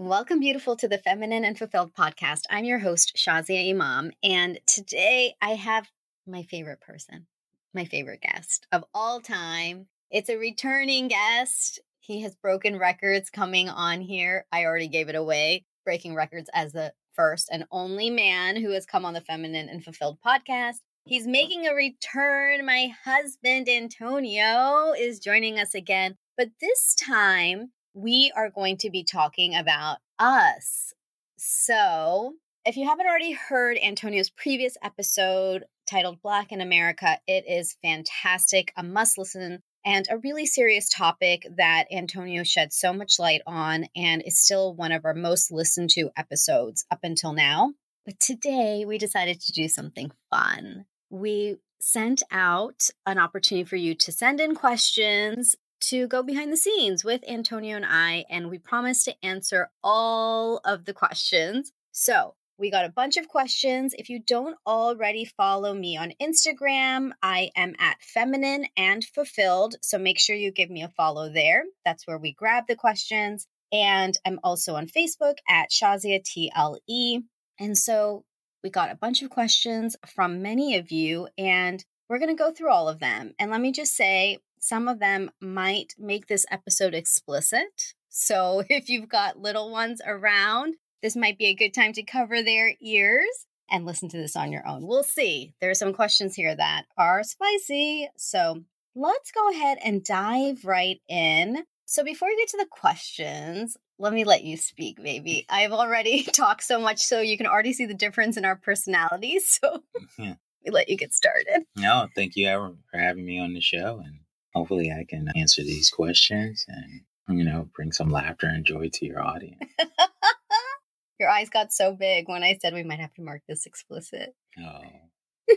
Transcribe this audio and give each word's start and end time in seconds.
Welcome, 0.00 0.38
beautiful, 0.38 0.76
to 0.76 0.86
the 0.86 0.98
Feminine 0.98 1.44
and 1.44 1.58
Fulfilled 1.58 1.92
podcast. 1.92 2.42
I'm 2.48 2.64
your 2.64 2.78
host, 2.78 3.16
Shazia 3.16 3.68
Imam, 3.68 4.12
and 4.22 4.60
today 4.64 5.34
I 5.42 5.56
have 5.56 5.90
my 6.24 6.44
favorite 6.44 6.80
person, 6.80 7.26
my 7.74 7.84
favorite 7.84 8.20
guest 8.20 8.68
of 8.70 8.84
all 8.94 9.20
time. 9.20 9.88
It's 10.08 10.28
a 10.28 10.36
returning 10.36 11.08
guest. 11.08 11.80
He 11.98 12.20
has 12.20 12.36
broken 12.36 12.78
records 12.78 13.28
coming 13.28 13.68
on 13.68 14.00
here. 14.00 14.46
I 14.52 14.66
already 14.66 14.86
gave 14.86 15.08
it 15.08 15.16
away, 15.16 15.64
breaking 15.84 16.14
records 16.14 16.48
as 16.54 16.70
the 16.70 16.92
first 17.16 17.48
and 17.50 17.64
only 17.72 18.08
man 18.08 18.54
who 18.54 18.70
has 18.70 18.86
come 18.86 19.04
on 19.04 19.14
the 19.14 19.20
Feminine 19.20 19.68
and 19.68 19.82
Fulfilled 19.82 20.18
podcast. 20.24 20.76
He's 21.06 21.26
making 21.26 21.66
a 21.66 21.74
return. 21.74 22.64
My 22.64 22.92
husband, 23.04 23.68
Antonio, 23.68 24.92
is 24.96 25.18
joining 25.18 25.58
us 25.58 25.74
again, 25.74 26.14
but 26.36 26.50
this 26.60 26.94
time 26.94 27.72
we 27.98 28.32
are 28.36 28.50
going 28.50 28.76
to 28.78 28.90
be 28.90 29.02
talking 29.02 29.56
about 29.56 29.98
us. 30.18 30.94
So, 31.36 32.34
if 32.64 32.76
you 32.76 32.86
haven't 32.86 33.06
already 33.06 33.32
heard 33.32 33.76
Antonio's 33.78 34.30
previous 34.30 34.76
episode 34.82 35.64
titled 35.90 36.22
Black 36.22 36.52
in 36.52 36.60
America, 36.60 37.18
it 37.26 37.44
is 37.48 37.76
fantastic, 37.82 38.72
a 38.76 38.82
must 38.82 39.18
listen, 39.18 39.62
and 39.84 40.06
a 40.10 40.18
really 40.18 40.46
serious 40.46 40.88
topic 40.88 41.46
that 41.56 41.86
Antonio 41.90 42.44
shed 42.44 42.72
so 42.72 42.92
much 42.92 43.18
light 43.18 43.40
on 43.46 43.86
and 43.96 44.22
is 44.24 44.38
still 44.38 44.74
one 44.74 44.92
of 44.92 45.04
our 45.04 45.14
most 45.14 45.50
listened 45.50 45.90
to 45.90 46.10
episodes 46.16 46.84
up 46.90 47.00
until 47.02 47.32
now. 47.32 47.72
But 48.04 48.20
today 48.20 48.84
we 48.86 48.98
decided 48.98 49.40
to 49.40 49.52
do 49.52 49.66
something 49.66 50.12
fun. 50.30 50.84
We 51.10 51.56
sent 51.80 52.22
out 52.30 52.90
an 53.06 53.18
opportunity 53.18 53.64
for 53.64 53.76
you 53.76 53.94
to 53.94 54.12
send 54.12 54.40
in 54.40 54.54
questions 54.54 55.56
to 55.80 56.06
go 56.06 56.22
behind 56.22 56.52
the 56.52 56.56
scenes 56.56 57.04
with 57.04 57.22
Antonio 57.28 57.76
and 57.76 57.86
I, 57.86 58.24
and 58.28 58.50
we 58.50 58.58
promised 58.58 59.04
to 59.04 59.14
answer 59.24 59.70
all 59.82 60.60
of 60.64 60.84
the 60.84 60.92
questions. 60.92 61.72
So 61.92 62.34
we 62.58 62.70
got 62.70 62.84
a 62.84 62.90
bunch 62.90 63.16
of 63.16 63.28
questions. 63.28 63.94
If 63.96 64.08
you 64.08 64.18
don't 64.18 64.56
already 64.66 65.24
follow 65.24 65.74
me 65.74 65.96
on 65.96 66.12
Instagram, 66.20 67.12
I 67.22 67.50
am 67.54 67.74
at 67.78 68.02
feminine 68.02 68.66
and 68.76 69.04
fulfilled. 69.04 69.76
So 69.80 69.96
make 69.96 70.18
sure 70.18 70.34
you 70.34 70.50
give 70.50 70.70
me 70.70 70.82
a 70.82 70.88
follow 70.88 71.28
there. 71.28 71.64
That's 71.84 72.06
where 72.06 72.18
we 72.18 72.32
grab 72.32 72.64
the 72.66 72.74
questions. 72.74 73.46
And 73.72 74.18
I'm 74.26 74.40
also 74.42 74.74
on 74.74 74.88
Facebook 74.88 75.36
at 75.48 75.70
Shazia 75.70 76.20
TLE. 76.22 77.22
And 77.60 77.78
so 77.78 78.24
we 78.64 78.70
got 78.70 78.90
a 78.90 78.96
bunch 78.96 79.22
of 79.22 79.30
questions 79.30 79.96
from 80.06 80.42
many 80.42 80.76
of 80.76 80.90
you, 80.90 81.28
and 81.38 81.84
we're 82.08 82.18
going 82.18 82.34
to 82.34 82.42
go 82.42 82.50
through 82.50 82.70
all 82.70 82.88
of 82.88 82.98
them. 82.98 83.34
And 83.38 83.50
let 83.50 83.60
me 83.60 83.70
just 83.70 83.94
say, 83.94 84.38
some 84.60 84.88
of 84.88 85.00
them 85.00 85.30
might 85.40 85.94
make 85.98 86.26
this 86.26 86.46
episode 86.50 86.94
explicit. 86.94 87.94
So 88.08 88.62
if 88.70 88.88
you've 88.88 89.08
got 89.08 89.38
little 89.38 89.70
ones 89.70 90.00
around, 90.04 90.74
this 91.02 91.16
might 91.16 91.38
be 91.38 91.46
a 91.46 91.54
good 91.54 91.74
time 91.74 91.92
to 91.94 92.02
cover 92.02 92.42
their 92.42 92.74
ears 92.80 93.46
and 93.70 93.84
listen 93.84 94.08
to 94.08 94.16
this 94.16 94.36
on 94.36 94.52
your 94.52 94.66
own. 94.66 94.86
We'll 94.86 95.04
see. 95.04 95.54
There 95.60 95.70
are 95.70 95.74
some 95.74 95.92
questions 95.92 96.34
here 96.34 96.54
that 96.54 96.84
are 96.96 97.22
spicy. 97.22 98.08
So 98.16 98.64
let's 98.94 99.30
go 99.30 99.50
ahead 99.50 99.78
and 99.84 100.02
dive 100.02 100.64
right 100.64 101.00
in. 101.08 101.64
So 101.84 102.04
before 102.04 102.28
we 102.28 102.36
get 102.36 102.48
to 102.48 102.58
the 102.58 102.66
questions, 102.70 103.76
let 103.98 104.12
me 104.12 104.24
let 104.24 104.44
you 104.44 104.56
speak, 104.56 105.02
baby. 105.02 105.46
I've 105.48 105.72
already 105.72 106.22
talked 106.32 106.62
so 106.62 106.80
much, 106.80 106.98
so 106.98 107.20
you 107.20 107.36
can 107.36 107.46
already 107.46 107.72
see 107.72 107.86
the 107.86 107.94
difference 107.94 108.36
in 108.36 108.44
our 108.44 108.56
personalities. 108.56 109.58
So 109.62 109.82
mm-hmm. 109.98 110.22
yeah. 110.22 110.34
we 110.64 110.70
let 110.70 110.88
you 110.88 110.96
get 110.96 111.14
started. 111.14 111.64
No, 111.76 112.08
thank 112.14 112.36
you 112.36 112.46
for 112.90 112.98
having 112.98 113.24
me 113.24 113.38
on 113.38 113.54
the 113.54 113.60
show. 113.60 114.02
And 114.04 114.20
hopefully 114.58 114.90
I 114.90 115.04
can 115.08 115.28
answer 115.36 115.62
these 115.62 115.88
questions 115.88 116.66
and, 116.66 117.02
you 117.38 117.44
know, 117.44 117.68
bring 117.76 117.92
some 117.92 118.10
laughter 118.10 118.48
and 118.48 118.64
joy 118.64 118.90
to 118.94 119.06
your 119.06 119.22
audience. 119.22 119.62
your 121.20 121.28
eyes 121.28 121.48
got 121.48 121.72
so 121.72 121.92
big 121.92 122.28
when 122.28 122.42
I 122.42 122.58
said 122.60 122.74
we 122.74 122.82
might 122.82 122.98
have 122.98 123.14
to 123.14 123.22
mark 123.22 123.42
this 123.48 123.66
explicit. 123.66 124.34
Oh, 124.58 124.80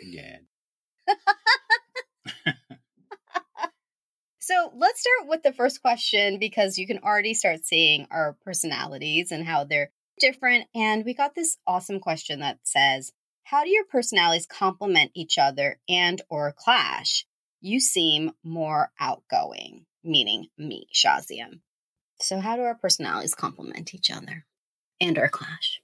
yeah. 0.03 0.38
so 4.39 4.71
let's 4.76 5.02
start 5.02 5.30
with 5.30 5.42
the 5.42 5.53
first 5.53 5.81
question 5.81 6.37
because 6.37 6.77
you 6.77 6.86
can 6.86 6.99
already 6.99 7.33
start 7.33 7.65
seeing 7.65 8.05
our 8.11 8.37
personalities 8.45 9.31
and 9.31 9.43
how 9.43 9.64
they're 9.64 9.89
different. 10.20 10.67
And 10.76 11.03
we 11.05 11.15
got 11.15 11.33
this 11.33 11.58
awesome 11.65 11.99
question 11.99 12.42
that 12.42 12.59
says, 12.61 13.14
how 13.45 13.64
do 13.64 13.71
your 13.71 13.86
personalities 13.86 14.45
complement 14.45 15.09
each 15.15 15.39
other 15.39 15.80
and 15.89 16.21
or 16.30 16.53
clash? 16.55 17.26
You 17.61 17.80
seem 17.80 18.32
more 18.44 18.92
outgoing, 18.99 19.86
meaning 20.04 20.48
me, 20.58 20.88
Shaziam. 20.94 21.60
So, 22.20 22.39
how 22.39 22.55
do 22.55 22.64
our 22.64 22.76
personalities 22.76 23.36
complement 23.36 23.94
each 23.94 24.11
other 24.11 24.45
and 24.99 25.17
our 25.17 25.30
clash? 25.30 25.82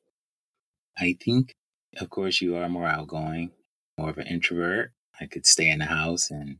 I 0.97 1.15
think, 1.23 1.53
of 1.99 2.09
course, 2.09 2.41
you 2.41 2.55
are 2.57 2.69
more 2.69 2.87
outgoing, 2.87 3.51
more 3.97 4.09
of 4.09 4.17
an 4.17 4.27
introvert. 4.27 4.91
I 5.19 5.27
could 5.27 5.45
stay 5.45 5.69
in 5.69 5.79
the 5.79 5.85
house 5.85 6.29
and 6.29 6.57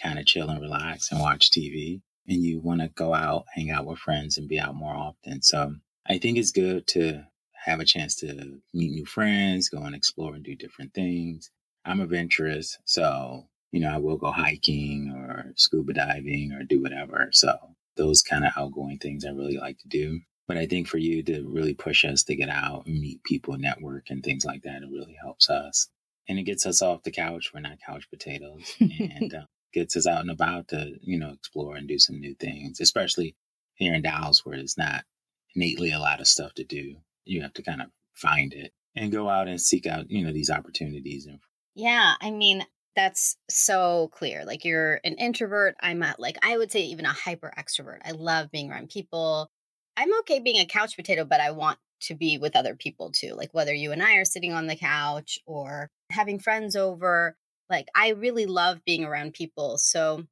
kind 0.00 0.18
of 0.18 0.26
chill 0.26 0.48
and 0.48 0.60
relax 0.60 1.10
and 1.10 1.20
watch 1.20 1.50
TV. 1.50 2.00
And 2.28 2.42
you 2.42 2.60
want 2.60 2.80
to 2.80 2.88
go 2.88 3.12
out, 3.12 3.46
hang 3.52 3.70
out 3.70 3.86
with 3.86 3.98
friends, 3.98 4.38
and 4.38 4.48
be 4.48 4.58
out 4.58 4.74
more 4.74 4.94
often. 4.94 5.42
So, 5.42 5.74
I 6.08 6.18
think 6.18 6.38
it's 6.38 6.52
good 6.52 6.86
to 6.88 7.24
have 7.64 7.80
a 7.80 7.84
chance 7.84 8.16
to 8.16 8.60
meet 8.72 8.92
new 8.92 9.04
friends, 9.04 9.68
go 9.68 9.82
and 9.82 9.94
explore 9.94 10.34
and 10.34 10.44
do 10.44 10.54
different 10.54 10.94
things. 10.94 11.50
I'm 11.84 12.00
adventurous, 12.00 12.78
so 12.84 13.48
you 13.72 13.80
know, 13.80 13.88
I 13.88 13.98
will 13.98 14.16
go 14.16 14.30
hiking 14.30 15.12
or 15.14 15.52
scuba 15.56 15.92
diving 15.92 16.52
or 16.52 16.64
do 16.64 16.82
whatever. 16.82 17.28
So 17.32 17.56
those 17.96 18.22
kind 18.22 18.44
of 18.44 18.52
outgoing 18.56 18.98
things 18.98 19.24
I 19.24 19.30
really 19.30 19.58
like 19.58 19.78
to 19.78 19.88
do. 19.88 20.20
But 20.48 20.56
I 20.56 20.66
think 20.66 20.88
for 20.88 20.98
you 20.98 21.22
to 21.24 21.42
really 21.48 21.74
push 21.74 22.04
us 22.04 22.24
to 22.24 22.34
get 22.34 22.48
out 22.48 22.86
and 22.86 23.00
meet 23.00 23.22
people, 23.22 23.56
network, 23.56 24.10
and 24.10 24.22
things 24.22 24.44
like 24.44 24.62
that, 24.62 24.82
it 24.82 24.90
really 24.90 25.16
helps 25.20 25.48
us. 25.48 25.88
And 26.28 26.38
it 26.38 26.42
gets 26.42 26.66
us 26.66 26.82
off 26.82 27.04
the 27.04 27.12
couch. 27.12 27.52
We're 27.54 27.60
not 27.60 27.78
couch 27.86 28.08
potatoes. 28.10 28.74
and 28.80 29.32
uh, 29.32 29.44
gets 29.72 29.96
us 29.96 30.06
out 30.06 30.20
and 30.20 30.30
about 30.30 30.68
to, 30.68 30.94
you 31.02 31.18
know, 31.18 31.30
explore 31.30 31.76
and 31.76 31.86
do 31.86 31.98
some 31.98 32.20
new 32.20 32.34
things, 32.34 32.80
especially 32.80 33.36
here 33.74 33.94
in 33.94 34.02
Dallas 34.02 34.44
where 34.44 34.56
there's 34.56 34.76
not 34.76 35.04
innately 35.54 35.92
a 35.92 35.98
lot 35.98 36.20
of 36.20 36.26
stuff 36.26 36.54
to 36.54 36.64
do. 36.64 36.96
You 37.24 37.42
have 37.42 37.54
to 37.54 37.62
kind 37.62 37.80
of 37.80 37.88
find 38.14 38.52
it 38.52 38.72
and 38.96 39.12
go 39.12 39.28
out 39.28 39.48
and 39.48 39.60
seek 39.60 39.86
out, 39.86 40.10
you 40.10 40.24
know, 40.24 40.32
these 40.32 40.50
opportunities. 40.50 41.26
And 41.26 41.38
yeah, 41.74 42.14
I 42.20 42.30
mean, 42.30 42.64
that's 42.96 43.36
so 43.48 44.10
clear. 44.12 44.44
Like 44.44 44.64
you're 44.64 45.00
an 45.04 45.14
introvert. 45.14 45.76
I'm 45.80 46.02
a, 46.02 46.14
like, 46.18 46.36
I 46.42 46.56
would 46.56 46.72
say 46.72 46.80
even 46.82 47.06
a 47.06 47.12
hyper 47.12 47.52
extrovert. 47.56 47.98
I 48.04 48.12
love 48.12 48.50
being 48.50 48.70
around 48.70 48.90
people. 48.90 49.50
I'm 49.96 50.16
okay 50.20 50.40
being 50.40 50.60
a 50.60 50.66
couch 50.66 50.96
potato, 50.96 51.24
but 51.24 51.40
I 51.40 51.50
want 51.52 51.78
to 52.02 52.14
be 52.14 52.38
with 52.38 52.56
other 52.56 52.74
people 52.74 53.12
too. 53.12 53.34
Like 53.34 53.52
whether 53.52 53.74
you 53.74 53.92
and 53.92 54.02
I 54.02 54.14
are 54.16 54.24
sitting 54.24 54.52
on 54.52 54.66
the 54.66 54.76
couch 54.76 55.38
or 55.46 55.90
having 56.10 56.38
friends 56.38 56.74
over, 56.74 57.36
like 57.68 57.86
I 57.94 58.10
really 58.10 58.46
love 58.46 58.84
being 58.84 59.04
around 59.04 59.34
people. 59.34 59.78
So 59.78 60.24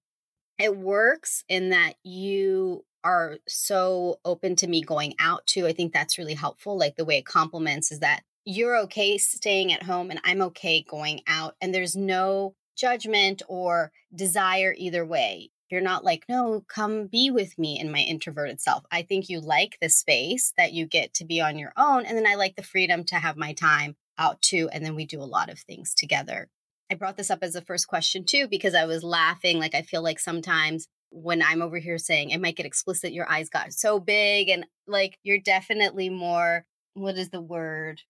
it 0.58 0.76
works 0.76 1.44
in 1.48 1.70
that 1.70 1.94
you 2.02 2.84
are 3.04 3.38
so 3.47 4.18
open 4.24 4.56
to 4.56 4.66
me 4.66 4.82
going 4.82 5.14
out 5.20 5.47
too. 5.47 5.66
I 5.66 5.72
think 5.72 5.92
that's 5.92 6.18
really 6.18 6.34
helpful. 6.34 6.76
Like 6.76 6.97
the 6.97 7.04
way 7.04 7.18
it 7.18 7.26
complements 7.26 7.92
is 7.92 8.00
that 8.00 8.22
you're 8.50 8.78
okay 8.78 9.19
staying 9.19 9.75
at 9.75 9.82
home 9.82 10.10
and 10.10 10.19
I'm 10.25 10.41
okay 10.41 10.82
going 10.82 11.20
out. 11.26 11.54
And 11.60 11.75
there's 11.75 11.94
no 11.94 12.54
judgment 12.78 13.42
or 13.47 13.92
desire 14.14 14.75
either 14.78 15.04
way. 15.04 15.50
You're 15.70 15.82
not 15.82 16.03
like, 16.03 16.25
no, 16.31 16.64
come 16.66 17.09
be 17.09 17.31
with 17.31 17.59
me 17.59 17.78
in 17.78 17.92
my 17.92 17.98
introverted 17.98 18.59
self. 18.59 18.84
I 18.91 19.03
think 19.03 19.28
you 19.28 19.38
like 19.38 19.76
the 19.82 19.91
space 19.91 20.54
that 20.56 20.72
you 20.72 20.86
get 20.86 21.12
to 21.14 21.26
be 21.26 21.42
on 21.42 21.59
your 21.59 21.75
own. 21.76 22.06
And 22.06 22.16
then 22.16 22.26
I 22.26 22.36
like 22.36 22.56
the 22.56 22.62
freedom 22.62 23.04
to 23.04 23.16
have 23.16 23.36
my 23.36 23.53
time 23.53 23.97
out 24.16 24.41
too. 24.41 24.70
And 24.72 24.82
then 24.82 24.94
we 24.94 25.04
do 25.04 25.20
a 25.20 25.25
lot 25.25 25.50
of 25.50 25.59
things 25.59 25.92
together. 25.92 26.48
I 26.91 26.94
brought 26.94 27.19
this 27.19 27.30
up 27.30 27.41
as 27.42 27.54
a 27.54 27.60
first 27.60 27.86
question 27.86 28.25
too, 28.25 28.48
because 28.48 28.75
I 28.75 28.86
was 28.86 29.04
laughing. 29.04 29.59
Like, 29.59 29.75
I 29.75 29.82
feel 29.82 30.03
like 30.03 30.19
sometimes 30.19 30.88
when 31.10 31.42
I'm 31.42 31.60
over 31.60 31.76
here 31.76 31.98
saying 31.98 32.30
it 32.30 32.41
might 32.41 32.56
get 32.56 32.65
explicit, 32.65 33.12
your 33.12 33.30
eyes 33.30 33.50
got 33.50 33.75
so 33.75 34.00
big. 34.00 34.48
And 34.48 34.65
like, 34.86 35.19
you're 35.22 35.38
definitely 35.38 36.09
more, 36.09 36.65
what 36.94 37.18
is 37.18 37.28
the 37.28 37.42
word? 37.42 38.00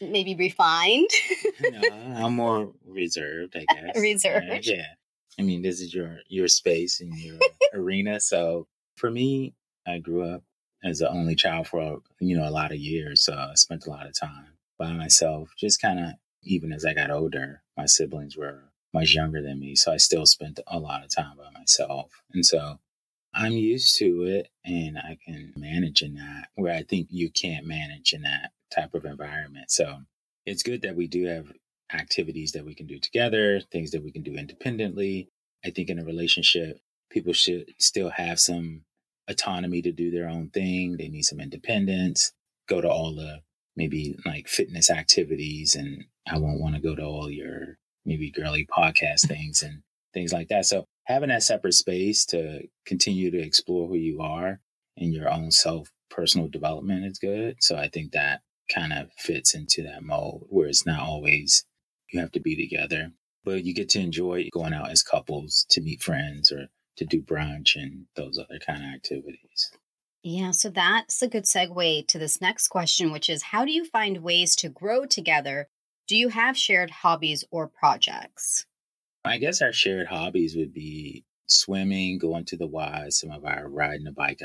Maybe 0.00 0.34
refined. 0.34 1.10
no, 1.60 1.80
I'm 2.16 2.34
more 2.36 2.72
reserved, 2.86 3.56
I 3.56 3.64
guess. 3.74 4.00
reserved. 4.00 4.66
yeah. 4.66 4.86
I 5.38 5.42
mean, 5.42 5.62
this 5.62 5.80
is 5.80 5.94
your 5.94 6.18
your 6.28 6.48
space 6.48 7.00
and 7.00 7.16
your 7.18 7.38
arena. 7.74 8.20
So 8.20 8.66
for 8.96 9.10
me, 9.10 9.54
I 9.86 9.98
grew 9.98 10.22
up 10.22 10.42
as 10.84 10.98
the 10.98 11.10
only 11.10 11.34
child 11.34 11.68
for 11.68 12.00
you 12.20 12.36
know 12.36 12.48
a 12.48 12.50
lot 12.50 12.72
of 12.72 12.78
years. 12.78 13.22
So 13.22 13.34
I 13.34 13.54
spent 13.54 13.86
a 13.86 13.90
lot 13.90 14.06
of 14.06 14.18
time 14.18 14.54
by 14.78 14.92
myself. 14.92 15.50
Just 15.58 15.80
kind 15.80 15.98
of 16.00 16.12
even 16.42 16.72
as 16.72 16.84
I 16.84 16.94
got 16.94 17.10
older, 17.10 17.62
my 17.76 17.86
siblings 17.86 18.36
were 18.36 18.64
much 18.92 19.14
younger 19.14 19.40
than 19.40 19.60
me, 19.60 19.76
so 19.76 19.92
I 19.92 19.98
still 19.98 20.26
spent 20.26 20.58
a 20.66 20.78
lot 20.78 21.04
of 21.04 21.10
time 21.10 21.36
by 21.36 21.50
myself. 21.58 22.22
And 22.32 22.44
so 22.44 22.78
I'm 23.32 23.52
used 23.52 23.96
to 23.98 24.24
it 24.24 24.48
and 24.64 24.98
I 24.98 25.16
can 25.24 25.52
manage 25.56 26.02
in 26.02 26.14
that 26.16 26.48
where 26.56 26.74
I 26.74 26.82
think 26.82 27.06
you 27.10 27.30
can't 27.30 27.64
manage 27.66 28.12
in 28.12 28.22
that 28.22 28.50
type 28.74 28.94
of 28.94 29.04
environment. 29.04 29.70
So 29.70 29.98
it's 30.46 30.62
good 30.62 30.82
that 30.82 30.96
we 30.96 31.06
do 31.06 31.26
have 31.26 31.52
activities 31.92 32.52
that 32.52 32.64
we 32.64 32.74
can 32.74 32.86
do 32.86 32.98
together, 32.98 33.60
things 33.60 33.90
that 33.90 34.02
we 34.02 34.12
can 34.12 34.22
do 34.22 34.34
independently. 34.34 35.28
I 35.64 35.70
think 35.70 35.88
in 35.88 35.98
a 35.98 36.04
relationship, 36.04 36.78
people 37.10 37.32
should 37.32 37.66
still 37.78 38.10
have 38.10 38.38
some 38.38 38.82
autonomy 39.28 39.82
to 39.82 39.92
do 39.92 40.10
their 40.10 40.28
own 40.28 40.50
thing. 40.50 40.96
They 40.96 41.08
need 41.08 41.24
some 41.24 41.40
independence. 41.40 42.32
Go 42.68 42.80
to 42.80 42.88
all 42.88 43.14
the 43.14 43.40
maybe 43.76 44.16
like 44.24 44.48
fitness 44.48 44.90
activities, 44.90 45.74
and 45.74 46.04
I 46.26 46.38
won't 46.38 46.60
want 46.60 46.76
to 46.76 46.80
go 46.80 46.94
to 46.94 47.02
all 47.02 47.30
your 47.30 47.78
maybe 48.04 48.30
girly 48.30 48.66
podcast 48.66 49.20
things 49.28 49.62
and 49.62 49.82
things 50.14 50.32
like 50.32 50.48
that. 50.48 50.66
So 50.66 50.84
having 51.04 51.28
that 51.28 51.42
separate 51.42 51.74
space 51.74 52.24
to 52.26 52.62
continue 52.86 53.30
to 53.30 53.40
explore 53.40 53.88
who 53.88 53.96
you 53.96 54.20
are 54.20 54.60
and 54.96 55.12
your 55.12 55.30
own 55.30 55.50
self 55.50 55.88
personal 56.10 56.48
development 56.48 57.04
is 57.04 57.18
good. 57.18 57.56
So 57.60 57.76
I 57.76 57.88
think 57.88 58.12
that 58.12 58.40
kind 58.72 58.92
of 58.92 59.10
fits 59.18 59.54
into 59.54 59.82
that 59.82 60.02
mold 60.02 60.46
where 60.48 60.68
it's 60.68 60.86
not 60.86 61.00
always 61.00 61.64
you 62.12 62.20
have 62.20 62.32
to 62.32 62.40
be 62.40 62.56
together, 62.56 63.12
but 63.44 63.64
you 63.64 63.74
get 63.74 63.88
to 63.90 64.00
enjoy 64.00 64.48
going 64.52 64.72
out 64.72 64.90
as 64.90 65.02
couples 65.02 65.66
to 65.70 65.80
meet 65.80 66.02
friends 66.02 66.50
or 66.50 66.68
to 66.96 67.04
do 67.04 67.22
brunch 67.22 67.76
and 67.76 68.06
those 68.16 68.38
other 68.38 68.58
kind 68.58 68.82
of 68.82 68.94
activities. 68.94 69.70
Yeah, 70.22 70.50
so 70.50 70.68
that's 70.68 71.22
a 71.22 71.28
good 71.28 71.44
segue 71.44 72.06
to 72.08 72.18
this 72.18 72.40
next 72.40 72.68
question, 72.68 73.10
which 73.10 73.30
is 73.30 73.44
how 73.44 73.64
do 73.64 73.72
you 73.72 73.86
find 73.86 74.18
ways 74.18 74.54
to 74.56 74.68
grow 74.68 75.06
together? 75.06 75.68
Do 76.06 76.16
you 76.16 76.28
have 76.28 76.58
shared 76.58 76.90
hobbies 76.90 77.44
or 77.50 77.68
projects? 77.68 78.66
I 79.24 79.38
guess 79.38 79.62
our 79.62 79.72
shared 79.72 80.08
hobbies 80.08 80.56
would 80.56 80.74
be 80.74 81.24
swimming, 81.46 82.18
going 82.18 82.44
to 82.46 82.56
the 82.56 82.66
Y, 82.66 83.06
some 83.10 83.30
of 83.30 83.44
our 83.44 83.68
riding 83.68 84.06
a 84.06 84.12
bike 84.12 84.40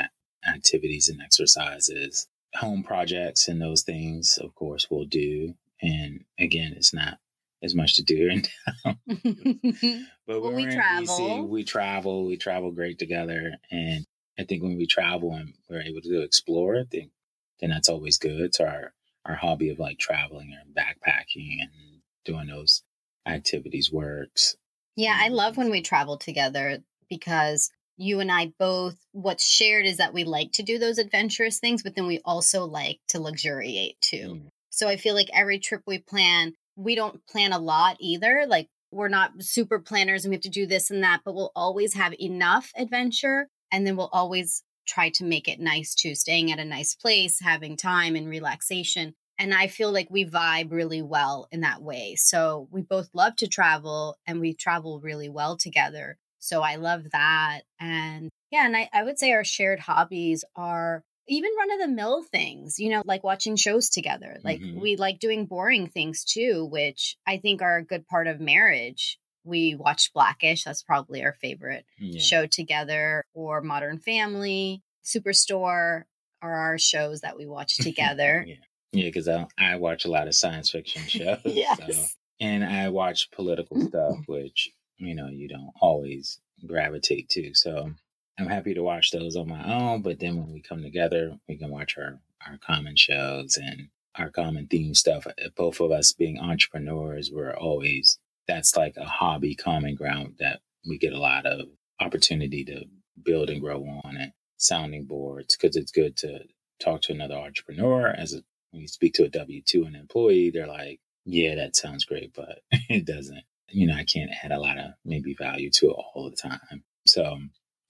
activities 0.48 1.10
and 1.10 1.22
exercises, 1.22 2.28
home 2.56 2.84
projects, 2.84 3.48
and 3.48 3.62
those 3.62 3.84
things, 3.84 4.38
of 4.42 4.54
course, 4.56 4.88
we'll 4.90 5.06
do. 5.06 5.54
And 5.82 6.26
again, 6.40 6.74
it's 6.76 6.94
not 6.94 7.18
as 7.64 7.76
much 7.76 7.96
to 7.96 8.04
do 8.04 8.30
in 8.30 8.44
town. 8.84 8.98
but 10.28 10.42
well, 10.42 10.54
we 10.54 10.66
travel. 10.66 11.06
DC, 11.06 11.48
we 11.48 11.64
travel. 11.64 12.26
We 12.26 12.38
travel 12.38 12.72
great 12.72 13.00
together. 13.00 13.54
And 13.72 14.06
I 14.40 14.44
think 14.44 14.64
when 14.64 14.78
we 14.78 14.88
travel 14.88 15.34
and 15.34 15.54
we're 15.70 15.82
able 15.82 16.02
to 16.02 16.22
explore, 16.22 16.78
I 16.78 16.84
think 16.90 17.12
then 17.60 17.70
that's 17.70 17.90
always 17.90 18.18
good. 18.18 18.56
So 18.56 18.66
our 18.66 18.94
our 19.26 19.36
hobby 19.36 19.70
of 19.70 19.80
like 19.80 19.98
traveling 19.98 20.56
and 20.60 20.76
backpacking 20.76 21.58
and 21.62 22.02
doing 22.26 22.48
those 22.48 22.84
activities 23.26 23.92
works. 23.92 24.56
Yeah, 24.96 25.18
I 25.20 25.30
love 25.30 25.58
when 25.58 25.72
we 25.72 25.82
travel 25.82 26.18
together 26.18 26.80
because 27.10 27.72
you 27.98 28.20
and 28.20 28.32
I 28.32 28.54
both, 28.60 28.96
what's 29.12 29.46
shared 29.46 29.86
is 29.86 29.98
that 29.98 30.14
we 30.14 30.24
like 30.24 30.52
to 30.54 30.64
do 30.64 30.78
those 30.78 30.98
adventurous 30.98 31.60
things, 31.60 31.84
but 31.84 31.96
then 31.96 32.08
we 32.08 32.20
also 32.26 32.66
like 32.66 33.00
to 33.10 33.20
luxuriate 33.20 34.00
too. 34.02 34.42
Mm. 34.42 34.50
So 34.70 34.90
I 34.90 34.98
feel 34.98 35.16
like 35.16 35.30
every 35.34 35.60
trip 35.60 35.82
we 35.88 36.00
plan, 36.00 36.54
we 36.76 36.96
don't 36.96 37.26
plan 37.28 37.54
a 37.54 37.60
lot 37.60 37.98
either. 38.00 38.46
Like 38.48 38.68
we're 38.92 39.08
not 39.08 39.42
super 39.42 39.80
planners 39.80 40.26
and 40.26 40.32
we 40.32 40.36
have 40.36 40.44
to 40.44 40.50
do 40.50 40.66
this 40.66 40.92
and 40.92 41.04
that, 41.04 41.22
but 41.24 41.34
we'll 41.34 41.52
always 41.56 41.94
have 41.94 42.14
enough 42.20 42.72
adventure. 42.76 43.48
And 43.72 43.88
then 43.88 43.96
we'll 43.96 44.10
always 44.12 44.64
try 44.86 45.10
to 45.10 45.24
make 45.24 45.48
it 45.48 45.60
nice 45.60 45.96
too, 45.96 46.16
staying 46.16 46.52
at 46.52 46.60
a 46.60 46.66
nice 46.66 46.94
place, 46.96 47.40
having 47.42 47.78
time 47.78 48.16
and 48.16 48.28
relaxation. 48.28 49.14
And 49.38 49.54
I 49.54 49.68
feel 49.68 49.92
like 49.92 50.08
we 50.10 50.26
vibe 50.26 50.72
really 50.72 51.02
well 51.02 51.48
in 51.52 51.62
that 51.62 51.82
way. 51.82 52.16
So 52.16 52.68
we 52.72 52.82
both 52.82 53.10
love 53.14 53.36
to 53.38 53.48
travel 53.48 54.18
and 54.26 54.40
we 54.40 54.54
travel 54.54 55.02
really 55.02 55.30
well 55.30 55.58
together. 55.58 56.18
So 56.46 56.62
I 56.62 56.76
love 56.76 57.10
that. 57.12 57.62
And 57.80 58.30
yeah, 58.52 58.66
and 58.66 58.78
I, 58.78 58.88
I 58.94 59.04
would 59.04 59.18
say 59.18 59.32
our 59.32 59.44
shared 59.44 59.80
hobbies 59.80 60.46
are 60.56 61.04
even 61.28 61.50
run 61.58 61.72
of 61.72 61.80
the 61.80 61.94
mill 61.94 62.22
things, 62.22 62.78
you 62.78 62.92
know, 62.92 63.02
like 63.04 63.24
watching 63.24 63.56
shows 63.56 63.90
together. 63.90 64.38
Like 64.44 64.62
mm-hmm. 64.62 64.80
we 64.80 64.96
like 64.96 65.20
doing 65.20 65.48
boring 65.48 65.88
things 65.88 66.24
too, 66.24 66.68
which 66.70 67.18
I 67.26 67.38
think 67.38 67.64
are 67.64 67.78
a 67.78 67.84
good 67.84 68.08
part 68.08 68.28
of 68.28 68.40
marriage. 68.40 69.18
We 69.44 69.74
watched 69.74 70.14
Blackish, 70.14 70.64
that's 70.64 70.84
probably 70.84 71.24
our 71.24 71.34
favorite 71.34 71.86
yeah. 71.98 72.20
show 72.20 72.46
together, 72.46 73.24
or 73.34 73.62
Modern 73.62 73.98
Family, 73.98 74.84
Superstore 75.04 76.04
are 76.44 76.54
our 76.54 76.78
shows 76.78 77.22
that 77.22 77.38
we 77.38 77.48
watch 77.48 77.78
together. 77.82 78.46
yeah, 78.48 78.56
yeah, 78.92 79.06
because 79.06 79.28
I, 79.28 79.48
I 79.58 79.78
watch 79.78 80.06
a 80.06 80.12
lot 80.12 80.28
of 80.28 80.36
science 80.36 80.70
fiction 80.70 81.02
shows. 81.08 81.40
yes. 81.44 81.80
So, 81.88 82.06
and 82.40 82.64
I 82.64 82.90
watch 82.90 83.32
political 83.32 83.82
stuff, 83.88 84.18
which 84.28 84.70
you 84.98 85.16
know, 85.16 85.28
you 85.30 85.48
don't 85.48 85.72
always 85.82 86.40
gravitate 86.66 87.30
to. 87.30 87.54
So 87.54 87.92
I'm 88.40 88.48
happy 88.48 88.74
to 88.74 88.84
watch 88.84 89.12
those 89.12 89.36
on 89.36 89.48
my 89.48 89.64
own. 89.74 90.02
But 90.02 90.20
then 90.20 90.38
when 90.38 90.52
we 90.52 90.62
come 90.62 90.82
together, 90.82 91.38
we 91.48 91.58
can 91.58 91.70
watch 91.72 91.98
our, 91.98 92.20
our 92.48 92.58
common 92.66 92.96
shows 92.96 93.58
and 93.58 93.90
our 94.18 94.30
common 94.30 94.68
theme 94.68 94.94
stuff. 94.94 95.28
Uh, 95.28 95.50
both 95.56 95.80
of 95.80 95.92
us 95.92 96.14
being 96.14 96.40
entrepreneurs, 96.40 97.32
we're 97.34 97.56
always, 97.56 98.20
that's 98.48 98.76
like 98.76 98.96
a 98.98 99.06
hobby 99.06 99.56
common 99.56 99.96
ground 99.96 100.36
that 100.40 100.62
we 100.88 100.98
get 100.98 101.14
a 101.14 101.20
lot 101.20 101.46
of 101.46 101.68
opportunity 102.00 102.64
to 102.66 102.86
build 103.24 103.50
and 103.50 103.62
grow 103.62 103.82
on 104.04 104.18
and 104.18 104.32
sounding 104.58 105.06
boards 105.06 105.56
because 105.56 105.76
it's 105.76 105.92
good 105.92 106.16
to 106.18 106.40
talk 106.80 107.02
to 107.02 107.14
another 107.14 107.36
entrepreneur 107.36 108.08
as 108.10 108.34
a, 108.34 108.42
when 108.72 108.82
you 108.82 108.88
speak 108.88 109.14
to 109.14 109.24
a 109.24 109.30
W2 109.30 109.88
an 109.88 109.96
employee, 109.96 110.52
they're 110.52 110.68
like, 110.68 111.00
yeah, 111.26 111.56
that 111.56 111.76
sounds 111.76 112.06
great, 112.06 112.34
but 112.34 112.60
it 112.72 113.06
doesn't 113.06 113.44
you 113.70 113.88
know, 113.88 113.96
I 113.96 114.04
can't 114.04 114.32
add 114.44 114.52
a 114.52 114.60
lot 114.60 114.78
of 114.78 114.92
maybe 115.04 115.36
value 115.38 115.70
to 115.72 115.88
it 115.88 115.96
all 116.14 116.30
the 116.30 116.36
time. 116.36 116.84
So, 117.08 117.38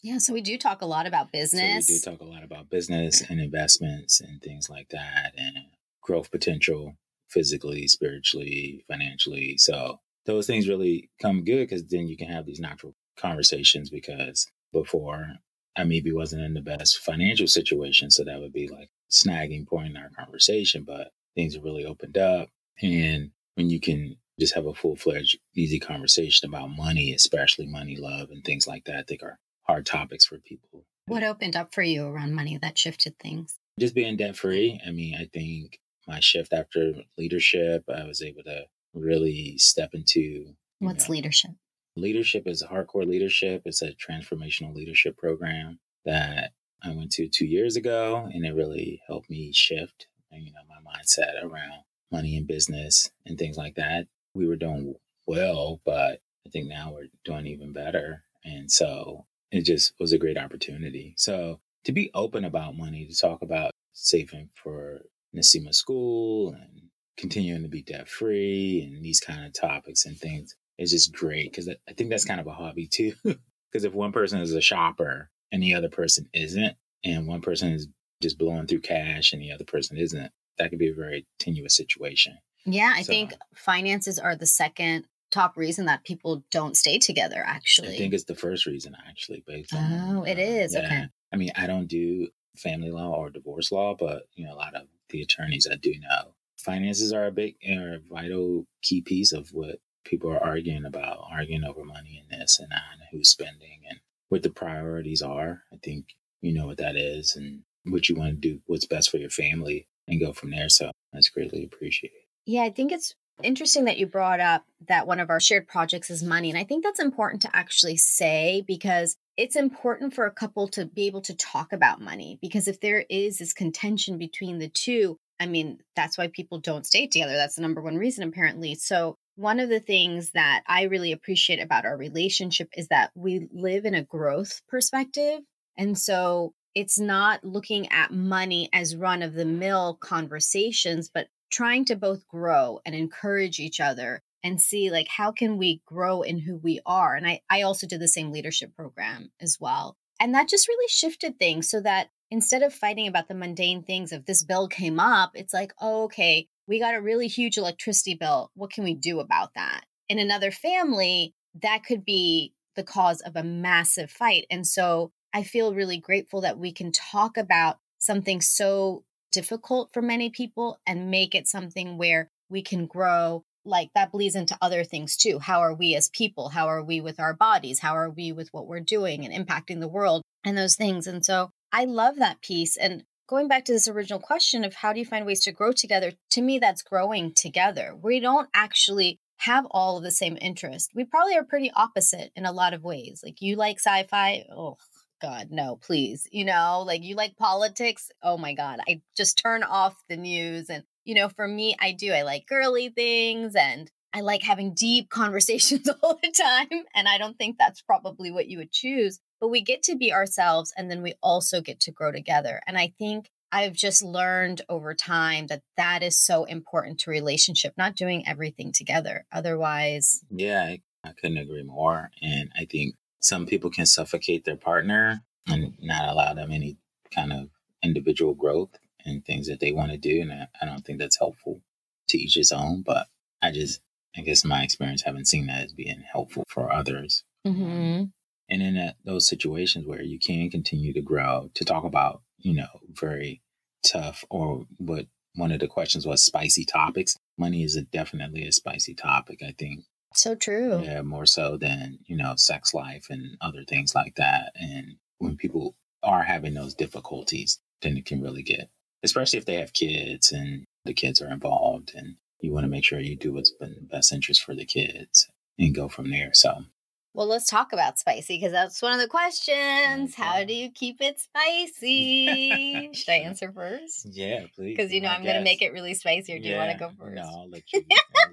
yeah, 0.01 0.17
so 0.17 0.33
we 0.33 0.41
do 0.41 0.57
talk 0.57 0.81
a 0.81 0.85
lot 0.85 1.07
about 1.07 1.31
business. 1.31 1.87
So 1.87 1.93
we 1.93 1.99
do 1.99 2.17
talk 2.17 2.21
a 2.21 2.31
lot 2.31 2.43
about 2.43 2.69
business 2.69 3.21
and 3.29 3.39
investments 3.39 4.21
and 4.21 4.41
things 4.41 4.69
like 4.69 4.89
that 4.89 5.33
and 5.37 5.55
growth 6.01 6.31
potential 6.31 6.95
physically, 7.29 7.87
spiritually, 7.87 8.83
financially. 8.87 9.57
So, 9.57 9.99
those 10.25 10.47
things 10.47 10.67
really 10.67 11.09
come 11.21 11.43
good 11.43 11.67
because 11.67 11.85
then 11.85 12.07
you 12.07 12.17
can 12.17 12.27
have 12.29 12.45
these 12.45 12.59
natural 12.59 12.95
conversations 13.17 13.89
because 13.89 14.47
before 14.73 15.35
I 15.75 15.83
maybe 15.83 16.11
wasn't 16.11 16.43
in 16.43 16.53
the 16.53 16.61
best 16.61 16.99
financial 16.99 17.47
situation. 17.47 18.09
So 18.09 18.23
that 18.23 18.39
would 18.39 18.53
be 18.53 18.67
like 18.67 18.89
snagging 19.11 19.67
point 19.67 19.89
in 19.89 19.97
our 19.97 20.09
conversation, 20.09 20.83
but 20.83 21.11
things 21.35 21.55
have 21.55 21.63
really 21.63 21.85
opened 21.85 22.17
up. 22.17 22.49
And 22.81 23.31
when 23.55 23.69
you 23.69 23.79
can 23.79 24.15
just 24.39 24.55
have 24.55 24.65
a 24.65 24.73
full 24.73 24.95
fledged, 24.95 25.37
easy 25.55 25.79
conversation 25.79 26.49
about 26.49 26.67
money, 26.67 27.13
especially 27.13 27.65
money, 27.65 27.95
love, 27.97 28.29
and 28.31 28.43
things 28.43 28.67
like 28.67 28.85
that. 28.85 28.97
I 28.97 29.03
think 29.03 29.23
are 29.23 29.39
hard 29.63 29.85
topics 29.85 30.25
for 30.25 30.37
people. 30.39 30.85
What 31.07 31.23
opened 31.23 31.55
up 31.55 31.73
for 31.73 31.83
you 31.83 32.07
around 32.07 32.33
money 32.33 32.57
that 32.61 32.77
shifted 32.77 33.17
things? 33.19 33.59
Just 33.79 33.95
being 33.95 34.17
debt 34.17 34.35
free. 34.35 34.79
I 34.85 34.91
mean, 34.91 35.15
I 35.15 35.25
think 35.25 35.79
my 36.07 36.19
shift 36.19 36.53
after 36.53 36.93
leadership, 37.17 37.83
I 37.93 38.05
was 38.05 38.21
able 38.21 38.43
to 38.43 38.65
really 38.93 39.57
step 39.57 39.93
into. 39.93 40.55
What's 40.79 41.07
know, 41.07 41.13
leadership? 41.13 41.51
Leadership 41.95 42.43
is 42.47 42.63
hardcore 42.63 43.07
leadership. 43.07 43.61
It's 43.65 43.81
a 43.81 43.91
transformational 43.93 44.73
leadership 44.73 45.17
program 45.17 45.79
that 46.03 46.51
I 46.83 46.89
went 46.89 47.11
to 47.13 47.27
two 47.27 47.45
years 47.45 47.75
ago, 47.75 48.29
and 48.31 48.45
it 48.45 48.53
really 48.53 49.01
helped 49.07 49.29
me 49.29 49.51
shift, 49.53 50.07
you 50.31 50.51
know, 50.51 50.61
my 50.67 50.91
mindset 50.91 51.41
around 51.41 51.83
money 52.11 52.35
and 52.35 52.45
business 52.45 53.11
and 53.25 53.37
things 53.37 53.57
like 53.57 53.75
that 53.75 54.07
we 54.35 54.47
were 54.47 54.55
doing 54.55 54.95
well, 55.25 55.81
but 55.85 56.19
I 56.45 56.49
think 56.51 56.67
now 56.67 56.93
we're 56.93 57.07
doing 57.23 57.47
even 57.47 57.73
better. 57.73 58.23
And 58.43 58.71
so 58.71 59.25
it 59.51 59.61
just 59.65 59.93
was 59.99 60.13
a 60.13 60.17
great 60.17 60.37
opportunity. 60.37 61.13
So 61.17 61.59
to 61.85 61.91
be 61.91 62.11
open 62.13 62.45
about 62.45 62.77
money, 62.77 63.05
to 63.05 63.15
talk 63.15 63.41
about 63.41 63.71
saving 63.93 64.49
for 64.53 65.01
NCEMA 65.35 65.73
school 65.73 66.49
and 66.49 66.89
continuing 67.17 67.63
to 67.63 67.69
be 67.69 67.81
debt 67.81 68.09
free 68.09 68.81
and 68.85 69.03
these 69.03 69.19
kind 69.19 69.45
of 69.45 69.53
topics 69.53 70.05
and 70.05 70.17
things 70.17 70.55
is 70.77 70.91
just 70.91 71.13
great 71.13 71.51
because 71.51 71.69
I 71.69 71.93
think 71.93 72.09
that's 72.09 72.25
kind 72.25 72.41
of 72.41 72.47
a 72.47 72.53
hobby 72.53 72.87
too. 72.91 73.13
Because 73.23 73.85
if 73.85 73.93
one 73.93 74.11
person 74.11 74.39
is 74.39 74.53
a 74.53 74.61
shopper 74.61 75.29
and 75.51 75.61
the 75.63 75.73
other 75.73 75.89
person 75.89 76.27
isn't, 76.33 76.75
and 77.03 77.27
one 77.27 77.41
person 77.41 77.71
is 77.71 77.87
just 78.21 78.37
blowing 78.37 78.67
through 78.67 78.79
cash 78.81 79.33
and 79.33 79.41
the 79.41 79.51
other 79.51 79.65
person 79.65 79.97
isn't, 79.97 80.31
that 80.57 80.69
could 80.69 80.79
be 80.79 80.89
a 80.89 80.95
very 80.95 81.25
tenuous 81.39 81.75
situation. 81.75 82.37
Yeah, 82.65 82.93
I 82.95 83.03
so, 83.03 83.11
think 83.11 83.33
finances 83.53 84.17
are 84.19 84.35
the 84.35 84.47
second 84.47 85.05
top 85.31 85.57
reason 85.57 85.85
that 85.85 86.03
people 86.03 86.43
don't 86.51 86.77
stay 86.77 86.97
together 86.97 87.43
actually. 87.45 87.95
I 87.95 87.97
think 87.97 88.13
it's 88.13 88.23
the 88.23 88.35
first 88.35 88.65
reason 88.65 88.95
actually 89.07 89.43
based 89.45 89.73
on 89.73 90.17
Oh, 90.17 90.23
it 90.23 90.37
uh, 90.37 90.41
is. 90.41 90.73
Yeah. 90.73 90.85
Okay. 90.85 91.05
I 91.33 91.35
mean, 91.35 91.51
I 91.55 91.67
don't 91.67 91.87
do 91.87 92.29
family 92.55 92.91
law 92.91 93.13
or 93.13 93.29
divorce 93.29 93.71
law, 93.71 93.95
but 93.97 94.23
you 94.35 94.45
know, 94.45 94.53
a 94.53 94.55
lot 94.55 94.75
of 94.75 94.87
the 95.09 95.21
attorneys 95.21 95.67
I 95.69 95.75
do 95.75 95.93
know. 95.99 96.33
Finances 96.57 97.11
are 97.13 97.27
a 97.27 97.31
big 97.31 97.55
are 97.69 97.95
a 97.95 97.99
vital 97.99 98.65
key 98.81 99.01
piece 99.01 99.33
of 99.33 99.49
what 99.49 99.79
people 100.05 100.31
are 100.31 100.43
arguing 100.43 100.85
about, 100.85 101.25
arguing 101.31 101.63
over 101.63 101.83
money 101.83 102.21
and 102.21 102.41
this 102.41 102.59
and 102.59 102.71
that 102.71 102.83
and 102.93 103.01
who's 103.11 103.29
spending 103.29 103.81
and 103.89 103.99
what 104.29 104.43
the 104.43 104.49
priorities 104.49 105.21
are. 105.21 105.63
I 105.73 105.77
think 105.83 106.05
you 106.41 106.53
know 106.53 106.67
what 106.67 106.77
that 106.77 106.95
is 106.95 107.35
and 107.35 107.63
what 107.83 108.09
you 108.09 108.15
want 108.15 108.41
to 108.41 108.49
do, 108.49 108.61
what's 108.65 108.85
best 108.85 109.11
for 109.11 109.17
your 109.17 109.29
family 109.29 109.87
and 110.07 110.19
go 110.19 110.33
from 110.33 110.51
there. 110.51 110.69
So 110.69 110.91
that's 111.11 111.29
greatly 111.29 111.63
appreciated. 111.63 112.24
Yeah, 112.45 112.63
I 112.63 112.69
think 112.69 112.91
it's 112.91 113.15
interesting 113.43 113.85
that 113.85 113.97
you 113.97 114.05
brought 114.05 114.39
up 114.39 114.63
that 114.87 115.07
one 115.07 115.19
of 115.19 115.29
our 115.29 115.39
shared 115.39 115.67
projects 115.67 116.09
is 116.09 116.23
money. 116.23 116.49
And 116.49 116.57
I 116.57 116.63
think 116.63 116.83
that's 116.83 116.99
important 116.99 117.41
to 117.41 117.55
actually 117.55 117.97
say 117.97 118.63
because 118.65 119.17
it's 119.37 119.55
important 119.55 120.13
for 120.13 120.25
a 120.25 120.31
couple 120.31 120.67
to 120.69 120.85
be 120.85 121.07
able 121.07 121.21
to 121.23 121.35
talk 121.35 121.73
about 121.73 122.01
money. 122.01 122.39
Because 122.41 122.67
if 122.67 122.79
there 122.79 123.05
is 123.09 123.37
this 123.37 123.53
contention 123.53 124.17
between 124.17 124.59
the 124.59 124.69
two, 124.69 125.17
I 125.39 125.47
mean, 125.47 125.79
that's 125.95 126.17
why 126.17 126.27
people 126.27 126.59
don't 126.59 126.85
stay 126.85 127.07
together. 127.07 127.33
That's 127.33 127.55
the 127.55 127.61
number 127.61 127.81
one 127.81 127.97
reason, 127.97 128.27
apparently. 128.27 128.75
So, 128.75 129.17
one 129.37 129.59
of 129.59 129.67
the 129.67 129.81
things 129.81 130.31
that 130.31 130.63
I 130.65 130.83
really 130.83 131.11
appreciate 131.11 131.59
about 131.59 131.85
our 131.85 131.97
relationship 131.97 132.69
is 132.77 132.87
that 132.87 133.11
we 133.15 133.49
live 133.51 133.83
in 133.83 133.93
a 133.93 134.01
growth 134.01 134.61
perspective. 134.69 135.41
And 135.77 135.97
so 135.97 136.53
it's 136.73 136.97
not 136.97 137.43
looking 137.43 137.91
at 137.91 138.13
money 138.13 138.69
as 138.71 138.95
run 138.95 139.21
of 139.21 139.33
the 139.33 139.43
mill 139.43 139.97
conversations, 139.99 141.09
but 141.13 141.27
trying 141.55 141.85
to 141.85 141.95
both 141.95 142.27
grow 142.27 142.81
and 142.85 142.93
encourage 142.93 143.59
each 143.59 143.79
other 143.79 144.21
and 144.43 144.61
see 144.61 144.91
like 144.91 145.07
how 145.07 145.31
can 145.31 145.57
we 145.57 145.81
grow 145.85 146.21
in 146.21 146.37
who 146.39 146.57
we 146.57 146.81
are 146.85 147.15
and 147.15 147.25
i 147.25 147.39
i 147.49 147.61
also 147.61 147.87
did 147.87 148.01
the 148.01 148.07
same 148.09 148.31
leadership 148.31 148.75
program 148.75 149.31
as 149.39 149.57
well 149.59 149.95
and 150.19 150.33
that 150.33 150.49
just 150.49 150.67
really 150.67 150.87
shifted 150.89 151.39
things 151.39 151.69
so 151.69 151.79
that 151.79 152.09
instead 152.29 152.61
of 152.61 152.73
fighting 152.73 153.07
about 153.07 153.29
the 153.29 153.33
mundane 153.33 153.81
things 153.83 154.11
of 154.11 154.25
this 154.25 154.43
bill 154.43 154.67
came 154.67 154.99
up 154.99 155.31
it's 155.33 155.53
like 155.53 155.71
oh, 155.79 156.03
okay 156.03 156.45
we 156.67 156.77
got 156.77 156.95
a 156.95 157.01
really 157.01 157.27
huge 157.27 157.57
electricity 157.57 158.15
bill 158.15 158.51
what 158.55 158.71
can 158.71 158.83
we 158.83 158.93
do 158.93 159.19
about 159.19 159.53
that? 159.55 159.85
In 160.09 160.19
another 160.19 160.51
family 160.51 161.33
that 161.61 161.83
could 161.87 162.03
be 162.03 162.53
the 162.75 162.83
cause 162.83 163.21
of 163.21 163.37
a 163.37 163.43
massive 163.43 164.11
fight 164.11 164.45
and 164.51 164.67
so 164.67 165.13
i 165.33 165.41
feel 165.41 165.73
really 165.73 165.97
grateful 165.97 166.41
that 166.41 166.59
we 166.59 166.73
can 166.73 166.91
talk 166.91 167.37
about 167.37 167.77
something 167.97 168.41
so 168.41 169.04
difficult 169.35 169.91
for 169.93 170.01
many 170.01 170.29
people 170.29 170.79
and 170.87 171.11
make 171.11 171.35
it 171.35 171.47
something 171.47 171.97
where 171.97 172.29
we 172.49 172.61
can 172.61 172.87
grow 172.87 173.43
like 173.65 173.89
that 173.95 174.11
bleeds 174.11 174.35
into 174.35 174.57
other 174.61 174.83
things 174.83 175.17
too. 175.17 175.39
How 175.39 175.59
are 175.59 175.73
we 175.73 175.95
as 175.95 176.09
people? 176.09 176.49
How 176.49 176.67
are 176.67 176.83
we 176.83 177.01
with 177.01 177.19
our 177.19 177.33
bodies? 177.33 177.79
How 177.79 177.95
are 177.97 178.09
we 178.09 178.31
with 178.31 178.49
what 178.51 178.67
we're 178.67 178.79
doing 178.79 179.25
and 179.25 179.47
impacting 179.47 179.79
the 179.79 179.87
world 179.87 180.21
and 180.45 180.57
those 180.57 180.75
things? 180.75 181.07
And 181.07 181.25
so 181.25 181.49
I 181.73 181.85
love 181.85 182.17
that 182.17 182.41
piece. 182.41 182.77
And 182.77 183.03
going 183.27 183.47
back 183.47 183.65
to 183.65 183.73
this 183.73 183.87
original 183.87 184.19
question 184.19 184.63
of 184.63 184.75
how 184.75 184.93
do 184.93 184.99
you 184.99 185.05
find 185.05 185.25
ways 185.25 185.41
to 185.41 185.51
grow 185.51 185.71
together, 185.71 186.13
to 186.31 186.41
me, 186.41 186.59
that's 186.59 186.83
growing 186.83 187.33
together. 187.33 187.95
We 187.99 188.19
don't 188.19 188.49
actually 188.53 189.17
have 189.39 189.65
all 189.71 189.97
of 189.97 190.03
the 190.03 190.11
same 190.11 190.37
interest. 190.39 190.91
We 190.95 191.03
probably 191.03 191.35
are 191.35 191.43
pretty 191.43 191.71
opposite 191.75 192.31
in 192.35 192.45
a 192.45 192.53
lot 192.53 192.73
of 192.73 192.83
ways. 192.83 193.21
Like 193.23 193.41
you 193.41 193.55
like 193.55 193.79
sci 193.79 194.03
fi. 194.03 194.45
Oh, 194.55 194.77
God, 195.25 195.47
no, 195.49 195.77
please. 195.81 196.27
You 196.31 196.45
know, 196.45 196.83
like 196.85 197.03
you 197.03 197.15
like 197.15 197.35
politics. 197.35 198.11
Oh 198.21 198.37
my 198.37 198.53
God. 198.53 198.79
I 198.87 199.01
just 199.17 199.39
turn 199.39 199.63
off 199.63 199.95
the 200.07 200.17
news 200.17 200.69
and 200.69 200.83
you 201.03 201.15
know, 201.15 201.29
for 201.29 201.47
me, 201.47 201.75
I 201.79 201.93
do. 201.93 202.11
I 202.11 202.21
like 202.21 202.45
girly 202.47 202.89
things 202.89 203.55
and 203.55 203.89
I 204.13 204.21
like 204.21 204.43
having 204.43 204.75
deep 204.75 205.09
conversations 205.21 205.89
all 206.03 206.19
the 206.21 206.31
time. 206.31 206.83
And 206.93 207.07
I 207.07 207.17
don't 207.17 207.37
think 207.37 207.57
that's 207.57 207.81
probably 207.81 208.29
what 208.29 208.47
you 208.47 208.59
would 208.59 208.71
choose. 208.71 209.19
But 209.41 209.49
we 209.49 209.61
get 209.61 209.81
to 209.83 209.95
be 209.95 210.13
ourselves 210.13 210.71
and 210.77 210.91
then 210.91 211.01
we 211.01 211.15
also 211.23 211.59
get 211.59 211.79
to 211.81 211.91
grow 211.91 212.11
together. 212.11 212.61
And 212.67 212.77
I 212.77 212.93
think 212.99 213.27
I've 213.51 213.73
just 213.73 214.03
learned 214.03 214.61
over 214.69 214.93
time 214.93 215.47
that 215.47 215.63
that 215.75 216.03
is 216.03 216.19
so 216.19 216.43
important 216.43 216.99
to 216.99 217.09
relationship, 217.09 217.73
not 217.77 217.95
doing 217.95 218.27
everything 218.27 218.71
together. 218.71 219.25
Otherwise, 219.31 220.21
yeah, 220.29 220.65
I, 220.65 220.81
I 221.03 221.13
couldn't 221.13 221.37
agree 221.37 221.63
more. 221.63 222.11
And 222.21 222.51
I 222.55 222.65
think 222.65 222.93
some 223.25 223.45
people 223.45 223.69
can 223.69 223.85
suffocate 223.85 224.45
their 224.45 224.55
partner 224.55 225.23
and 225.47 225.73
not 225.81 226.09
allow 226.09 226.33
them 226.33 226.51
any 226.51 226.77
kind 227.13 227.33
of 227.33 227.49
individual 227.83 228.33
growth 228.33 228.69
and 229.05 229.23
things 229.25 229.47
that 229.47 229.59
they 229.59 229.71
want 229.71 229.91
to 229.91 229.97
do. 229.97 230.21
And 230.21 230.31
I, 230.31 230.47
I 230.61 230.65
don't 230.65 230.85
think 230.85 230.99
that's 230.99 231.19
helpful 231.19 231.61
to 232.09 232.17
each 232.17 232.35
his 232.35 232.51
own, 232.51 232.83
but 232.85 233.07
I 233.41 233.51
just, 233.51 233.81
I 234.15 234.21
guess 234.21 234.45
my 234.45 234.63
experience 234.63 235.03
haven't 235.03 235.27
seen 235.27 235.47
that 235.47 235.65
as 235.65 235.73
being 235.73 236.03
helpful 236.11 236.43
for 236.47 236.71
others. 236.71 237.23
Mm-hmm. 237.45 238.05
And 238.47 238.61
in 238.61 238.75
that, 238.75 238.95
those 239.03 239.27
situations 239.27 239.85
where 239.87 240.01
you 240.01 240.19
can 240.19 240.49
continue 240.49 240.93
to 240.93 241.01
grow, 241.01 241.49
to 241.55 241.65
talk 241.65 241.83
about, 241.83 242.21
you 242.37 242.53
know, 242.53 242.79
very 242.89 243.41
tough 243.83 244.23
or 244.29 244.65
what 244.77 245.07
one 245.35 245.51
of 245.51 245.59
the 245.59 245.67
questions 245.67 246.05
was 246.05 246.23
spicy 246.23 246.63
topics. 246.63 247.17
Money 247.37 247.63
is 247.63 247.75
a, 247.75 247.81
definitely 247.81 248.47
a 248.47 248.51
spicy 248.51 248.93
topic, 248.93 249.39
I 249.45 249.53
think. 249.57 249.83
So 250.15 250.35
true. 250.35 250.81
Yeah, 250.83 251.01
more 251.01 251.25
so 251.25 251.57
than, 251.57 251.99
you 252.05 252.15
know, 252.15 252.33
sex 252.37 252.73
life 252.73 253.07
and 253.09 253.37
other 253.41 253.63
things 253.67 253.93
like 253.93 254.15
that. 254.15 254.51
And 254.55 254.95
when 255.17 255.37
people 255.37 255.75
are 256.03 256.23
having 256.23 256.53
those 256.53 256.73
difficulties, 256.73 257.59
then 257.81 257.97
it 257.97 258.05
can 258.05 258.21
really 258.21 258.43
get 258.43 258.69
especially 259.05 259.37
if 259.37 259.45
they 259.45 259.55
have 259.55 259.71
kids 259.71 260.31
and 260.31 260.65
the 260.83 260.93
kids 260.93 261.21
are 261.21 261.31
involved 261.31 261.91
and 261.95 262.15
you 262.41 262.51
want 262.51 262.65
to 262.65 262.69
make 262.69 262.83
sure 262.83 262.99
you 262.99 263.15
do 263.15 263.31
what's 263.31 263.53
in 263.61 263.75
the 263.75 263.81
best 263.81 264.11
interest 264.11 264.43
for 264.43 264.55
the 264.55 264.65
kids 264.65 265.27
and 265.57 265.75
go 265.75 265.87
from 265.87 266.09
there. 266.11 266.31
So, 266.33 266.65
well, 267.13 267.27
let's 267.27 267.47
talk 267.47 267.71
about 267.71 267.97
spicy 267.97 268.37
because 268.37 268.51
that's 268.51 268.81
one 268.81 268.93
of 268.93 268.99
the 268.99 269.07
questions. 269.07 270.15
How 270.15 270.43
do 270.43 270.53
you 270.53 270.69
keep 270.69 270.97
it 270.99 271.19
spicy? 271.19 272.91
Should 272.93 273.09
I 273.09 273.15
answer 273.23 273.51
first? 273.51 274.07
Yeah, 274.11 274.45
please. 274.53 274.75
Because 274.75 274.91
you 274.91 275.01
know 275.01 275.09
I 275.09 275.15
am 275.15 275.23
going 275.23 275.37
to 275.37 275.43
make 275.43 275.61
it 275.61 275.71
really 275.71 275.93
spicy. 275.93 276.33
Or 276.33 276.39
do 276.39 276.43
yeah. 276.43 276.51
you 276.51 276.57
want 276.57 276.71
to 276.71 276.77
go 276.77 276.91
first? 276.99 277.15
No, 277.15 277.23
I'll 277.23 277.49
let 277.49 277.71
you. 277.71 277.83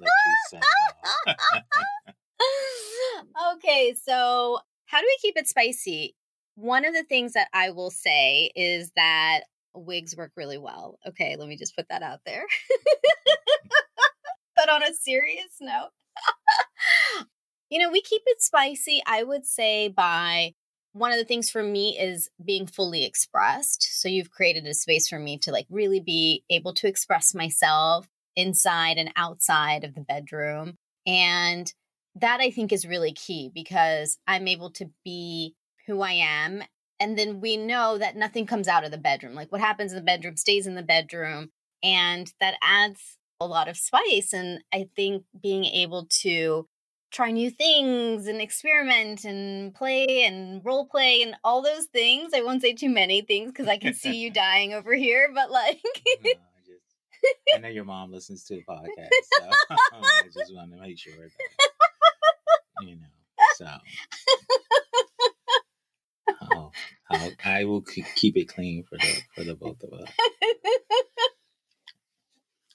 Let 0.03 0.63
okay, 3.55 3.95
so 3.95 4.59
how 4.87 5.01
do 5.01 5.07
we 5.07 5.19
keep 5.21 5.37
it 5.37 5.49
spicy? 5.49 6.15
One 6.55 6.85
of 6.85 6.95
the 6.95 7.05
things 7.05 7.33
that 7.33 7.49
I 7.53 7.71
will 7.71 7.91
say 7.91 8.51
is 8.55 8.93
that 8.97 9.41
wigs 9.75 10.17
work 10.17 10.33
really 10.37 10.59
well. 10.59 10.99
Okay, 11.07 11.37
let 11.37 11.49
me 11.49 11.57
just 11.57 11.77
put 11.77 11.89
that 11.89 12.03
out 12.03 12.21
there. 12.27 12.43
but 14.57 14.69
on 14.69 14.83
a 14.83 14.93
serious 14.93 15.57
note, 15.61 15.91
you 17.71 17.79
know, 17.79 17.91
we 17.91 18.03
keep 18.03 18.23
it 18.27 18.43
spicy, 18.43 19.03
I 19.07 19.23
would 19.23 19.47
say, 19.47 19.89
by 19.89 20.53
one 20.93 21.13
of 21.13 21.19
the 21.19 21.25
things 21.25 21.51
for 21.51 21.63
me 21.63 21.99
is 21.99 22.29
being 22.45 22.67
fully 22.67 23.05
expressed. 23.05 24.01
So 24.01 24.09
you've 24.09 24.31
created 24.31 24.67
a 24.67 24.75
space 24.75 25.09
for 25.09 25.19
me 25.19 25.39
to 25.39 25.53
like 25.53 25.67
really 25.71 26.01
be 26.01 26.45
able 26.51 26.75
to 26.75 26.87
express 26.87 27.35
myself 27.35 28.09
inside 28.37 28.99
and 28.99 29.13
outside 29.17 29.85
of 29.85 29.95
the 29.95 30.01
bedroom. 30.01 30.75
And 31.07 31.73
that 32.15 32.41
I 32.41 32.51
think 32.51 32.73
is 32.73 32.87
really 32.87 33.13
key 33.13 33.51
because 33.55 34.19
I'm 34.27 34.47
able 34.47 34.71
to 34.73 34.91
be 35.05 35.55
who 35.87 36.03
I 36.03 36.13
am 36.13 36.63
and 37.03 37.19
then 37.19 37.41
we 37.41 37.57
know 37.57 37.99
that 37.99 38.15
nothing 38.15 38.47
comes 38.47 38.69
out 38.69 38.85
of 38.85 38.93
the 38.93 38.97
bedroom. 38.97 39.35
Like 39.35 39.51
what 39.51 39.61
happens 39.61 39.91
in 39.91 39.97
the 39.97 40.05
bedroom 40.05 40.37
stays 40.37 40.69
in 40.69 40.77
the 40.77 40.85
bedroom. 40.85 41.51
And 41.83 42.33
that 42.39 42.55
adds 42.63 43.19
a 43.41 43.47
lot 43.47 43.67
of 43.67 43.77
spice. 43.77 44.33
And 44.33 44.61
I 44.73 44.89
think 44.95 45.25
being 45.43 45.65
able 45.65 46.07
to 46.21 46.69
try 47.11 47.33
new 47.33 47.51
things 47.51 48.29
and 48.29 48.41
experiment 48.41 49.25
and 49.25 49.75
play 49.75 50.23
and 50.23 50.65
role 50.65 50.87
play 50.87 51.23
and 51.23 51.35
all 51.43 51.61
those 51.61 51.87
things. 51.87 52.33
I 52.37 52.43
won't 52.43 52.63
say 52.63 52.73
too 52.73 52.89
many 52.89 53.21
things 53.21 53.51
because 53.51 53.67
I 53.67 53.79
can 53.79 53.95
see 53.95 54.15
you 54.15 54.31
dying 54.33 54.73
over 54.73 54.95
here, 54.95 55.29
but 55.35 55.51
like. 55.51 55.83
I 57.55 57.59
know 57.59 57.69
your 57.69 57.85
mom 57.85 58.13
listens 58.13 58.45
to 58.45 58.57
the 58.57 58.63
podcast, 58.69 59.09
so 59.39 59.49
I 59.71 60.23
just 60.33 60.55
want 60.55 60.73
to 60.73 60.79
make 60.79 60.99
sure 60.99 61.15
that, 61.17 62.87
you 62.87 62.97
know, 62.97 63.07
so. 63.57 63.67
Oh, 66.55 66.71
I'll, 67.11 67.33
I 67.45 67.65
will 67.65 67.83
keep 67.83 68.37
it 68.37 68.49
clean 68.49 68.85
for 68.85 68.97
the 68.97 69.21
for 69.35 69.45
the 69.45 69.55
both 69.55 69.83
of 69.83 69.93
us. 69.93 70.09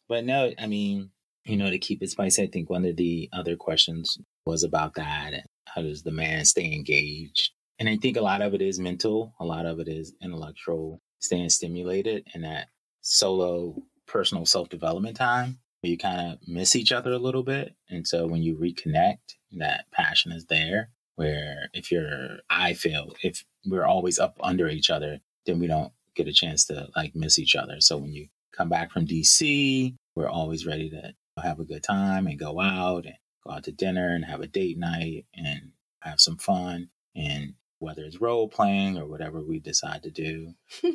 but 0.07 0.25
no, 0.25 0.51
I 0.57 0.67
mean, 0.67 1.11
you 1.45 1.57
know, 1.57 1.69
to 1.69 1.77
keep 1.79 2.01
it 2.01 2.09
spicy, 2.09 2.43
I 2.43 2.47
think 2.47 2.69
one 2.69 2.85
of 2.85 2.95
the 2.95 3.29
other 3.33 3.55
questions 3.55 4.17
was 4.45 4.63
about 4.63 4.95
that. 4.95 5.45
How 5.65 5.81
does 5.81 6.03
the 6.03 6.11
man 6.11 6.45
stay 6.45 6.71
engaged? 6.73 7.51
And 7.79 7.87
I 7.87 7.97
think 7.97 8.17
a 8.17 8.21
lot 8.21 8.41
of 8.41 8.53
it 8.53 8.61
is 8.61 8.79
mental, 8.79 9.33
a 9.39 9.45
lot 9.45 9.65
of 9.65 9.79
it 9.79 9.87
is 9.87 10.13
intellectual, 10.21 10.99
staying 11.19 11.49
stimulated, 11.49 12.27
and 12.33 12.43
that 12.43 12.67
solo 13.01 13.83
personal 14.07 14.45
self 14.45 14.69
development 14.69 15.17
time 15.17 15.59
where 15.81 15.91
you 15.91 15.97
kind 15.97 16.33
of 16.33 16.39
miss 16.47 16.75
each 16.75 16.91
other 16.91 17.11
a 17.11 17.19
little 17.19 17.43
bit. 17.43 17.75
And 17.89 18.07
so 18.07 18.25
when 18.25 18.41
you 18.41 18.55
reconnect, 18.55 19.35
that 19.51 19.85
passion 19.91 20.31
is 20.31 20.45
there 20.45 20.89
where 21.15 21.69
if 21.73 21.91
you're 21.91 22.37
i 22.49 22.73
feel 22.73 23.13
if 23.23 23.43
we're 23.65 23.85
always 23.85 24.17
up 24.19 24.37
under 24.41 24.67
each 24.67 24.89
other 24.89 25.19
then 25.45 25.59
we 25.59 25.67
don't 25.67 25.91
get 26.15 26.27
a 26.27 26.33
chance 26.33 26.65
to 26.65 26.87
like 26.95 27.15
miss 27.15 27.37
each 27.37 27.55
other 27.55 27.79
so 27.79 27.97
when 27.97 28.13
you 28.13 28.27
come 28.55 28.69
back 28.69 28.91
from 28.91 29.05
dc 29.05 29.95
we're 30.15 30.29
always 30.29 30.65
ready 30.65 30.89
to 30.89 31.13
have 31.41 31.59
a 31.59 31.65
good 31.65 31.83
time 31.83 32.27
and 32.27 32.39
go 32.39 32.59
out 32.59 33.05
and 33.05 33.15
go 33.45 33.53
out 33.53 33.63
to 33.63 33.71
dinner 33.71 34.13
and 34.13 34.25
have 34.25 34.41
a 34.41 34.47
date 34.47 34.77
night 34.77 35.25
and 35.35 35.71
have 35.99 36.19
some 36.19 36.37
fun 36.37 36.89
and 37.15 37.53
whether 37.79 38.03
it's 38.03 38.21
role 38.21 38.47
playing 38.47 38.97
or 38.97 39.05
whatever 39.05 39.41
we 39.43 39.59
decide 39.59 40.01
to 40.03 40.09
do. 40.09 40.53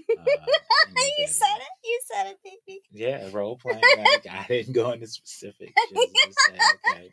Uh, 0.94 1.00
you 1.18 1.26
said 1.26 1.56
it. 1.56 1.68
You 1.84 2.00
said 2.04 2.26
it, 2.26 2.38
baby. 2.44 2.81
Yeah, 2.92 3.28
role 3.32 3.56
playing. 3.56 3.82
Like, 3.98 4.26
I 4.30 4.44
didn't 4.48 4.74
go 4.74 4.92
into 4.92 5.06
specifics. 5.06 5.72
Just, 5.92 6.08
just 6.24 6.38
say, 6.48 6.58
okay. 6.90 7.10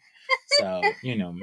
So, 0.59 0.81
you 1.01 1.15
know, 1.17 1.35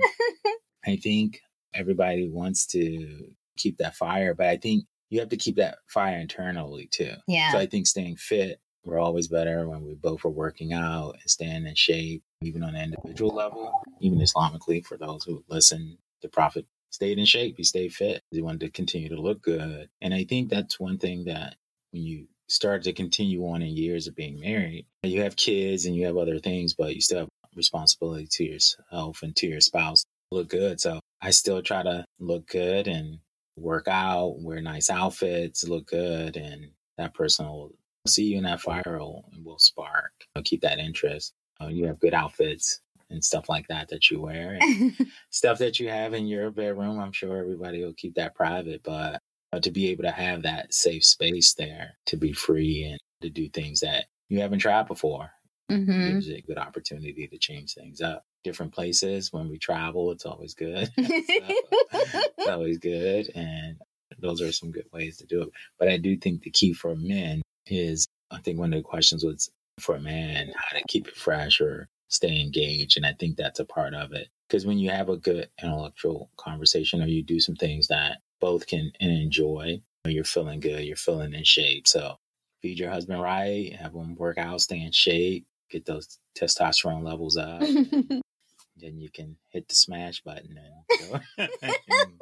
I 0.86 0.96
think 0.96 1.40
everybody 1.74 2.28
wants 2.28 2.66
to 2.68 3.28
keep 3.56 3.78
that 3.78 3.96
fire, 3.96 4.34
but 4.34 4.46
I 4.46 4.56
think 4.56 4.84
you 5.10 5.20
have 5.20 5.30
to 5.30 5.36
keep 5.36 5.56
that 5.56 5.78
fire 5.88 6.18
internally 6.18 6.88
too. 6.90 7.12
Yeah. 7.26 7.52
So 7.52 7.58
I 7.58 7.66
think 7.66 7.86
staying 7.86 8.16
fit, 8.16 8.60
we're 8.84 8.98
always 8.98 9.28
better 9.28 9.68
when 9.68 9.84
we 9.84 9.94
both 9.94 10.24
are 10.24 10.30
working 10.30 10.72
out 10.72 11.16
and 11.20 11.30
staying 11.30 11.66
in 11.66 11.74
shape, 11.74 12.22
even 12.42 12.62
on 12.62 12.74
an 12.74 12.94
individual 12.94 13.34
level, 13.34 13.72
even 14.00 14.18
Islamically 14.18 14.84
for 14.84 14.96
those 14.96 15.24
who 15.24 15.44
listen. 15.48 15.98
The 16.22 16.28
Prophet 16.28 16.66
stayed 16.90 17.18
in 17.18 17.24
shape, 17.24 17.56
he 17.56 17.64
stayed 17.64 17.92
fit. 17.92 18.22
He 18.30 18.42
wanted 18.42 18.60
to 18.60 18.70
continue 18.70 19.08
to 19.08 19.20
look 19.20 19.42
good. 19.42 19.88
And 20.00 20.14
I 20.14 20.24
think 20.24 20.50
that's 20.50 20.78
one 20.78 20.98
thing 20.98 21.24
that 21.24 21.56
when 21.90 22.02
you 22.02 22.26
start 22.48 22.82
to 22.84 22.92
continue 22.92 23.46
on 23.46 23.62
in 23.62 23.76
years 23.76 24.06
of 24.06 24.16
being 24.16 24.40
married, 24.40 24.86
you 25.02 25.22
have 25.22 25.36
kids 25.36 25.86
and 25.86 25.94
you 25.94 26.06
have 26.06 26.16
other 26.16 26.38
things, 26.38 26.74
but 26.74 26.94
you 26.94 27.00
still 27.00 27.20
have 27.20 27.28
responsibility 27.54 28.28
to 28.30 28.44
yourself 28.44 29.22
and 29.22 29.34
to 29.36 29.46
your 29.46 29.60
spouse 29.60 30.04
look 30.30 30.48
good. 30.48 30.80
So 30.80 31.00
I 31.20 31.30
still 31.30 31.62
try 31.62 31.82
to 31.82 32.04
look 32.18 32.48
good 32.48 32.88
and 32.88 33.18
work 33.56 33.88
out, 33.88 34.36
wear 34.38 34.60
nice 34.60 34.90
outfits, 34.90 35.66
look 35.66 35.86
good, 35.86 36.36
and 36.36 36.70
that 36.98 37.14
person 37.14 37.46
will 37.46 37.74
see 38.06 38.24
you 38.24 38.38
in 38.38 38.44
that 38.44 38.60
fire 38.60 38.82
and 38.86 39.44
will 39.44 39.58
spark. 39.58 40.12
Know, 40.34 40.42
keep 40.42 40.62
that 40.62 40.78
interest. 40.78 41.32
Uh, 41.60 41.68
you 41.68 41.86
have 41.86 42.00
good 42.00 42.14
outfits 42.14 42.80
and 43.08 43.24
stuff 43.24 43.48
like 43.48 43.68
that 43.68 43.88
that 43.88 44.10
you 44.10 44.20
wear, 44.20 44.58
and 44.60 44.96
stuff 45.30 45.58
that 45.58 45.78
you 45.78 45.88
have 45.88 46.12
in 46.12 46.26
your 46.26 46.50
bedroom. 46.50 46.98
I'm 46.98 47.12
sure 47.12 47.36
everybody 47.36 47.84
will 47.84 47.94
keep 47.94 48.16
that 48.16 48.34
private, 48.34 48.82
but 48.82 49.22
uh, 49.52 49.60
to 49.60 49.70
be 49.70 49.88
able 49.88 50.04
to 50.04 50.10
have 50.10 50.42
that 50.42 50.72
safe 50.72 51.04
space 51.04 51.54
there 51.54 51.96
to 52.06 52.16
be 52.16 52.32
free 52.32 52.84
and 52.84 52.98
to 53.22 53.30
do 53.30 53.48
things 53.48 53.80
that 53.80 54.06
you 54.28 54.40
haven't 54.40 54.58
tried 54.58 54.86
before 54.86 55.30
mm-hmm. 55.70 56.14
gives 56.14 56.28
a 56.28 56.40
good 56.42 56.58
opportunity 56.58 57.26
to 57.26 57.38
change 57.38 57.74
things 57.74 58.00
up. 58.00 58.24
Different 58.44 58.72
places 58.72 59.32
when 59.32 59.48
we 59.48 59.58
travel, 59.58 60.12
it's 60.12 60.26
always 60.26 60.54
good. 60.54 60.88
so, 60.96 61.02
it's 61.02 62.48
always 62.48 62.78
good. 62.78 63.30
And 63.34 63.76
those 64.18 64.40
are 64.40 64.52
some 64.52 64.70
good 64.70 64.86
ways 64.92 65.16
to 65.18 65.26
do 65.26 65.42
it. 65.42 65.48
But 65.78 65.88
I 65.88 65.96
do 65.96 66.16
think 66.16 66.42
the 66.42 66.50
key 66.50 66.72
for 66.72 66.94
men 66.96 67.42
is 67.66 68.06
I 68.30 68.38
think 68.38 68.58
one 68.58 68.72
of 68.72 68.78
the 68.78 68.88
questions 68.88 69.24
was 69.24 69.50
for 69.80 69.96
a 69.96 70.00
man, 70.00 70.52
how 70.54 70.78
to 70.78 70.84
keep 70.88 71.08
it 71.08 71.16
fresh 71.16 71.60
or 71.60 71.88
stay 72.08 72.40
engaged. 72.40 72.96
And 72.96 73.04
I 73.04 73.12
think 73.12 73.36
that's 73.36 73.60
a 73.60 73.64
part 73.64 73.94
of 73.94 74.12
it. 74.12 74.28
Because 74.48 74.64
when 74.64 74.78
you 74.78 74.90
have 74.90 75.08
a 75.08 75.16
good 75.16 75.48
intellectual 75.62 76.30
conversation 76.36 77.02
or 77.02 77.06
you 77.06 77.22
do 77.22 77.40
some 77.40 77.56
things 77.56 77.88
that 77.88 78.18
both 78.40 78.66
can 78.66 78.92
enjoy, 79.00 79.80
you're 80.04 80.24
feeling 80.24 80.60
good, 80.60 80.84
you're 80.84 80.96
feeling 80.96 81.34
in 81.34 81.44
shape. 81.44 81.86
So 81.88 82.16
feed 82.62 82.78
your 82.78 82.90
husband 82.90 83.20
right, 83.20 83.74
have 83.76 83.94
him 83.94 84.14
work 84.16 84.38
out, 84.38 84.60
stay 84.60 84.80
in 84.80 84.92
shape, 84.92 85.46
get 85.70 85.84
those 85.84 86.18
testosterone 86.36 87.04
levels 87.04 87.36
up. 87.36 87.60
then 88.76 88.98
you 88.98 89.10
can 89.10 89.36
hit 89.50 89.68
the 89.68 89.74
smash 89.74 90.22
button 90.22 90.58
and 90.58 91.10
go, 91.10 91.20
and, 91.38 91.50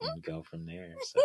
and 0.00 0.22
go 0.22 0.42
from 0.42 0.66
there. 0.66 0.94
So. 1.02 1.20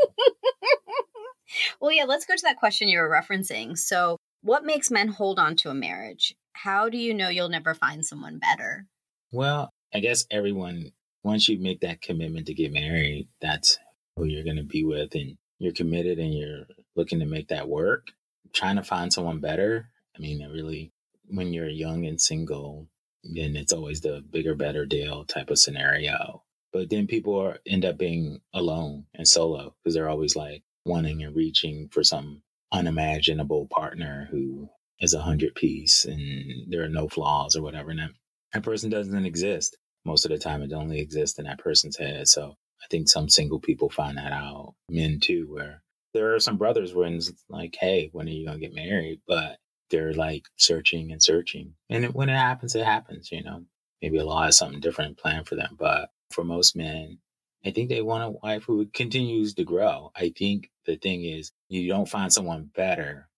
well, 1.80 1.92
yeah, 1.92 2.06
let's 2.06 2.26
go 2.26 2.36
to 2.36 2.44
that 2.44 2.58
question 2.58 2.88
you 2.88 3.00
were 3.00 3.10
referencing. 3.10 3.78
So, 3.78 4.18
what 4.42 4.66
makes 4.66 4.90
men 4.90 5.10
hold 5.10 5.40
on 5.40 5.56
to 5.58 5.70
a 5.70 5.74
marriage? 5.74 6.36
How 6.54 6.90
do 6.90 6.98
you 6.98 7.14
know 7.14 7.30
you'll 7.30 7.50
never 7.50 7.74
find 7.74 8.06
someone 8.06 8.40
better? 8.40 8.88
Well, 9.32 9.70
I 9.94 10.00
guess 10.00 10.26
everyone, 10.32 10.92
once 11.24 11.48
you 11.48 11.60
make 11.60 11.82
that 11.82 12.02
commitment 12.02 12.48
to 12.48 12.54
get 12.54 12.74
married, 12.74 13.28
that's 13.40 13.78
who 14.22 14.28
you're 14.28 14.44
going 14.44 14.58
to 14.58 14.64
be 14.64 14.84
with, 14.84 15.16
and 15.16 15.38
you're 15.58 15.74
committed 15.74 16.20
and 16.20 16.34
you're 16.34 16.68
looking 16.96 17.20
to 17.20 17.26
make 17.26 17.48
that 17.48 17.68
work. 17.68 18.08
Trying 18.54 18.76
to 18.76 18.84
find 18.84 19.12
someone 19.12 19.40
better, 19.40 19.90
I 20.16 20.20
mean, 20.20 20.48
really 20.52 20.92
when 21.28 21.54
you're 21.54 21.70
young 21.70 22.06
and 22.06 22.20
single, 22.20 22.88
then 23.24 23.56
it's 23.56 23.74
always 23.74 24.02
the 24.02 24.24
bigger, 24.30 24.56
better 24.56 24.86
deal 24.86 25.26
type 25.26 25.50
of 25.50 25.58
scenario. 25.58 26.44
But 26.74 26.90
then 26.90 27.08
people 27.08 27.40
are, 27.40 27.60
end 27.66 27.86
up 27.86 27.98
being 27.98 28.42
alone 28.54 29.06
and 29.14 29.28
solo 29.28 29.76
because 29.84 29.94
they're 29.96 30.10
always 30.10 30.36
like 30.36 30.64
wanting 30.86 31.24
and 31.24 31.36
reaching 31.36 31.90
for 31.92 32.04
some 32.04 32.44
unimaginable 32.72 33.68
partner 33.68 34.28
who 34.32 34.70
is 35.00 35.14
a 35.14 35.22
hundred 35.22 35.56
piece 35.56 36.06
and 36.06 36.72
there 36.72 36.84
are 36.84 36.90
no 36.90 37.08
flaws 37.10 37.56
or 37.56 37.62
whatever. 37.62 37.92
And 37.92 38.00
that, 38.00 38.12
that 38.54 38.64
person 38.64 38.90
doesn't 38.90 39.26
exist. 39.26 39.78
Most 40.06 40.26
of 40.26 40.32
the 40.32 40.38
time, 40.38 40.62
it 40.62 40.74
only 40.74 41.00
exists 41.00 41.40
in 41.40 41.46
that 41.46 41.60
person's 41.60 41.98
head. 41.98 42.28
So 42.28 42.56
I 42.84 42.88
think 42.90 43.10
some 43.10 43.30
single 43.30 43.60
people 43.60 43.90
find 43.90 44.18
that 44.18 44.32
out. 44.32 44.76
Men 44.90 45.20
too, 45.20 45.48
where 45.50 45.84
there 46.14 46.34
are 46.34 46.40
some 46.40 46.58
brothers 46.58 46.94
when 46.94 47.16
it's 47.16 47.32
like, 47.50 47.78
hey, 47.80 48.10
when 48.12 48.28
are 48.28 48.32
you 48.32 48.46
going 48.46 48.60
to 48.60 48.66
get 48.66 48.76
married? 48.76 49.22
But 49.28 49.58
they're 49.90 50.14
like 50.14 50.44
searching 50.58 51.12
and 51.12 51.22
searching. 51.22 51.74
And 51.90 52.06
it, 52.06 52.16
when 52.16 52.30
it 52.30 52.38
happens, 52.38 52.76
it 52.76 52.86
happens, 52.86 53.32
you 53.32 53.44
know. 53.44 53.66
Maybe 54.02 54.20
Allah 54.20 54.46
has 54.46 54.58
something 54.58 54.80
different 54.80 55.18
planned 55.18 55.48
for 55.48 55.56
them. 55.56 55.76
But 55.78 56.10
for 56.32 56.44
most 56.44 56.76
men, 56.76 57.20
I 57.64 57.72
think 57.72 57.90
they 57.90 58.02
want 58.02 58.24
a 58.24 58.30
wife 58.30 58.64
who 58.64 58.88
continues 58.88 59.54
to 59.56 59.64
grow. 59.64 60.12
I 60.16 60.34
think 60.36 60.72
the 60.86 60.96
thing 60.96 61.24
is, 61.24 61.52
you 61.70 61.88
don't 61.88 62.10
find 62.10 62.34
someone 62.34 62.72
better, 62.76 63.30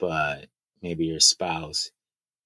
but 0.00 0.46
maybe 0.80 1.04
your 1.06 1.20
spouse 1.20 1.90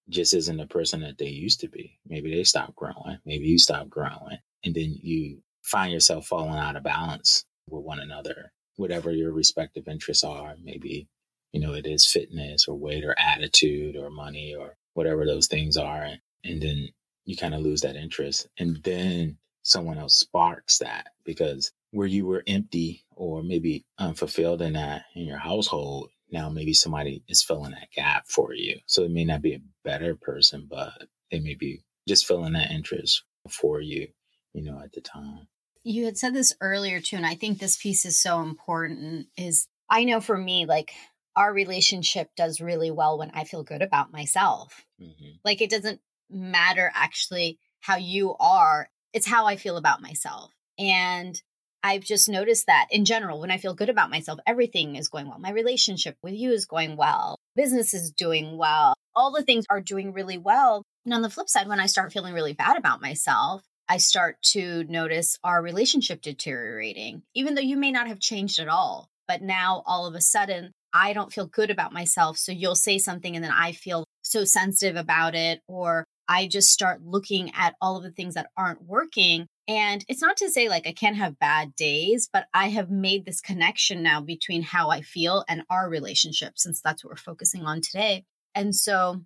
just 0.09 0.35
isn't 0.35 0.57
the 0.57 0.67
person 0.67 1.01
that 1.03 1.19
they 1.19 1.29
used 1.29 1.61
to 1.61 1.69
be. 1.69 1.99
Maybe 2.07 2.35
they 2.35 2.43
stop 2.43 2.75
growing. 2.75 3.19
Maybe 3.25 3.45
you 3.45 3.59
stop 3.59 3.89
growing. 3.89 4.39
And 4.65 4.75
then 4.75 4.97
you 5.01 5.43
find 5.63 5.93
yourself 5.93 6.27
falling 6.27 6.59
out 6.59 6.77
of 6.77 6.83
balance 6.83 7.45
with 7.69 7.85
one 7.85 8.01
another, 8.01 8.53
whatever 8.77 9.11
your 9.13 9.33
respective 9.33 9.89
interests 9.89 10.25
are. 10.25 10.55
Maybe 10.63 11.09
you 11.53 11.61
know, 11.61 11.75
it 11.75 11.87
is 11.87 12.07
fitness 12.07 12.67
or 12.67 12.77
weight 12.79 13.05
or 13.05 13.15
attitude 13.19 13.97
or 13.97 14.11
money 14.11 14.55
or 14.59 14.77
whatever 14.95 15.25
those 15.25 15.47
things 15.47 15.77
are. 15.77 16.09
And 16.45 16.63
then 16.63 16.89
you 17.25 17.37
kind 17.37 17.55
of 17.55 17.61
lose 17.61 17.83
that 17.83 17.97
interest. 17.97 18.49
And 18.59 18.83
then 18.83 19.39
someone 19.63 19.99
else 19.99 20.17
sparks 20.17 20.79
that 20.79 21.09
because 21.25 21.71
where 21.91 22.07
you 22.07 22.27
were 22.27 22.43
empty 22.47 23.05
or 23.15 23.43
maybe 23.43 23.85
unfulfilled 23.99 24.63
in 24.63 24.73
that 24.73 25.05
in 25.15 25.25
your 25.25 25.39
household, 25.39 26.11
now 26.31 26.49
maybe 26.49 26.73
somebody 26.73 27.23
is 27.29 27.45
filling 27.45 27.73
that 27.73 27.91
gap 27.95 28.27
for 28.27 28.55
you. 28.55 28.79
So 28.87 29.03
it 29.03 29.11
may 29.11 29.25
not 29.25 29.43
be 29.43 29.55
a 29.55 29.63
better 29.85 30.17
person, 30.17 30.67
but 30.69 31.07
they 31.31 31.39
may 31.39 31.55
be 31.55 31.83
just 32.09 32.27
filling 32.27 32.55
that 32.55 32.71
interest 32.71 33.23
for 33.49 33.81
you, 33.81 34.09
you 34.53 34.63
know, 34.63 34.81
at 34.83 34.93
the 34.93 35.01
time. 35.01 35.49
You 35.85 36.05
had 36.05 36.17
said 36.17 36.35
this 36.35 36.55
earlier 36.61 37.01
too, 37.01 37.17
and 37.17 37.27
I 37.27 37.35
think 37.35 37.59
this 37.59 37.77
piece 37.77 38.05
is 38.05 38.21
so 38.21 38.41
important 38.41 39.27
is 39.37 39.67
I 39.91 40.05
know 40.05 40.21
for 40.21 40.39
me, 40.39 40.67
like 40.67 40.93
our 41.35 41.53
relationship 41.53 42.31
does 42.37 42.61
really 42.61 42.91
well 42.91 43.19
when 43.19 43.31
I 43.33 43.45
feel 43.45 43.65
good 43.65 43.83
about 43.83 44.13
myself. 44.13 44.85
Mm-hmm. 45.01 45.37
Like 45.45 45.61
it 45.61 45.71
doesn't 45.71 46.01
matter 46.31 46.91
actually 46.95 47.59
how 47.81 47.97
you 47.97 48.35
are, 48.39 48.89
it's 49.13 49.27
how 49.27 49.47
I 49.47 49.57
feel 49.57 49.77
about 49.77 50.03
myself. 50.03 50.53
And 50.79 51.41
I've 51.83 52.05
just 52.05 52.29
noticed 52.29 52.67
that 52.67 52.87
in 52.91 53.05
general, 53.05 53.41
when 53.41 53.51
I 53.51 53.57
feel 53.57 53.75
good 53.75 53.89
about 53.89 54.11
myself, 54.11 54.39
everything 54.47 54.95
is 54.95 55.09
going 55.09 55.29
well. 55.29 55.41
My 55.41 55.51
relationship 55.51 56.17
with 56.23 56.35
you 56.35 56.53
is 56.53 56.65
going 56.65 56.97
well. 56.97 57.37
Business 57.57 57.93
is 57.93 58.13
doing 58.13 58.57
well. 58.57 58.95
All 59.17 59.33
the 59.33 59.43
things 59.43 59.67
are 59.69 59.81
doing 59.81 60.13
really 60.13 60.39
well. 60.39 60.85
And 61.05 61.13
on 61.13 61.23
the 61.23 61.31
flip 61.31 61.49
side, 61.49 61.69
when 61.69 61.81
I 61.81 61.87
start 61.87 62.13
feeling 62.13 62.35
really 62.35 62.53
bad 62.53 62.77
about 62.77 63.03
myself, 63.03 63.63
I 63.93 63.99
start 63.99 64.41
to 64.53 64.85
notice 64.85 65.39
our 65.45 65.61
relationship 65.61 66.23
deteriorating, 66.23 67.25
even 67.35 67.55
though 67.55 67.61
you 67.61 67.77
may 67.77 67.93
not 67.93 68.09
have 68.09 68.21
changed 68.21 68.59
at 68.59 68.67
all. 68.67 69.11
But 69.29 69.43
now 69.43 69.83
all 69.85 70.07
of 70.07 70.15
a 70.15 70.21
sudden, 70.23 70.73
I 70.95 71.13
don't 71.13 71.31
feel 71.31 71.45
good 71.45 71.71
about 71.71 71.93
myself. 71.93 72.39
So 72.39 72.53
you'll 72.53 72.75
say 72.75 72.97
something 72.97 73.37
and 73.37 73.45
then 73.45 73.53
I 73.53 73.73
feel 73.73 74.07
so 74.23 74.45
sensitive 74.45 74.97
about 74.97 75.35
it, 75.35 75.61
or 75.69 76.07
I 76.27 76.47
just 76.47 76.71
start 76.71 77.03
looking 77.03 77.53
at 77.55 77.75
all 77.83 77.99
of 77.99 78.03
the 78.03 78.11
things 78.11 78.33
that 78.33 78.49
aren't 78.57 78.83
working. 78.83 79.47
And 79.69 80.03
it's 80.09 80.23
not 80.23 80.39
to 80.39 80.49
say 80.49 80.71
like 80.71 80.87
I 80.87 80.93
can't 80.93 81.17
have 81.17 81.39
bad 81.39 81.75
days, 81.75 82.31
but 82.33 82.47
I 82.55 82.71
have 82.71 82.91
made 82.91 83.27
this 83.27 83.43
connection 83.43 84.03
now 84.03 84.23
between 84.23 84.63
how 84.63 84.89
I 84.89 85.03
feel 85.03 85.45
and 85.51 85.65
our 85.69 85.87
relationship, 85.91 86.55
since 86.57 86.81
that's 86.81 87.05
what 87.05 87.11
we're 87.11 87.17
focusing 87.17 87.67
on 87.67 87.83
today. 87.83 88.25
And 88.55 88.75
so 88.75 89.21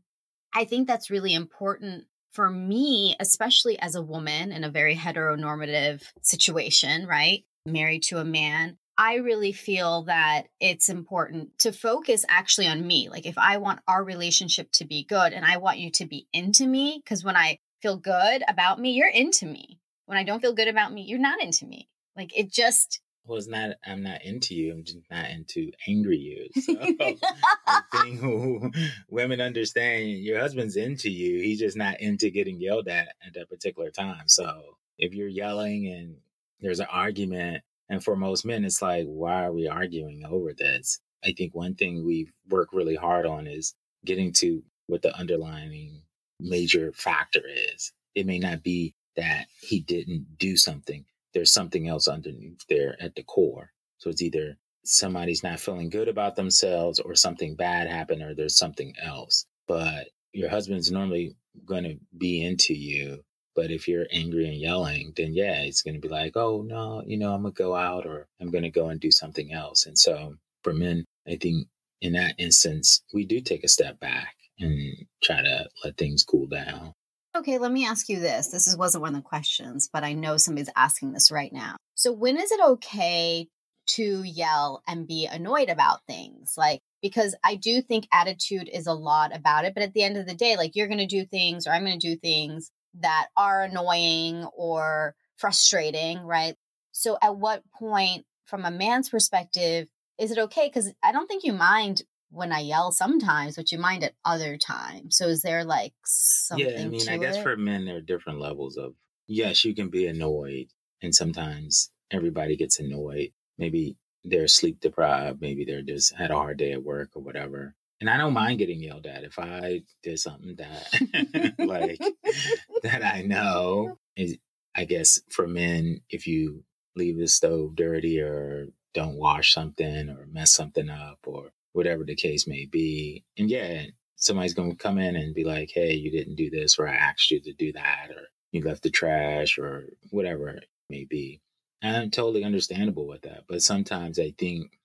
I 0.52 0.64
think 0.64 0.88
that's 0.88 1.08
really 1.08 1.34
important 1.34 2.06
for 2.36 2.50
me, 2.50 3.16
especially 3.18 3.80
as 3.80 3.94
a 3.94 4.02
woman 4.02 4.52
in 4.52 4.62
a 4.62 4.70
very 4.70 4.94
heteronormative 4.94 6.02
situation, 6.20 7.06
right? 7.06 7.44
Married 7.64 8.02
to 8.04 8.18
a 8.18 8.24
man. 8.24 8.76
I 8.98 9.16
really 9.16 9.52
feel 9.52 10.02
that 10.02 10.44
it's 10.60 10.90
important 10.90 11.58
to 11.60 11.72
focus 11.72 12.26
actually 12.28 12.68
on 12.68 12.86
me. 12.86 13.08
Like, 13.08 13.24
if 13.24 13.38
I 13.38 13.56
want 13.56 13.80
our 13.88 14.04
relationship 14.04 14.70
to 14.72 14.84
be 14.84 15.04
good 15.04 15.32
and 15.32 15.46
I 15.46 15.56
want 15.56 15.78
you 15.78 15.90
to 15.92 16.06
be 16.06 16.28
into 16.32 16.66
me, 16.66 17.00
because 17.02 17.24
when 17.24 17.36
I 17.36 17.58
feel 17.80 17.96
good 17.96 18.42
about 18.46 18.78
me, 18.80 18.92
you're 18.92 19.08
into 19.08 19.46
me. 19.46 19.80
When 20.04 20.18
I 20.18 20.22
don't 20.22 20.40
feel 20.40 20.54
good 20.54 20.68
about 20.68 20.92
me, 20.92 21.02
you're 21.02 21.18
not 21.18 21.42
into 21.42 21.66
me. 21.66 21.88
Like, 22.16 22.36
it 22.38 22.52
just. 22.52 23.00
Well, 23.26 23.38
it's 23.38 23.48
not, 23.48 23.70
I'm 23.84 24.02
not 24.02 24.24
into 24.24 24.54
you. 24.54 24.72
I'm 24.72 24.84
just 24.84 24.98
not 25.10 25.30
into 25.30 25.72
angry 25.88 26.18
you. 26.18 26.48
So 26.62 26.72
the 26.74 27.82
thing 27.92 28.16
who 28.18 28.70
women 29.10 29.40
understand 29.40 30.10
your 30.10 30.38
husband's 30.38 30.76
into 30.76 31.10
you. 31.10 31.40
He's 31.40 31.58
just 31.58 31.76
not 31.76 32.00
into 32.00 32.30
getting 32.30 32.60
yelled 32.60 32.88
at 32.88 33.08
at 33.26 33.34
that 33.34 33.48
particular 33.48 33.90
time. 33.90 34.28
So 34.28 34.76
if 34.98 35.12
you're 35.14 35.28
yelling 35.28 35.88
and 35.88 36.16
there's 36.60 36.80
an 36.80 36.86
argument 36.90 37.62
and 37.88 38.02
for 38.02 38.16
most 38.16 38.44
men, 38.44 38.64
it's 38.64 38.82
like, 38.82 39.06
why 39.06 39.44
are 39.44 39.52
we 39.52 39.68
arguing 39.68 40.24
over 40.24 40.52
this? 40.52 41.00
I 41.24 41.32
think 41.32 41.54
one 41.54 41.74
thing 41.74 42.04
we 42.04 42.30
work 42.48 42.68
really 42.72 42.96
hard 42.96 43.26
on 43.26 43.46
is 43.46 43.74
getting 44.04 44.32
to 44.34 44.62
what 44.86 45.02
the 45.02 45.16
underlying 45.16 46.02
major 46.40 46.92
factor 46.92 47.42
is. 47.74 47.92
It 48.14 48.26
may 48.26 48.38
not 48.38 48.62
be 48.62 48.94
that 49.16 49.46
he 49.60 49.80
didn't 49.80 50.38
do 50.38 50.56
something, 50.56 51.04
there's 51.36 51.54
something 51.54 51.88
else 51.88 52.08
underneath 52.08 52.66
there 52.68 52.96
at 53.00 53.14
the 53.16 53.24
core. 53.24 53.72
So 53.98 54.10
it's 54.10 54.22
either 54.22 54.58
somebody's 54.84 55.44
not 55.44 55.60
feeling 55.60 55.90
good 55.90 56.08
about 56.08 56.36
themselves 56.36 57.00
or 57.00 57.14
something 57.14 57.56
bad 57.56 57.88
happened 57.88 58.22
or 58.22 58.34
there's 58.34 58.58
something 58.58 58.94
else. 59.00 59.46
But 59.68 60.08
your 60.34 60.50
husband's 60.50 60.92
normally 60.92 61.36
going 61.66 61.84
to 61.84 61.98
be 62.18 62.44
into 62.44 62.74
you 62.74 63.22
but 63.56 63.70
if 63.72 63.88
you're 63.88 64.06
angry 64.12 64.46
and 64.48 64.56
yelling, 64.58 65.14
then 65.16 65.34
yeah, 65.34 65.62
it's 65.62 65.82
going 65.82 65.94
to 65.94 66.00
be 66.00 66.08
like, 66.08 66.36
oh, 66.36 66.62
no, 66.62 67.02
you 67.06 67.18
know, 67.18 67.34
I'm 67.34 67.42
going 67.42 67.54
to 67.54 67.62
go 67.62 67.76
out 67.76 68.06
or 68.06 68.28
I'm 68.40 68.50
going 68.50 68.64
to 68.64 68.70
go 68.70 68.90
and 68.90 69.00
do 69.00 69.12
something 69.12 69.52
else. 69.52 69.86
And 69.86 69.98
so 69.98 70.36
for 70.64 70.74
men, 70.74 71.06
I 71.28 71.36
think 71.36 71.68
in 72.02 72.14
that 72.14 72.36
instance, 72.38 73.02
we 73.14 73.26
do 73.26 73.40
take 73.40 73.64
a 73.64 73.68
step 73.68 74.00
back 74.00 74.36
and 74.60 75.06
try 75.24 75.42
to 75.42 75.68
let 75.84 75.98
things 75.98 76.24
cool 76.24 76.46
down. 76.46 76.92
Okay, 77.36 77.58
let 77.58 77.72
me 77.72 77.86
ask 77.86 78.08
you 78.08 78.18
this. 78.18 78.48
This 78.48 78.66
is, 78.66 78.76
wasn't 78.76 79.02
one 79.02 79.14
of 79.14 79.22
the 79.22 79.28
questions, 79.28 79.88
but 79.92 80.04
I 80.04 80.14
know 80.14 80.36
somebody's 80.36 80.70
asking 80.74 81.12
this 81.12 81.30
right 81.30 81.52
now. 81.52 81.76
So, 81.94 82.12
when 82.12 82.38
is 82.38 82.50
it 82.50 82.60
okay 82.60 83.48
to 83.86 84.22
yell 84.22 84.82
and 84.86 85.06
be 85.06 85.26
annoyed 85.26 85.68
about 85.68 86.04
things. 86.06 86.54
Like, 86.56 86.82
because 87.02 87.34
I 87.44 87.54
do 87.54 87.80
think 87.80 88.08
attitude 88.12 88.68
is 88.72 88.86
a 88.86 88.92
lot 88.92 89.34
about 89.34 89.64
it. 89.64 89.74
But 89.74 89.82
at 89.82 89.94
the 89.94 90.02
end 90.02 90.16
of 90.16 90.26
the 90.26 90.34
day, 90.34 90.56
like 90.56 90.74
you're 90.74 90.88
going 90.88 90.98
to 90.98 91.06
do 91.06 91.24
things 91.24 91.66
or 91.66 91.70
I'm 91.70 91.84
going 91.84 91.98
to 91.98 92.08
do 92.08 92.16
things 92.16 92.70
that 93.00 93.28
are 93.36 93.62
annoying 93.62 94.44
or 94.56 95.14
frustrating, 95.36 96.20
right? 96.20 96.56
So 96.92 97.18
at 97.22 97.36
what 97.36 97.62
point, 97.78 98.24
from 98.46 98.64
a 98.64 98.70
man's 98.70 99.08
perspective, 99.08 99.88
is 100.18 100.30
it 100.30 100.38
okay? 100.38 100.68
Because 100.68 100.92
I 101.02 101.12
don't 101.12 101.26
think 101.26 101.44
you 101.44 101.52
mind 101.52 102.02
when 102.30 102.52
I 102.52 102.60
yell 102.60 102.92
sometimes, 102.92 103.56
but 103.56 103.72
you 103.72 103.78
mind 103.78 104.04
at 104.04 104.14
other 104.24 104.56
times. 104.56 105.16
So 105.16 105.28
is 105.28 105.42
there 105.42 105.64
like 105.64 105.94
something? 106.04 106.66
Yeah, 106.68 106.82
I 106.82 106.88
mean, 106.88 107.08
I 107.08 107.16
guess 107.18 107.36
it? 107.36 107.42
for 107.42 107.56
men, 107.56 107.84
there 107.84 107.96
are 107.96 108.00
different 108.00 108.40
levels 108.40 108.76
of 108.76 108.94
yes, 109.26 109.64
you 109.64 109.74
can 109.74 109.88
be 109.88 110.06
annoyed, 110.06 110.68
and 111.02 111.14
sometimes 111.14 111.90
everybody 112.10 112.56
gets 112.56 112.78
annoyed. 112.78 113.32
Maybe 113.58 113.96
they're 114.24 114.48
sleep 114.48 114.80
deprived, 114.80 115.40
maybe 115.40 115.64
they're 115.64 115.82
just 115.82 116.14
had 116.14 116.30
a 116.30 116.36
hard 116.36 116.58
day 116.58 116.72
at 116.72 116.82
work 116.82 117.10
or 117.14 117.22
whatever. 117.22 117.74
And 118.00 118.10
I 118.10 118.18
don't 118.18 118.34
mind 118.34 118.58
getting 118.58 118.82
yelled 118.82 119.06
at 119.06 119.24
if 119.24 119.38
I 119.38 119.82
did 120.02 120.18
something 120.18 120.56
that 120.56 121.54
like 121.58 121.98
that 122.82 123.04
I 123.04 123.22
know 123.22 123.98
is 124.16 124.36
I 124.74 124.84
guess 124.84 125.20
for 125.30 125.46
men, 125.46 126.02
if 126.10 126.26
you 126.26 126.64
leave 126.94 127.18
the 127.18 127.28
stove 127.28 127.76
dirty 127.76 128.20
or 128.20 128.68
don't 128.92 129.16
wash 129.16 129.52
something 129.52 130.10
or 130.10 130.26
mess 130.30 130.54
something 130.54 130.90
up 130.90 131.18
or 131.24 131.52
whatever 131.76 132.04
the 132.04 132.16
case 132.16 132.46
may 132.46 132.64
be. 132.64 133.22
And 133.36 133.50
yeah, 133.50 133.82
somebody's 134.16 134.54
going 134.54 134.70
to 134.70 134.76
come 134.76 134.96
in 134.98 135.14
and 135.14 135.34
be 135.34 135.44
like, 135.44 135.70
hey, 135.72 135.92
you 135.92 136.10
didn't 136.10 136.36
do 136.36 136.48
this, 136.48 136.78
or 136.78 136.88
I 136.88 136.94
asked 136.94 137.30
you 137.30 137.38
to 137.40 137.52
do 137.52 137.70
that, 137.74 138.08
or 138.10 138.22
you 138.50 138.62
left 138.62 138.82
the 138.82 138.90
trash, 138.90 139.58
or 139.58 139.84
whatever 140.10 140.48
it 140.48 140.64
may 140.88 141.04
be. 141.04 141.42
And 141.82 141.94
I'm 141.94 142.10
totally 142.10 142.44
understandable 142.44 143.06
with 143.06 143.22
that. 143.22 143.44
But 143.46 143.60
sometimes 143.60 144.18
I 144.18 144.32
think 144.38 144.78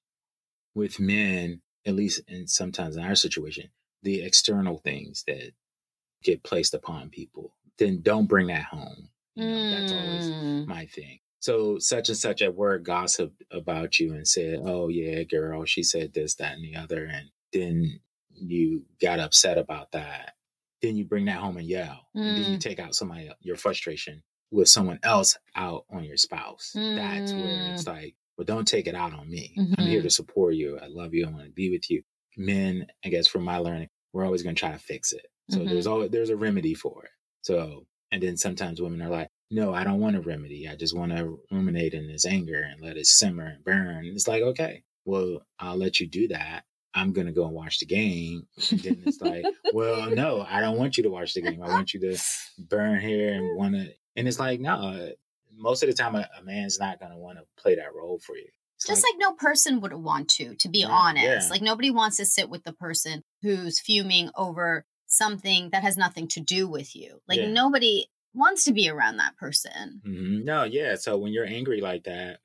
with 0.75 0.99
men, 0.99 1.61
at 1.85 1.95
least 1.95 2.21
and 2.27 2.49
sometimes 2.49 2.97
in 2.97 3.03
our 3.03 3.15
situation, 3.15 3.69
the 4.03 4.21
external 4.21 4.77
things 4.79 5.23
that 5.27 5.53
get 6.23 6.43
placed 6.43 6.73
upon 6.73 7.09
people, 7.09 7.55
then 7.79 8.01
don't 8.01 8.27
bring 8.27 8.47
that 8.47 8.65
home. 8.65 9.09
You 9.35 9.45
know, 9.45 9.51
mm. 9.51 9.79
That's 9.79 9.93
always 9.93 10.29
mm. 10.29 10.67
my 10.67 10.85
thing. 10.87 11.19
So 11.41 11.79
such 11.79 12.07
and 12.07 12.17
such 12.17 12.41
at 12.43 12.55
work 12.55 12.83
gossiped 12.83 13.43
about 13.51 13.99
you 13.99 14.13
and 14.13 14.27
said, 14.27 14.61
"Oh 14.63 14.87
yeah, 14.89 15.23
girl, 15.23 15.65
she 15.65 15.83
said 15.83 16.13
this, 16.13 16.35
that, 16.35 16.53
and 16.53 16.63
the 16.63 16.75
other," 16.75 17.03
and 17.05 17.29
then 17.51 17.99
you 18.31 18.85
got 19.01 19.19
upset 19.19 19.57
about 19.57 19.91
that. 19.91 20.33
Then 20.81 20.95
you 20.95 21.03
bring 21.03 21.25
that 21.25 21.39
home 21.39 21.57
and 21.57 21.67
yell, 21.67 22.07
mm. 22.15 22.21
and 22.21 22.37
then 22.37 22.51
you 22.51 22.57
mm. 22.57 22.61
take 22.61 22.79
out 22.79 22.95
somebody 22.95 23.29
your 23.41 23.57
frustration 23.57 24.21
with 24.51 24.69
someone 24.69 24.99
else 25.01 25.37
out 25.55 25.85
on 25.89 26.03
your 26.03 26.17
spouse. 26.17 26.73
Mm. 26.75 26.95
That's 26.95 27.33
where 27.33 27.73
it's 27.73 27.85
mm. 27.85 27.87
like, 27.87 28.15
well, 28.37 28.45
don't 28.45 28.67
take 28.67 28.85
it 28.85 28.95
out 28.95 29.13
on 29.13 29.29
me. 29.29 29.55
Mm-hmm. 29.57 29.73
I'm 29.77 29.87
here 29.87 29.99
mm-hmm. 29.99 30.07
to 30.07 30.13
support 30.13 30.53
you. 30.55 30.77
I 30.77 30.87
love 30.87 31.13
you. 31.13 31.25
I 31.25 31.31
want 31.31 31.45
to 31.45 31.51
be 31.51 31.71
with 31.71 31.89
you. 31.89 32.03
Men, 32.37 32.85
I 33.03 33.09
guess, 33.09 33.27
from 33.27 33.43
my 33.43 33.57
learning, 33.57 33.89
we're 34.13 34.25
always 34.25 34.43
going 34.43 34.55
to 34.55 34.59
try 34.59 34.71
to 34.71 34.79
fix 34.79 35.11
it. 35.13 35.25
So 35.49 35.59
mm-hmm. 35.59 35.69
there's 35.69 35.87
always 35.87 36.11
there's 36.11 36.29
a 36.29 36.35
remedy 36.35 36.75
for 36.75 37.05
it. 37.05 37.11
So 37.41 37.87
and 38.11 38.21
then 38.21 38.37
sometimes 38.37 38.81
women 38.81 39.01
are 39.01 39.09
like, 39.09 39.29
no, 39.51 39.73
I 39.73 39.83
don't 39.83 39.99
want 39.99 40.15
a 40.15 40.21
remedy. 40.21 40.67
I 40.67 40.75
just 40.75 40.97
want 40.97 41.11
to 41.11 41.39
ruminate 41.51 41.93
in 41.93 42.07
this 42.07 42.25
anger 42.25 42.61
and 42.61 42.81
let 42.81 42.97
it 42.97 43.05
simmer 43.05 43.45
and 43.45 43.63
burn. 43.63 44.05
It's 44.05 44.27
like, 44.27 44.41
okay, 44.41 44.83
well, 45.05 45.41
I'll 45.59 45.77
let 45.77 45.99
you 45.99 46.07
do 46.07 46.29
that. 46.29 46.63
I'm 46.93 47.11
going 47.13 47.27
to 47.27 47.33
go 47.33 47.45
and 47.45 47.53
watch 47.53 47.79
the 47.79 47.85
game. 47.85 48.47
And 48.69 48.79
then 48.79 49.03
it's 49.05 49.21
like, 49.21 49.45
well, 49.73 50.09
no, 50.09 50.45
I 50.49 50.61
don't 50.61 50.77
want 50.77 50.97
you 50.97 51.03
to 51.03 51.09
watch 51.09 51.33
the 51.33 51.41
game. 51.41 51.61
I 51.61 51.67
want 51.67 51.93
you 51.93 51.99
to 52.01 52.17
burn 52.57 52.99
here 52.99 53.33
and 53.33 53.57
want 53.57 53.75
to. 53.75 53.93
And 54.15 54.27
it's 54.27 54.39
like, 54.39 54.59
no, 54.59 55.11
most 55.55 55.83
of 55.83 55.89
the 55.89 55.95
time, 55.95 56.15
a, 56.15 56.27
a 56.39 56.43
man's 56.43 56.79
not 56.79 56.99
going 56.99 57.11
to 57.11 57.17
want 57.17 57.37
to 57.37 57.45
play 57.61 57.75
that 57.75 57.95
role 57.95 58.19
for 58.19 58.35
you. 58.35 58.47
It's 58.75 58.87
Just 58.87 59.03
like, 59.03 59.13
like, 59.13 59.19
no 59.19 59.33
person 59.33 59.79
would 59.81 59.93
want 59.93 60.29
to, 60.31 60.55
to 60.55 60.69
be 60.69 60.79
yeah, 60.79 60.87
honest. 60.87 61.47
Yeah. 61.47 61.47
Like 61.49 61.61
nobody 61.61 61.91
wants 61.91 62.17
to 62.17 62.25
sit 62.25 62.49
with 62.49 62.63
the 62.63 62.73
person 62.73 63.23
who's 63.41 63.79
fuming 63.79 64.31
over 64.35 64.85
something 65.07 65.69
that 65.71 65.83
has 65.83 65.97
nothing 65.97 66.27
to 66.29 66.39
do 66.39 66.67
with 66.67 66.95
you. 66.95 67.21
Like 67.27 67.39
yeah. 67.39 67.51
nobody 67.51 68.07
wants 68.33 68.63
to 68.65 68.73
be 68.73 68.89
around 68.89 69.17
that 69.17 69.37
person. 69.37 70.01
Mm-hmm. 70.05 70.45
No, 70.45 70.63
yeah. 70.63 70.95
So 70.95 71.17
when 71.17 71.33
you're 71.33 71.45
angry 71.45 71.81
like 71.81 72.03
that 72.03 72.39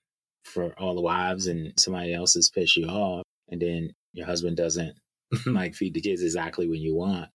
for 0.45 0.75
all 0.79 0.95
the 0.95 1.01
wives 1.01 1.47
and 1.47 1.73
somebody 1.79 2.15
else 2.15 2.35
has 2.35 2.51
pissed 2.51 2.77
you 2.77 2.87
off, 2.87 3.25
and 3.49 3.61
then 3.61 3.95
your 4.13 4.27
husband 4.27 4.57
doesn't 4.57 4.97
like 5.47 5.75
feed 5.75 5.95
the 5.95 6.01
kids 6.01 6.23
exactly 6.23 6.69
when 6.69 6.81
you 6.81 6.95
want, 6.95 7.29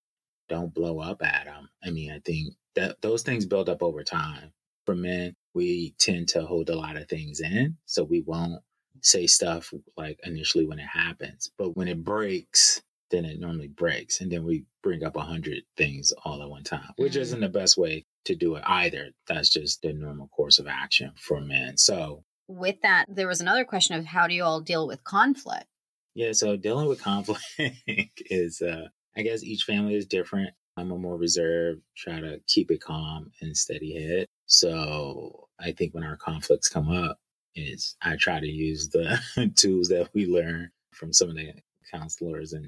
don't 0.50 0.74
blow 0.74 1.00
up 1.00 1.24
at 1.24 1.46
them. 1.46 1.70
I 1.84 1.92
mean, 1.92 2.12
I 2.12 2.20
think 2.20 2.56
that 2.76 3.02
those 3.02 3.24
things 3.24 3.46
build 3.46 3.70
up 3.70 3.84
over 3.84 4.04
time. 4.04 4.52
For 4.86 4.96
men, 4.96 5.34
we 5.54 5.94
tend 6.00 6.30
to 6.30 6.46
hold 6.46 6.70
a 6.70 6.76
lot 6.76 6.98
of 6.98 7.08
things 7.08 7.40
in, 7.40 7.78
so 7.86 8.04
we 8.04 8.22
won't 8.22 8.62
say 9.02 9.28
stuff 9.28 9.72
like 9.96 10.20
initially 10.24 10.66
when 10.66 10.80
it 10.80 10.88
happens. 10.88 11.52
But 11.58 11.78
when 11.78 11.88
it 11.88 12.04
breaks, 12.04 12.82
then 13.12 13.26
it 13.26 13.40
normally 13.40 13.68
breaks. 13.68 14.22
And 14.22 14.32
then 14.32 14.44
we 14.44 14.66
bring 14.82 15.04
up 15.04 15.16
a 15.16 15.22
hundred 15.22 15.64
things 15.78 16.12
all 16.24 16.42
at 16.42 16.50
one 16.50 16.64
time, 16.64 16.90
which 16.98 17.14
mm-hmm. 17.14 17.22
isn't 17.22 17.40
the 17.42 17.50
best 17.50 17.78
way 17.78 18.06
to 18.26 18.36
do 18.36 18.56
it 18.56 18.64
either. 18.66 19.10
That's 19.28 19.50
just 19.50 19.82
the 19.82 19.94
normal 19.94 20.28
course 20.30 20.60
of 20.60 20.68
action 20.68 21.12
for 21.18 21.42
men. 21.42 21.78
So, 21.78 22.24
with 22.48 22.82
that, 22.82 23.06
there 23.08 23.28
was 23.28 23.42
another 23.42 23.66
question 23.66 23.96
of 23.96 24.06
how 24.06 24.28
do 24.28 24.34
you 24.34 24.44
all 24.44 24.62
deal 24.62 24.88
with 24.88 25.04
conflict? 25.04 25.66
Yeah, 26.14 26.34
so 26.34 26.58
dealing 26.58 26.88
with 26.88 27.02
conflict 27.02 27.44
is, 27.58 28.62
uh, 28.62 28.88
I 29.16 29.22
guess 29.22 29.44
each 29.44 29.64
family 29.64 29.96
is 29.96 30.06
different. 30.06 30.52
I'm 30.76 30.92
a 30.92 30.98
more 30.98 31.18
reserved, 31.18 31.82
try 31.96 32.20
to 32.20 32.42
keep 32.48 32.72
it 32.72 32.82
calm 32.82 33.32
and 33.42 33.56
steady 33.56 33.94
head. 33.94 34.26
So 34.46 35.48
I 35.60 35.72
think 35.72 35.94
when 35.94 36.04
our 36.04 36.18
conflicts 36.18 36.68
come 36.68 36.90
up, 36.90 37.20
is 37.56 37.96
I 38.02 38.16
try 38.16 38.40
to 38.40 38.48
use 38.48 38.90
the 38.90 39.20
tools 39.56 39.90
that 39.90 40.10
we 40.14 40.26
learn 40.26 40.72
from 40.92 41.14
some 41.14 41.30
of 41.30 41.36
the 41.36 41.54
counselors 41.92 42.54
and 42.54 42.68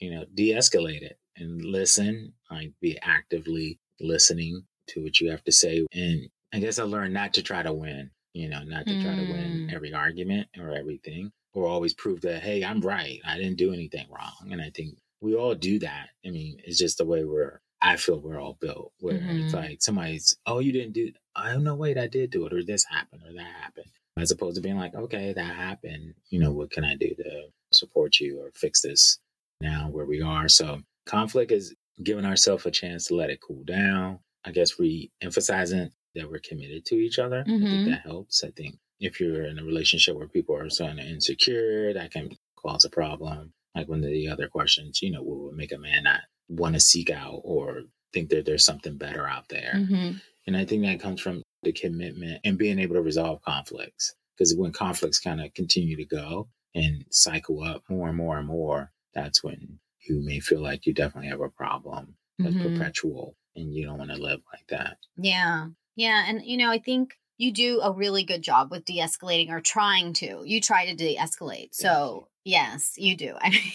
you 0.00 0.10
know 0.10 0.24
de-escalate 0.34 1.02
it 1.02 1.18
and 1.36 1.64
listen 1.64 2.32
like 2.50 2.72
be 2.80 2.98
actively 3.02 3.78
listening 4.00 4.62
to 4.86 5.02
what 5.02 5.20
you 5.20 5.30
have 5.30 5.42
to 5.44 5.52
say 5.52 5.84
and 5.92 6.28
i 6.52 6.58
guess 6.58 6.78
i 6.78 6.82
learned 6.82 7.14
not 7.14 7.34
to 7.34 7.42
try 7.42 7.62
to 7.62 7.72
win 7.72 8.10
you 8.32 8.48
know 8.48 8.62
not 8.64 8.86
to 8.86 8.92
mm. 8.92 9.02
try 9.02 9.14
to 9.14 9.32
win 9.32 9.68
mm. 9.68 9.74
every 9.74 9.92
argument 9.92 10.48
or 10.58 10.72
everything 10.72 11.30
or 11.54 11.66
always 11.66 11.94
prove 11.94 12.20
that 12.20 12.42
hey 12.42 12.64
i'm 12.64 12.80
right 12.80 13.20
i 13.26 13.36
didn't 13.36 13.56
do 13.56 13.72
anything 13.72 14.06
wrong 14.10 14.50
and 14.50 14.60
i 14.60 14.70
think 14.74 14.96
we 15.20 15.34
all 15.34 15.54
do 15.54 15.78
that 15.78 16.08
i 16.26 16.30
mean 16.30 16.58
it's 16.64 16.78
just 16.78 16.98
the 16.98 17.04
way 17.04 17.24
we're 17.24 17.60
i 17.80 17.96
feel 17.96 18.20
we're 18.20 18.40
all 18.40 18.58
built 18.60 18.92
where 19.00 19.14
mm-hmm. 19.14 19.44
it's 19.44 19.54
like 19.54 19.80
somebody's 19.80 20.36
oh 20.46 20.58
you 20.58 20.72
didn't 20.72 20.92
do 20.92 21.10
oh 21.36 21.58
no 21.58 21.74
wait 21.74 21.96
i 21.96 22.06
did 22.06 22.30
do 22.30 22.46
it 22.46 22.52
or 22.52 22.62
this 22.62 22.84
happened 22.84 23.22
or 23.26 23.32
that 23.32 23.52
happened 23.62 23.86
as 24.18 24.30
opposed 24.30 24.56
to 24.56 24.62
being 24.62 24.76
like 24.76 24.94
okay 24.94 25.32
that 25.32 25.54
happened 25.54 26.14
you 26.30 26.38
know 26.38 26.52
what 26.52 26.70
can 26.70 26.84
i 26.84 26.94
do 26.94 27.14
to 27.14 27.48
support 27.74 28.20
you 28.20 28.40
or 28.40 28.50
fix 28.54 28.82
this 28.82 29.18
now 29.60 29.88
where 29.90 30.06
we 30.06 30.20
are. 30.20 30.48
So 30.48 30.80
conflict 31.06 31.52
is 31.52 31.74
giving 32.02 32.24
ourselves 32.24 32.66
a 32.66 32.70
chance 32.70 33.06
to 33.06 33.14
let 33.14 33.30
it 33.30 33.40
cool 33.46 33.64
down. 33.64 34.20
I 34.44 34.50
guess 34.50 34.78
re 34.78 35.10
emphasizing 35.22 35.90
that 36.14 36.30
we're 36.30 36.40
committed 36.40 36.84
to 36.86 36.96
each 36.96 37.18
other. 37.18 37.44
Mm-hmm. 37.44 37.54
I 37.54 37.58
think 37.58 37.80
mm-hmm. 37.80 37.90
that 37.90 38.02
helps. 38.02 38.44
I 38.44 38.50
think 38.50 38.76
if 39.00 39.20
you're 39.20 39.46
in 39.46 39.58
a 39.58 39.64
relationship 39.64 40.16
where 40.16 40.28
people 40.28 40.56
are 40.56 40.70
so 40.70 40.86
insecure, 40.86 41.92
that 41.92 42.12
can 42.12 42.30
cause 42.56 42.84
a 42.84 42.90
problem. 42.90 43.52
Like 43.74 43.88
one 43.88 44.04
of 44.04 44.10
the 44.10 44.28
other 44.28 44.48
questions, 44.48 45.02
you 45.02 45.10
know, 45.10 45.22
what 45.22 45.38
would 45.38 45.56
make 45.56 45.72
a 45.72 45.78
man 45.78 46.04
not 46.04 46.20
want 46.48 46.74
to 46.74 46.80
seek 46.80 47.10
out 47.10 47.40
or 47.42 47.82
think 48.12 48.30
that 48.30 48.46
there's 48.46 48.64
something 48.64 48.96
better 48.96 49.26
out 49.26 49.48
there? 49.48 49.74
Mm-hmm. 49.74 50.18
And 50.46 50.56
I 50.56 50.64
think 50.64 50.84
that 50.84 51.00
comes 51.00 51.20
from 51.20 51.42
the 51.62 51.72
commitment 51.72 52.40
and 52.44 52.58
being 52.58 52.78
able 52.78 52.94
to 52.94 53.02
resolve 53.02 53.42
conflicts. 53.42 54.14
Because 54.36 54.54
when 54.54 54.72
conflicts 54.72 55.18
kind 55.18 55.40
of 55.40 55.54
continue 55.54 55.96
to 55.96 56.04
go, 56.04 56.48
and 56.74 57.04
cycle 57.10 57.62
up 57.62 57.82
more 57.88 58.08
and 58.08 58.16
more 58.16 58.38
and 58.38 58.46
more, 58.46 58.92
that's 59.14 59.42
when 59.42 59.78
you 60.06 60.20
may 60.24 60.40
feel 60.40 60.60
like 60.60 60.86
you 60.86 60.92
definitely 60.92 61.30
have 61.30 61.40
a 61.40 61.48
problem 61.48 62.16
that's 62.38 62.54
mm-hmm. 62.54 62.76
perpetual 62.76 63.36
and 63.56 63.72
you 63.72 63.86
don't 63.86 63.98
want 63.98 64.10
to 64.10 64.16
live 64.16 64.40
like 64.52 64.66
that. 64.68 64.98
Yeah. 65.16 65.68
Yeah. 65.96 66.24
And, 66.26 66.44
you 66.44 66.56
know, 66.56 66.70
I 66.70 66.78
think 66.78 67.14
you 67.38 67.52
do 67.52 67.80
a 67.80 67.92
really 67.92 68.24
good 68.24 68.42
job 68.42 68.70
with 68.70 68.84
de 68.84 68.98
escalating 68.98 69.50
or 69.50 69.60
trying 69.60 70.12
to. 70.14 70.42
You 70.44 70.60
try 70.60 70.86
to 70.86 70.94
de 70.94 71.16
escalate. 71.16 71.74
So, 71.74 72.28
yes, 72.44 72.94
you 72.96 73.16
do. 73.16 73.34
I 73.40 73.50
mean, 73.50 73.72